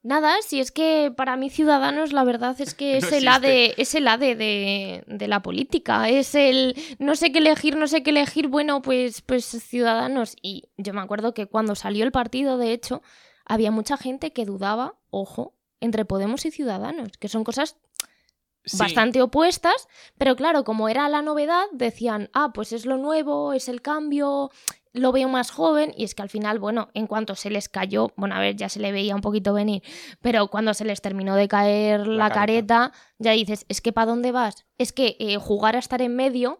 Nada, 0.03 0.35
si 0.41 0.59
es 0.59 0.71
que 0.71 1.11
para 1.15 1.35
mí 1.37 1.49
Ciudadanos 1.49 2.13
la 2.13 2.23
verdad 2.23 2.55
es 2.59 2.73
que 2.75 2.97
es 2.97 3.03
No 3.11 3.17
el 3.17 3.27
ADE, 3.27 3.73
es 3.77 3.95
el 3.95 4.07
ADE 4.07 4.35
de, 4.35 5.03
de 5.07 5.27
la 5.27 5.41
política, 5.41 6.09
es 6.09 6.35
el 6.35 6.75
no 6.99 7.15
sé 7.15 7.31
qué 7.31 7.39
elegir, 7.39 7.75
no 7.75 7.87
sé 7.87 8.03
qué 8.03 8.11
elegir, 8.11 8.47
bueno, 8.47 8.81
pues, 8.81 9.21
pues 9.21 9.45
Ciudadanos. 9.45 10.35
Y 10.41 10.69
yo 10.77 10.93
me 10.93 11.01
acuerdo 11.01 11.33
que 11.33 11.47
cuando 11.47 11.73
salió 11.75 12.03
el 12.05 12.11
partido, 12.11 12.57
de 12.57 12.73
hecho, 12.73 13.01
había 13.45 13.71
mucha 13.71 13.97
gente 13.97 14.31
que 14.33 14.45
dudaba 14.45 14.95
ojo, 15.09 15.55
entre 15.79 16.05
Podemos 16.05 16.45
y 16.45 16.51
Ciudadanos, 16.51 17.17
que 17.19 17.27
son 17.27 17.43
cosas 17.43 17.77
Sí. 18.65 18.77
bastante 18.77 19.21
opuestas, 19.21 19.89
pero 20.17 20.37
claro, 20.37 20.63
como 20.63 20.87
era 20.87 21.09
la 21.09 21.21
novedad, 21.21 21.65
decían, 21.73 22.29
ah, 22.33 22.51
pues 22.53 22.71
es 22.71 22.85
lo 22.85 22.97
nuevo, 22.97 23.51
es 23.51 23.67
el 23.67 23.81
cambio, 23.81 24.51
lo 24.93 25.11
veo 25.11 25.27
más 25.27 25.49
joven, 25.49 25.93
y 25.97 26.03
es 26.03 26.13
que 26.13 26.21
al 26.21 26.29
final, 26.29 26.59
bueno, 26.59 26.89
en 26.93 27.07
cuanto 27.07 27.35
se 27.35 27.49
les 27.49 27.67
cayó, 27.67 28.13
bueno, 28.15 28.35
a 28.35 28.39
ver, 28.39 28.55
ya 28.55 28.69
se 28.69 28.79
le 28.79 28.91
veía 28.91 29.15
un 29.15 29.21
poquito 29.21 29.53
venir, 29.53 29.81
pero 30.21 30.47
cuando 30.47 30.73
se 30.75 30.85
les 30.85 31.01
terminó 31.01 31.35
de 31.35 31.47
caer 31.47 32.07
la, 32.07 32.29
careta. 32.29 32.91
ya 33.17 33.31
dices, 33.31 33.65
es 33.69 33.81
que 33.81 33.91
¿para 33.91 34.11
dónde 34.11 34.31
vas? 34.31 34.67
Es 34.77 34.93
que 34.93 35.17
eh, 35.19 35.37
jugar 35.37 35.75
a 35.75 35.79
estar 35.79 36.01
en 36.03 36.15
medio, 36.15 36.59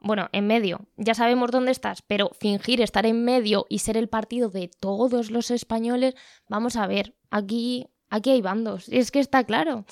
bueno, 0.00 0.28
en 0.32 0.46
medio, 0.46 0.86
ya 0.96 1.14
sabemos 1.14 1.50
dónde 1.50 1.70
estás, 1.70 2.02
pero 2.02 2.30
fingir 2.40 2.80
estar 2.80 3.04
en 3.04 3.24
medio 3.24 3.66
y 3.68 3.80
ser 3.80 3.98
el 3.98 4.08
partido 4.08 4.48
de 4.48 4.68
todos 4.68 5.30
los 5.30 5.50
españoles, 5.50 6.14
vamos 6.48 6.76
a 6.76 6.86
ver, 6.86 7.14
aquí, 7.30 7.88
aquí 8.08 8.30
hay 8.30 8.40
bandos, 8.40 8.88
y 8.88 8.96
es 8.98 9.10
que 9.10 9.20
está 9.20 9.44
claro. 9.44 9.84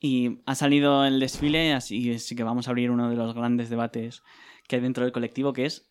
Y 0.00 0.38
ha 0.46 0.54
salido 0.54 1.04
el 1.04 1.20
desfile, 1.20 1.74
así 1.74 2.18
sí 2.18 2.36
que 2.36 2.44
vamos 2.44 2.66
a 2.66 2.70
abrir 2.70 2.90
uno 2.90 3.10
de 3.10 3.16
los 3.16 3.34
grandes 3.34 3.68
debates 3.68 4.22
que 4.68 4.76
hay 4.76 4.82
dentro 4.82 5.02
del 5.02 5.12
colectivo, 5.12 5.52
que 5.52 5.66
es 5.66 5.87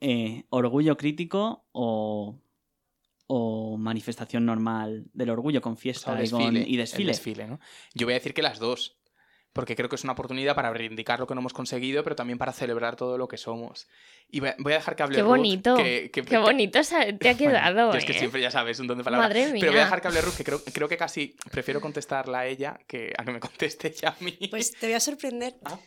eh, 0.00 0.44
orgullo 0.50 0.96
crítico 0.96 1.66
o, 1.72 2.38
o 3.26 3.76
manifestación 3.78 4.44
normal 4.46 5.04
del 5.12 5.30
orgullo 5.30 5.60
con 5.60 5.72
O 5.72 5.76
fiesta 5.76 6.12
sea, 6.16 6.24
y, 6.24 6.30
con- 6.30 6.40
desfile, 6.54 6.64
y 6.68 6.76
desfile. 6.76 7.06
desfile, 7.08 7.46
¿no? 7.46 7.60
Yo 7.94 8.06
voy 8.06 8.12
a 8.14 8.18
decir 8.18 8.34
que 8.34 8.42
las 8.42 8.58
dos. 8.58 8.98
Porque 9.52 9.74
creo 9.74 9.88
que 9.88 9.96
es 9.96 10.04
una 10.04 10.12
oportunidad 10.12 10.54
para 10.54 10.70
reivindicar 10.70 11.18
lo 11.18 11.26
que 11.26 11.34
no 11.34 11.40
hemos 11.40 11.54
conseguido, 11.54 12.04
pero 12.04 12.14
también 12.14 12.36
para 12.38 12.52
celebrar 12.52 12.94
todo 12.94 13.16
lo 13.16 13.26
que 13.26 13.38
somos. 13.38 13.88
Y 14.30 14.40
voy 14.40 14.50
a 14.50 14.76
dejar 14.76 14.96
que 14.96 15.02
hable 15.02 15.16
Qué 15.16 15.22
Ruth, 15.22 15.28
bonito, 15.30 15.76
que- 15.76 16.10
que- 16.12 16.22
qué 16.24 16.36
bonito 16.36 16.84
se- 16.84 17.14
te 17.14 17.30
ha 17.30 17.32
Bueno, 17.38 17.52
quedado, 17.52 17.92
yo 17.92 17.96
es 17.98 18.04
que 18.04 18.12
¿eh? 18.12 18.18
siempre 18.18 18.42
ya 18.42 18.50
sabes 18.50 18.78
un 18.80 18.86
don 18.86 18.98
de 18.98 19.04
palabra. 19.04 19.28
Madre 19.28 19.44
Pero 19.52 19.58
voy 19.58 19.68
a 19.68 19.72
mía. 19.72 19.80
dejar 19.84 20.02
que 20.02 20.08
hable 20.08 20.20
Ruth, 20.20 20.34
que 20.36 20.44
creo, 20.44 20.62
creo 20.62 20.88
que 20.90 20.98
casi 20.98 21.34
prefiero 21.50 21.80
contestarla 21.80 22.40
a 22.40 22.46
ella 22.46 22.78
que 22.86 23.14
a 23.16 23.24
que 23.24 23.32
me 23.32 23.40
conteste 23.40 23.88
ella 23.96 24.14
a 24.20 24.22
mí. 24.22 24.36
Pues 24.50 24.72
te 24.72 24.88
voy 24.88 24.94
a 24.94 25.00
sorprender. 25.00 25.54
Ah. 25.64 25.78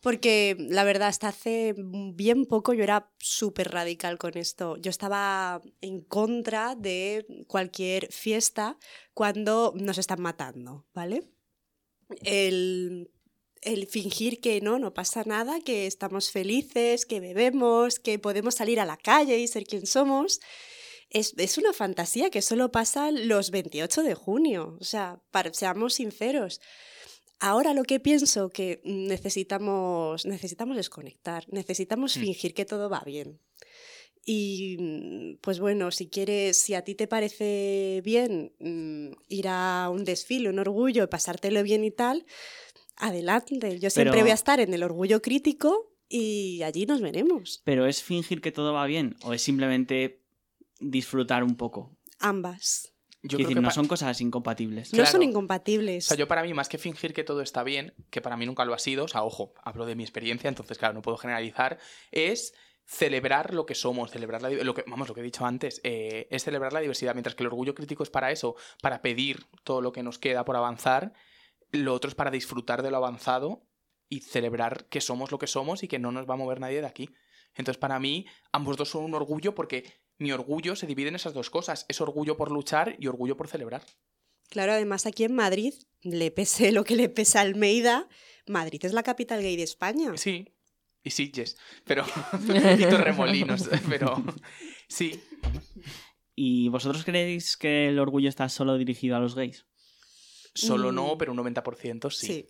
Porque 0.00 0.56
la 0.58 0.84
verdad, 0.84 1.08
hasta 1.08 1.28
hace 1.28 1.74
bien 1.76 2.46
poco 2.46 2.72
yo 2.72 2.82
era 2.82 3.12
súper 3.18 3.70
radical 3.70 4.16
con 4.16 4.36
esto. 4.38 4.76
Yo 4.78 4.90
estaba 4.90 5.60
en 5.82 6.00
contra 6.00 6.74
de 6.74 7.44
cualquier 7.46 8.10
fiesta 8.10 8.78
cuando 9.12 9.74
nos 9.76 9.98
están 9.98 10.22
matando, 10.22 10.86
¿vale? 10.94 11.28
El, 12.22 13.10
el 13.60 13.86
fingir 13.86 14.40
que 14.40 14.60
no, 14.62 14.78
no 14.78 14.94
pasa 14.94 15.22
nada, 15.24 15.60
que 15.60 15.86
estamos 15.86 16.30
felices, 16.30 17.04
que 17.04 17.20
bebemos, 17.20 17.98
que 17.98 18.18
podemos 18.18 18.54
salir 18.54 18.80
a 18.80 18.86
la 18.86 18.96
calle 18.96 19.38
y 19.38 19.48
ser 19.48 19.64
quien 19.64 19.86
somos. 19.86 20.40
Es, 21.10 21.34
es 21.36 21.58
una 21.58 21.72
fantasía 21.74 22.30
que 22.30 22.40
solo 22.40 22.72
pasa 22.72 23.10
los 23.10 23.50
28 23.50 24.02
de 24.02 24.14
junio. 24.14 24.78
O 24.80 24.84
sea, 24.84 25.20
seamos 25.52 25.94
sinceros. 25.94 26.60
Ahora 27.40 27.72
lo 27.74 27.82
que 27.84 28.00
pienso 28.00 28.50
que 28.50 28.80
necesitamos, 28.84 30.26
necesitamos 30.26 30.76
desconectar, 30.76 31.44
necesitamos 31.50 32.16
Mm. 32.16 32.20
fingir 32.20 32.54
que 32.54 32.64
todo 32.66 32.88
va 32.90 33.00
bien. 33.04 33.40
Y 34.26 34.76
mm, 34.78 35.38
pues 35.40 35.58
bueno, 35.60 35.90
si 35.90 36.08
quieres, 36.08 36.58
si 36.58 36.74
a 36.74 36.82
ti 36.84 36.94
te 36.94 37.06
parece 37.08 38.02
bien 38.04 38.52
mm, 38.60 39.12
ir 39.28 39.46
a 39.48 39.88
un 39.90 40.04
desfile, 40.04 40.50
un 40.50 40.58
orgullo, 40.58 41.08
pasártelo 41.08 41.62
bien 41.62 41.82
y 41.84 41.90
tal, 41.90 42.26
adelante. 42.96 43.78
Yo 43.78 43.88
siempre 43.90 44.12
Pero- 44.12 44.24
voy 44.24 44.30
a 44.32 44.34
estar 44.34 44.60
en 44.60 44.74
el 44.74 44.82
orgullo 44.82 45.22
crítico 45.22 45.94
y 46.08 46.62
allí 46.62 46.84
nos 46.84 47.00
veremos. 47.00 47.62
Pero 47.64 47.86
¿es 47.86 48.02
fingir 48.02 48.40
que 48.42 48.52
todo 48.52 48.74
va 48.74 48.84
bien 48.86 49.16
o 49.22 49.32
es 49.32 49.40
simplemente 49.42 50.20
disfrutar 50.80 51.42
un 51.42 51.56
poco? 51.56 51.96
Ambas. 52.18 52.92
Yo 53.22 53.36
creo 53.36 53.48
decir, 53.48 53.56
que 53.56 53.62
no 53.62 53.70
son 53.70 53.86
cosas 53.86 54.20
incompatibles. 54.20 54.94
No 54.94 55.04
son 55.04 55.22
incompatibles. 55.22 56.06
O 56.06 56.08
sea, 56.08 56.16
yo 56.16 56.26
para 56.26 56.42
mí, 56.42 56.54
más 56.54 56.68
que 56.68 56.78
fingir 56.78 57.12
que 57.12 57.22
todo 57.22 57.42
está 57.42 57.62
bien, 57.62 57.94
que 58.08 58.22
para 58.22 58.36
mí 58.36 58.46
nunca 58.46 58.64
lo 58.64 58.72
ha 58.72 58.78
sido, 58.78 59.04
o 59.04 59.08
sea, 59.08 59.24
ojo, 59.24 59.52
hablo 59.62 59.84
de 59.84 59.94
mi 59.94 60.02
experiencia, 60.02 60.48
entonces, 60.48 60.78
claro, 60.78 60.94
no 60.94 61.02
puedo 61.02 61.18
generalizar, 61.18 61.78
es 62.12 62.54
celebrar 62.86 63.52
lo 63.52 63.66
que 63.66 63.74
somos, 63.74 64.10
celebrar 64.10 64.42
la, 64.42 64.50
lo 64.50 64.74
que, 64.74 64.84
vamos, 64.86 65.06
lo 65.06 65.14
que 65.14 65.20
he 65.20 65.24
dicho 65.24 65.44
antes, 65.44 65.80
eh, 65.84 66.28
es 66.30 66.44
celebrar 66.44 66.72
la 66.72 66.80
diversidad, 66.80 67.14
mientras 67.14 67.34
que 67.34 67.42
el 67.42 67.48
orgullo 67.48 67.74
crítico 67.74 68.02
es 68.02 68.10
para 68.10 68.32
eso, 68.32 68.56
para 68.82 69.02
pedir 69.02 69.46
todo 69.64 69.80
lo 69.80 69.92
que 69.92 70.02
nos 70.02 70.18
queda 70.18 70.44
por 70.44 70.56
avanzar, 70.56 71.12
lo 71.72 71.94
otro 71.94 72.08
es 72.08 72.14
para 72.14 72.30
disfrutar 72.30 72.82
de 72.82 72.90
lo 72.90 72.96
avanzado 72.96 73.66
y 74.08 74.20
celebrar 74.22 74.86
que 74.88 75.00
somos 75.00 75.30
lo 75.30 75.38
que 75.38 75.46
somos 75.46 75.82
y 75.82 75.88
que 75.88 75.98
no 75.98 76.10
nos 76.10 76.28
va 76.28 76.34
a 76.34 76.38
mover 76.38 76.58
nadie 76.58 76.80
de 76.80 76.86
aquí. 76.86 77.10
Entonces, 77.54 77.78
para 77.78 77.98
mí, 78.00 78.26
ambos 78.52 78.76
dos 78.76 78.88
son 78.88 79.04
un 79.04 79.14
orgullo 79.14 79.54
porque 79.54 79.99
mi 80.20 80.30
orgullo 80.32 80.76
se 80.76 80.86
divide 80.86 81.08
en 81.08 81.16
esas 81.16 81.34
dos 81.34 81.50
cosas, 81.50 81.86
es 81.88 82.00
orgullo 82.00 82.36
por 82.36 82.52
luchar 82.52 82.94
y 82.98 83.08
orgullo 83.08 83.36
por 83.36 83.48
celebrar. 83.48 83.82
Claro, 84.48 84.72
además 84.72 85.06
aquí 85.06 85.24
en 85.24 85.34
Madrid, 85.34 85.74
le 86.02 86.30
pese 86.30 86.72
lo 86.72 86.84
que 86.84 86.94
le 86.94 87.08
pese 87.08 87.38
a 87.38 87.40
Almeida, 87.40 88.08
Madrid 88.46 88.84
es 88.84 88.92
la 88.92 89.02
capital 89.02 89.42
gay 89.42 89.56
de 89.56 89.62
España. 89.62 90.12
Sí, 90.16 90.48
y 91.02 91.10
Sitges, 91.10 91.56
pero 91.84 92.04
y 92.78 92.82
Torremolinos, 92.84 93.68
pero 93.88 94.22
sí. 94.88 95.20
¿Y 96.34 96.68
vosotros 96.68 97.04
creéis 97.04 97.56
que 97.56 97.88
el 97.88 97.98
orgullo 97.98 98.28
está 98.28 98.48
solo 98.48 98.76
dirigido 98.76 99.16
a 99.16 99.20
los 99.20 99.34
gays? 99.34 99.66
Solo 100.54 100.90
Mm. 100.92 100.94
no, 100.94 101.18
pero 101.18 101.32
un 101.32 101.38
90% 101.38 102.10
sí. 102.10 102.48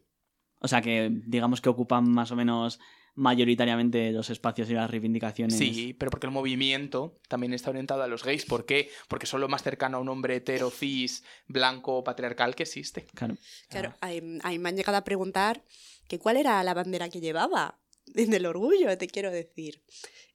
O 0.58 0.68
sea 0.68 0.80
que 0.82 1.10
digamos 1.26 1.60
que 1.60 1.68
ocupan 1.68 2.10
más 2.10 2.30
o 2.32 2.36
menos 2.36 2.80
mayoritariamente 3.14 4.12
los 4.12 4.30
espacios 4.30 4.70
y 4.70 4.74
las 4.74 4.90
reivindicaciones. 4.90 5.56
Sí, 5.56 5.94
pero 5.98 6.10
porque 6.10 6.26
el 6.26 6.32
movimiento 6.32 7.18
también 7.28 7.52
está 7.52 7.70
orientado 7.70 8.02
a 8.02 8.06
los 8.06 8.24
gays. 8.24 8.44
¿Por 8.44 8.66
qué? 8.66 8.90
Porque 9.08 9.26
son 9.26 9.40
lo 9.40 9.48
más 9.48 9.62
cercano 9.62 9.98
a 9.98 10.00
un 10.00 10.08
hombre 10.08 10.36
hetero, 10.36 10.70
cis, 10.70 11.24
blanco, 11.46 12.02
patriarcal 12.04 12.54
que 12.54 12.62
existe. 12.64 13.06
Claro. 13.14 13.36
Claro, 13.68 13.94
ahí, 14.00 14.38
ahí 14.42 14.58
me 14.58 14.68
han 14.68 14.76
llegado 14.76 14.98
a 14.98 15.04
preguntar 15.04 15.64
que 16.08 16.18
cuál 16.18 16.36
era 16.36 16.62
la 16.64 16.74
bandera 16.74 17.08
que 17.08 17.20
llevaba 17.20 17.80
en 18.14 18.32
el 18.32 18.46
orgullo, 18.46 18.96
te 18.98 19.06
quiero 19.06 19.30
decir. 19.30 19.82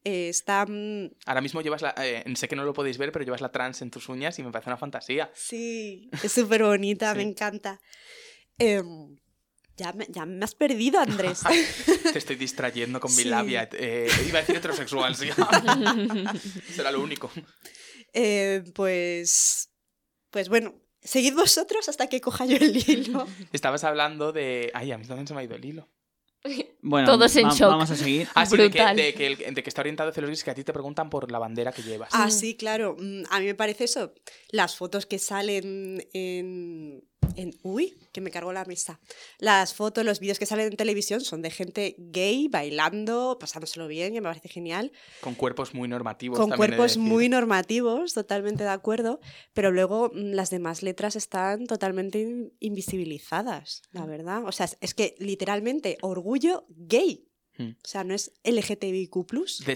Eh, 0.03 0.29
está... 0.29 0.67
Ahora 1.25 1.41
mismo 1.41 1.61
llevas 1.61 1.81
la... 1.81 1.95
eh, 1.97 2.23
sé 2.35 2.47
que 2.47 2.55
no 2.55 2.63
lo 2.63 2.73
podéis 2.73 2.97
ver, 2.97 3.11
pero 3.11 3.25
llevas 3.25 3.41
la 3.41 3.51
trans 3.51 3.81
en 3.81 3.89
tus 3.89 4.07
uñas 4.07 4.37
y 4.39 4.43
me 4.43 4.51
parece 4.51 4.69
una 4.69 4.77
fantasía. 4.77 5.31
Sí, 5.33 6.09
es 6.23 6.31
súper 6.31 6.63
bonita, 6.63 7.13
me 7.15 7.23
encanta. 7.23 7.81
Em, 8.57 9.17
ya, 9.77 9.93
me, 9.93 10.07
ya 10.09 10.25
me 10.25 10.43
has 10.43 10.55
perdido, 10.55 10.99
Andrés. 10.99 11.41
Te 12.13 12.17
estoy 12.19 12.35
distrayendo 12.35 12.99
con 12.99 13.15
mi 13.15 13.23
Sí. 13.23 13.29
labia. 13.29 13.69
eh, 13.73 14.07
iba 14.27 14.39
a 14.39 14.41
decir 14.41 14.55
heterosexual, 14.55 15.15
sí. 15.15 15.29
Será 16.73 16.91
lo 16.91 17.01
único. 17.01 17.31
Eh, 18.13 18.63
pues... 18.73 19.69
Pues 20.31 20.49
bueno, 20.49 20.75
seguid 21.01 21.33
vosotros 21.33 21.87
hasta 21.87 22.07
que 22.07 22.19
coja 22.21 22.45
yo 22.45 22.57
el 22.57 22.75
hilo. 22.89 23.25
Estabas 23.53 23.83
hablando 23.85 24.33
de... 24.33 24.71
Ay, 24.73 24.91
a 24.91 24.97
mí 24.97 25.05
también 25.05 25.27
se 25.27 25.33
me 25.33 25.41
ha 25.41 25.43
ido 25.43 25.55
el 25.55 25.63
hilo. 25.65 25.89
Bueno, 26.81 27.07
Todos 27.07 27.35
en 27.37 27.47
va- 27.47 27.53
shock. 27.55 27.69
vamos 27.69 27.89
a 27.89 27.95
seguir. 27.95 28.27
Ah, 28.35 28.45
sí, 28.45 28.55
de 28.55 28.63
que, 28.69 28.77
Brutal. 28.77 28.95
de 28.95 29.13
que 29.15 29.25
el- 29.27 29.55
de 29.55 29.63
que 29.63 29.69
está 29.69 29.81
orientado 29.81 30.11
hacia 30.11 30.21
los 30.21 30.29
gays, 30.29 30.43
que 30.43 30.51
a 30.51 30.55
ti 30.55 30.63
te 30.63 30.73
preguntan 30.73 31.09
por 31.09 31.31
la 31.31 31.39
bandera 31.39 31.71
que 31.71 31.81
llevas. 31.81 32.09
Ah, 32.11 32.29
sí, 32.29 32.55
claro. 32.55 32.95
Mm, 32.99 33.23
A 33.31 33.39
mí 33.39 33.47
me 33.47 33.55
parece 33.55 33.85
eso. 33.85 34.13
Las 34.49 34.75
fotos 34.75 35.07
que 35.07 35.17
salen 35.17 36.05
en, 36.13 37.01
en... 37.35 37.53
Uy, 37.63 37.97
que 38.11 38.21
me 38.21 38.31
cargó 38.31 38.53
la 38.53 38.65
mesa. 38.65 38.99
Las 39.39 39.73
fotos, 39.73 40.05
los 40.05 40.19
vídeos 40.19 40.39
que 40.39 40.45
salen 40.45 40.67
en 40.67 40.77
televisión 40.77 41.21
son 41.21 41.41
de 41.41 41.51
gente 41.51 41.95
gay 41.97 42.47
bailando, 42.47 43.37
pasándoselo 43.39 43.87
bien, 43.87 44.13
que 44.13 44.21
me 44.21 44.27
parece 44.29 44.49
genial. 44.49 44.91
Con 45.21 45.35
cuerpos 45.35 45.73
muy 45.73 45.87
normativos. 45.87 46.39
Con 46.39 46.49
también 46.49 46.71
de 46.71 46.77
cuerpos 46.77 46.97
muy 46.97 47.29
normativos, 47.29 48.13
totalmente 48.13 48.63
de 48.63 48.69
acuerdo. 48.69 49.19
Pero 49.53 49.71
luego 49.71 50.11
mm, 50.13 50.31
las 50.33 50.49
demás 50.49 50.83
letras 50.83 51.15
están 51.15 51.67
totalmente 51.67 52.19
in- 52.21 52.53
invisibilizadas, 52.59 53.81
la 53.91 54.05
verdad. 54.05 54.43
O 54.45 54.51
sea, 54.51 54.67
es- 54.81 54.93
que 54.93 55.15
literalmente 55.19 55.97
orgullo 56.01 56.65
gay. 56.69 57.27
Hmm. 57.57 57.69
O 57.83 57.87
sea, 57.87 58.03
no 58.03 58.13
es 58.13 58.33
LGTBIQ. 58.43 59.15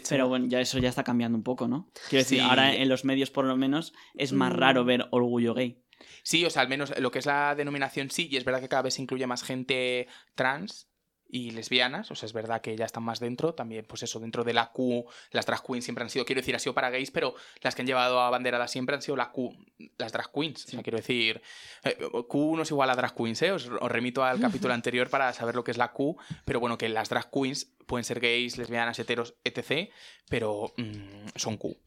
Pero 0.10 0.28
bueno, 0.28 0.48
ya 0.50 0.60
eso 0.60 0.80
ya 0.80 0.90
está 0.90 1.04
cambiando 1.06 1.38
un 1.38 1.44
poco, 1.44 1.68
¿no? 1.68 1.90
Quiero 2.10 2.24
decir, 2.24 2.40
Sí. 2.40 2.44
ahora 2.44 2.76
en 2.76 2.90
los 2.90 3.06
medios 3.06 3.32
por 3.32 3.46
lo 3.46 3.56
menos 3.56 3.94
es 4.16 4.34
más 4.34 4.52
Mm. 4.54 4.56
raro 4.58 4.84
ver 4.86 5.08
orgullo 5.12 5.54
gay. 5.54 5.82
Sí, 6.24 6.46
o 6.46 6.50
sea, 6.50 6.62
al 6.62 6.70
menos 6.70 6.98
lo 7.00 7.12
que 7.12 7.20
es 7.20 7.26
la 7.26 7.56
denominación 7.56 8.10
sí, 8.12 8.28
y 8.32 8.38
es 8.38 8.46
verdad 8.46 8.62
que 8.62 8.70
cada 8.70 8.84
vez 8.84 8.96
se 8.96 9.02
incluye 9.02 9.28
más 9.28 9.44
gente 9.44 10.08
trans 10.36 10.90
y 11.32 11.52
lesbianas, 11.52 12.10
o 12.10 12.16
sea, 12.16 12.26
es 12.26 12.34
verdad 12.34 12.62
que 12.62 12.76
ya 12.76 12.86
están 12.86 13.04
más 13.04 13.20
dentro, 13.20 13.54
también, 13.54 13.86
pues 13.86 14.02
eso, 14.02 14.20
dentro 14.20 14.44
de 14.44 14.54
la 14.54 14.72
Q, 14.72 15.06
las 15.32 15.46
drag 15.46 15.64
queens 15.64 15.84
siempre 15.86 16.04
han 16.04 16.10
sido, 16.10 16.26
quiero 16.26 16.42
decir, 16.42 16.56
ha 16.56 16.60
sido 16.60 16.74
para 16.74 16.90
gays, 16.90 17.12
pero 17.12 17.36
las 17.62 17.76
que 17.76 17.84
han 17.84 17.88
llevado 17.88 18.20
a 18.20 18.32
banderada 18.32 18.68
siempre 18.68 18.96
han 18.96 19.02
sido 19.02 19.16
la 19.16 19.32
Q, 19.32 19.56
las 19.98 20.12
drag 20.12 20.32
queens, 20.32 20.66
o 20.66 20.70
sea, 20.70 20.82
quiero 20.82 20.98
decir, 20.98 21.42
eh, 21.84 21.98
Q 22.28 22.56
no 22.56 22.64
es 22.64 22.72
igual 22.72 22.90
a 22.90 22.96
drag 22.96 23.14
queens, 23.14 23.42
¿eh? 23.44 23.52
Os, 23.52 23.68
os 23.68 23.92
remito 23.92 24.24
al 24.24 24.40
capítulo 24.40 24.74
anterior 24.80 25.10
para 25.10 25.32
saber 25.34 25.56
lo 25.56 25.64
que 25.64 25.72
es 25.72 25.78
la 25.78 25.92
Q, 25.92 26.18
pero 26.46 26.60
bueno, 26.60 26.80
que 26.80 26.90
las 26.90 27.10
drag 27.10 27.30
queens 27.30 27.76
pueden 27.86 28.04
ser 28.04 28.20
gays, 28.20 28.58
lesbianas, 28.58 28.98
heteros, 28.98 29.36
etc., 29.44 29.92
pero 30.30 30.74
mm, 30.78 31.28
son 31.36 31.58
Q. 31.58 31.78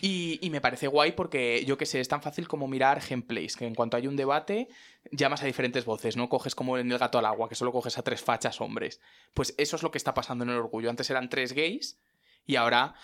Y, 0.00 0.38
y 0.42 0.50
me 0.50 0.60
parece 0.60 0.88
guay 0.88 1.12
porque, 1.12 1.64
yo 1.64 1.78
que 1.78 1.86
sé, 1.86 2.00
es 2.00 2.08
tan 2.08 2.20
fácil 2.20 2.48
como 2.48 2.68
mirar 2.68 3.00
gameplays, 3.08 3.56
que 3.56 3.66
en 3.66 3.74
cuanto 3.74 3.96
hay 3.96 4.06
un 4.06 4.16
debate, 4.16 4.68
llamas 5.10 5.42
a 5.42 5.46
diferentes 5.46 5.84
voces, 5.84 6.16
no 6.16 6.28
coges 6.28 6.54
como 6.54 6.76
en 6.76 6.90
el 6.92 6.98
gato 6.98 7.18
al 7.18 7.24
agua, 7.24 7.48
que 7.48 7.54
solo 7.54 7.72
coges 7.72 7.96
a 7.96 8.02
tres 8.02 8.22
fachas 8.22 8.60
hombres. 8.60 9.00
Pues 9.32 9.54
eso 9.56 9.76
es 9.76 9.82
lo 9.82 9.90
que 9.90 9.98
está 9.98 10.12
pasando 10.12 10.44
en 10.44 10.50
el 10.50 10.56
orgullo. 10.56 10.90
Antes 10.90 11.08
eran 11.08 11.30
tres 11.30 11.52
gays 11.54 11.98
y 12.44 12.56
ahora 12.56 12.94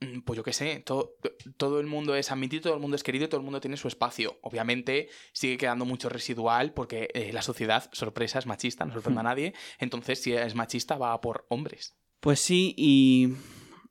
mm, 0.00 0.20
pues 0.22 0.36
yo 0.36 0.42
qué 0.42 0.52
sé, 0.52 0.80
todo, 0.80 1.16
todo 1.56 1.78
el 1.78 1.86
mundo 1.86 2.16
es 2.16 2.32
admitido, 2.32 2.64
todo 2.64 2.74
el 2.74 2.80
mundo 2.80 2.96
es 2.96 3.04
querido, 3.04 3.28
todo 3.28 3.38
el 3.38 3.44
mundo 3.44 3.60
tiene 3.60 3.76
su 3.76 3.86
espacio. 3.86 4.38
Obviamente 4.42 5.08
sigue 5.32 5.58
quedando 5.58 5.84
mucho 5.84 6.08
residual 6.08 6.72
porque 6.72 7.08
eh, 7.14 7.32
la 7.32 7.42
sociedad, 7.42 7.88
sorpresa, 7.92 8.40
es 8.40 8.46
machista, 8.46 8.84
no 8.84 8.92
sorprende 8.92 9.20
a 9.20 9.24
nadie. 9.24 9.54
Entonces, 9.78 10.20
si 10.20 10.32
es 10.32 10.56
machista, 10.56 10.98
va 10.98 11.12
a 11.12 11.20
por 11.20 11.46
hombres. 11.50 11.94
Pues 12.20 12.40
sí, 12.40 12.74
y 12.76 13.34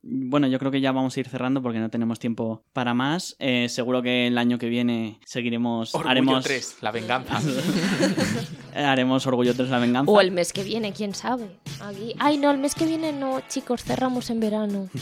bueno, 0.07 0.45
yo 0.47 0.59
creo 0.59 0.69
que 0.71 0.81
ya 0.81 0.91
vamos 0.91 1.17
a 1.17 1.19
ir 1.19 1.27
cerrando 1.27 1.63
porque 1.63 1.79
no 1.79 1.89
tenemos 1.89 2.19
tiempo 2.19 2.63
para 2.73 2.93
más. 2.93 3.35
Eh, 3.39 3.67
seguro 3.69 4.03
que 4.03 4.27
el 4.27 4.37
año 4.37 4.59
que 4.59 4.69
viene 4.69 5.19
seguiremos. 5.25 5.95
Orgullo 5.95 6.11
haremos 6.11 6.43
3, 6.43 6.77
la 6.81 6.91
venganza. 6.91 7.41
haremos 8.75 9.25
Orgullo 9.25 9.55
3, 9.55 9.67
la 9.69 9.79
venganza. 9.79 10.11
O 10.11 10.21
el 10.21 10.31
mes 10.31 10.53
que 10.53 10.63
viene, 10.63 10.93
quién 10.93 11.15
sabe. 11.15 11.59
Aquí... 11.81 12.13
Ay, 12.19 12.37
no, 12.37 12.51
el 12.51 12.59
mes 12.59 12.75
que 12.75 12.85
viene 12.85 13.13
no, 13.13 13.41
chicos, 13.47 13.83
cerramos 13.83 14.29
en 14.29 14.39
verano. 14.39 14.89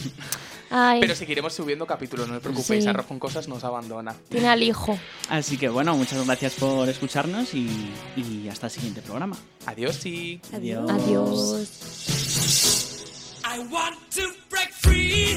Ay, 0.70 1.00
Pero 1.00 1.14
seguiremos 1.14 1.52
subiendo 1.52 1.86
capítulos, 1.86 2.26
no 2.26 2.36
os 2.36 2.40
preocupéis. 2.40 2.84
Sí. 2.84 2.90
Arroz 2.90 3.04
con 3.06 3.18
cosas 3.18 3.46
nos 3.46 3.62
abandona. 3.62 4.16
tiene 4.30 4.48
al 4.48 4.62
hijo. 4.62 4.98
Así 5.28 5.58
que 5.58 5.68
bueno, 5.68 5.94
muchas 5.96 6.24
gracias 6.26 6.54
por 6.54 6.88
escucharnos 6.88 7.52
y, 7.54 7.68
y 8.16 8.48
hasta 8.48 8.68
el 8.68 8.72
siguiente 8.72 9.02
programa. 9.02 9.36
Adiós 9.66 10.04
y. 10.06 10.40
Adiós. 10.52 10.90
Adiós. 10.90 12.90
I 13.46 13.58
want 13.70 13.96
to 14.12 14.22
break 14.48 14.70
free. 14.72 15.36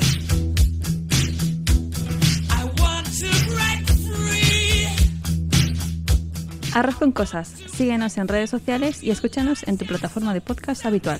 I 2.50 2.64
want 2.80 3.08
to 3.20 3.28
break 3.54 3.86
free. 4.08 4.88
Arroz 6.74 6.96
con 6.96 7.12
cosas. 7.12 7.50
Síguenos 7.50 8.18
en 8.18 8.30
redes 8.30 8.50
sociales 8.50 9.04
y 9.04 9.12
escúchanos 9.12 9.68
en 9.68 9.78
tu 9.78 9.86
plataforma 9.86 10.34
de 10.34 10.40
podcast 10.42 10.86
habitual. 10.86 11.20